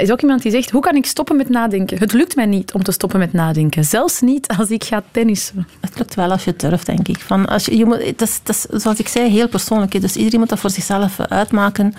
Is 0.00 0.10
ook 0.10 0.20
iemand 0.20 0.42
die 0.42 0.52
zegt, 0.52 0.70
hoe 0.70 0.80
kan 0.80 0.96
ik 0.96 1.06
stoppen 1.06 1.36
met 1.36 1.48
nadenken? 1.48 1.98
Het 1.98 2.12
lukt 2.12 2.36
mij 2.36 2.46
niet 2.46 2.72
om 2.72 2.82
te 2.82 2.92
stoppen 2.92 3.18
met 3.18 3.32
nadenken. 3.32 3.84
Zelfs 3.84 4.20
niet 4.20 4.48
als 4.58 4.70
ik 4.70 4.84
ga 4.84 5.02
tennissen. 5.10 5.66
Het 5.80 5.98
lukt 5.98 6.14
wel 6.14 6.30
als 6.30 6.44
je 6.44 6.54
durft, 6.56 6.86
denk 6.86 7.08
ik. 7.08 7.18
Van 7.18 7.46
als 7.46 7.64
je, 7.64 7.76
je 7.76 7.84
moet, 7.84 8.18
dat, 8.18 8.28
is, 8.28 8.40
dat 8.42 8.54
is, 8.54 8.82
zoals 8.82 8.98
ik 8.98 9.08
zei, 9.08 9.30
heel 9.30 9.48
persoonlijk. 9.48 10.00
Dus 10.00 10.16
iedereen 10.16 10.40
moet 10.40 10.48
dat 10.48 10.60
voor 10.60 10.70
zichzelf 10.70 11.20
uitmaken. 11.20 11.94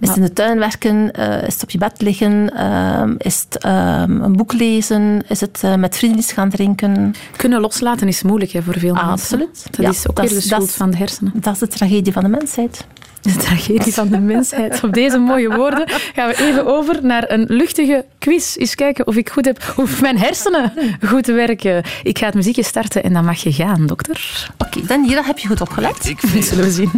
Is 0.00 0.08
het 0.08 0.16
in 0.16 0.22
de 0.22 0.32
tuin 0.32 0.58
werken? 0.58 1.10
Uh, 1.18 1.42
is 1.42 1.54
het 1.54 1.62
op 1.62 1.70
je 1.70 1.78
bed 1.78 2.00
liggen? 2.00 2.50
Uh, 2.54 3.02
is 3.18 3.46
het 3.48 3.64
uh, 3.64 4.02
een 4.06 4.36
boek 4.36 4.52
lezen? 4.52 5.22
Is 5.28 5.40
het 5.40 5.60
eh, 5.62 5.74
met 5.74 5.96
vrienden 5.96 6.22
gaan 6.22 6.50
drinken? 6.50 7.14
Kunnen 7.36 7.60
loslaten 7.60 8.08
is 8.08 8.22
moeilijk 8.22 8.50
hè, 8.50 8.62
voor 8.62 8.78
veel 8.78 8.94
mensen. 8.94 9.10
Absoluut. 9.10 9.66
Dat 9.70 9.94
is 9.94 10.08
ook 10.08 10.16
dat 10.16 10.24
weer 10.24 10.34
de 10.34 10.40
schuld 10.40 10.70
van 10.70 10.90
de 10.90 10.96
hersenen. 10.96 11.32
Dat 11.34 11.52
is 11.52 11.58
de 11.58 11.68
tragedie 11.68 12.12
van 12.12 12.22
de 12.22 12.28
mensheid. 12.28 12.86
De 13.20 13.36
tragedie 13.36 13.94
van 13.94 14.08
de 14.08 14.18
mensheid. 14.18 14.84
Op 14.84 14.92
deze 14.92 15.18
mooie 15.18 15.54
woorden 15.54 15.88
gaan 16.14 16.28
we 16.28 16.36
even 16.36 16.66
over 16.66 16.98
naar 17.02 17.24
een 17.30 17.44
luchtige 17.48 18.04
quiz. 18.18 18.56
Eens 18.56 18.74
kijken 18.74 19.06
of 19.06 19.16
ik 19.16 19.30
goed 19.30 19.44
heb, 19.44 19.74
of 19.76 20.00
mijn 20.00 20.18
hersenen 20.18 20.72
goed 21.06 21.26
werken. 21.26 21.82
Ik 22.02 22.18
ga 22.18 22.26
het 22.26 22.34
muziekje 22.34 22.62
starten 22.62 23.02
en 23.02 23.12
dan 23.12 23.24
mag 23.24 23.42
je 23.42 23.52
gaan, 23.52 23.86
dokter. 23.86 24.48
Oké, 24.58 24.78
okay, 24.78 24.88
dan 24.88 25.04
hier 25.04 25.26
heb 25.26 25.38
je 25.38 25.48
goed 25.48 25.60
opgelet. 25.60 26.08
Ik 26.08 26.42
zullen 26.42 26.64
we 26.64 26.70
zien. 26.70 26.90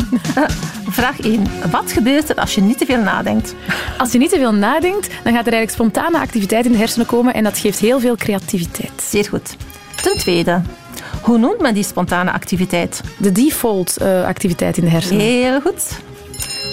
Vraag 0.88 1.20
1. 1.20 1.46
Wat 1.70 1.92
gebeurt 1.92 2.28
er 2.28 2.36
als 2.36 2.54
je 2.54 2.60
niet 2.60 2.78
te 2.78 2.84
veel 2.84 3.02
nadenkt? 3.02 3.54
Als 3.98 4.12
je 4.12 4.18
niet 4.18 4.30
te 4.30 4.38
veel 4.38 4.54
nadenkt, 4.54 5.08
dan 5.24 5.32
gaat 5.32 5.46
er 5.46 5.52
eigenlijk 5.52 5.70
spontane 5.70 6.18
activiteit 6.18 6.64
in 6.64 6.72
de 6.72 6.78
hersenen 6.78 7.06
komen 7.06 7.34
en 7.34 7.44
dat 7.44 7.58
geeft 7.58 7.78
heel 7.78 8.00
veel 8.00 8.16
creativiteit. 8.16 9.02
Zeer 9.02 9.24
goed. 9.24 9.56
Ten 10.02 10.18
tweede, 10.18 10.62
hoe 11.22 11.38
noemt 11.38 11.60
men 11.60 11.74
die 11.74 11.84
spontane 11.84 12.32
activiteit? 12.32 13.00
De 13.18 13.32
default 13.32 13.96
uh, 14.02 14.24
activiteit 14.24 14.76
in 14.76 14.84
de 14.84 14.90
hersenen. 14.90 15.20
Heel 15.20 15.60
goed. 15.60 16.00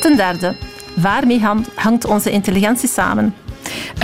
Ten 0.02 0.16
derde, 0.16 0.56
waarmee 0.96 1.42
hangt 1.76 2.06
onze 2.06 2.32
intelligentie 2.32 2.90
samen? 2.90 3.36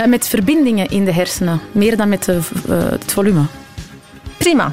Uh, 0.00 0.06
met 0.06 0.28
verbindingen 0.28 0.86
in 0.88 1.04
de 1.04 1.12
hersenen, 1.12 1.60
meer 1.72 1.96
dan 1.96 2.08
met 2.08 2.24
de, 2.24 2.40
uh, 2.68 2.90
het 2.90 3.12
volume. 3.12 3.42
Prima. 4.36 4.70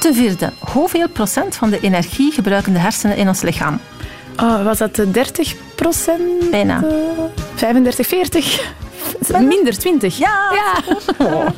Ten 0.00 0.14
vierde, 0.14 0.52
hoeveel 0.58 1.08
procent 1.08 1.56
van 1.56 1.70
de 1.70 1.80
energie 1.80 2.32
gebruiken 2.32 2.72
de 2.72 2.78
hersenen 2.78 3.16
in 3.16 3.28
ons 3.28 3.42
lichaam? 3.42 3.80
Oh, 4.36 4.64
was 4.64 4.78
dat 4.78 5.02
30 5.08 5.54
procent? 5.74 6.50
Bijna. 6.50 6.84
35, 7.54 8.06
40? 8.06 8.72
Minder, 9.40 9.78
20. 9.78 10.18
Ja! 10.18 10.52
ja. 10.52 11.52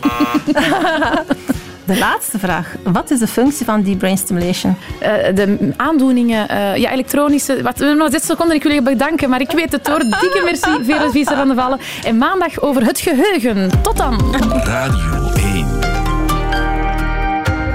De 1.85 1.99
laatste 1.99 2.38
vraag. 2.38 2.75
Wat 2.83 3.11
is 3.11 3.18
de 3.18 3.27
functie 3.27 3.64
van 3.64 3.83
deep 3.83 3.99
brain 3.99 4.18
stimulation? 4.18 4.77
Uh, 5.03 5.09
de 5.35 5.73
aandoeningen, 5.77 6.51
uh, 6.51 6.77
ja, 6.77 6.90
elektronische... 6.90 7.62
Wat, 7.62 7.79
nog 7.79 8.11
zes 8.11 8.27
seconden, 8.27 8.57
ik 8.57 8.62
wil 8.62 8.73
je 8.73 8.83
bedanken, 8.83 9.31
maar 9.31 9.40
ik 9.40 9.51
weet 9.51 9.73
het 9.73 9.87
hoor. 9.87 9.99
Dikke 9.99 10.40
merci, 10.45 10.71
Vera 10.92 11.11
Visser 11.11 11.37
van 11.37 11.49
de 11.49 11.55
Vallen. 11.55 11.79
En 12.05 12.18
maandag 12.18 12.61
over 12.61 12.87
het 12.87 13.01
geheugen. 13.01 13.71
Tot 13.83 13.97
dan. 13.97 14.35
Radio 14.64 15.33
1. 15.35 15.81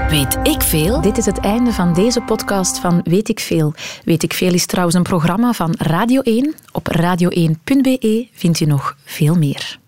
Weet 0.08 0.38
ik 0.42 0.62
veel? 0.62 1.00
Dit 1.00 1.18
is 1.18 1.26
het 1.26 1.40
einde 1.40 1.72
van 1.72 1.94
deze 1.94 2.20
podcast 2.20 2.78
van 2.78 3.00
Weet 3.04 3.28
ik 3.28 3.40
veel. 3.40 3.74
Weet 4.04 4.22
ik 4.22 4.32
veel 4.32 4.54
is 4.54 4.66
trouwens 4.66 4.96
een 4.96 5.02
programma 5.02 5.52
van 5.52 5.74
Radio 5.78 6.20
1. 6.20 6.54
Op 6.72 6.88
radio1.be 6.98 8.28
vindt 8.32 8.60
u 8.60 8.64
nog 8.64 8.96
veel 9.04 9.34
meer. 9.34 9.78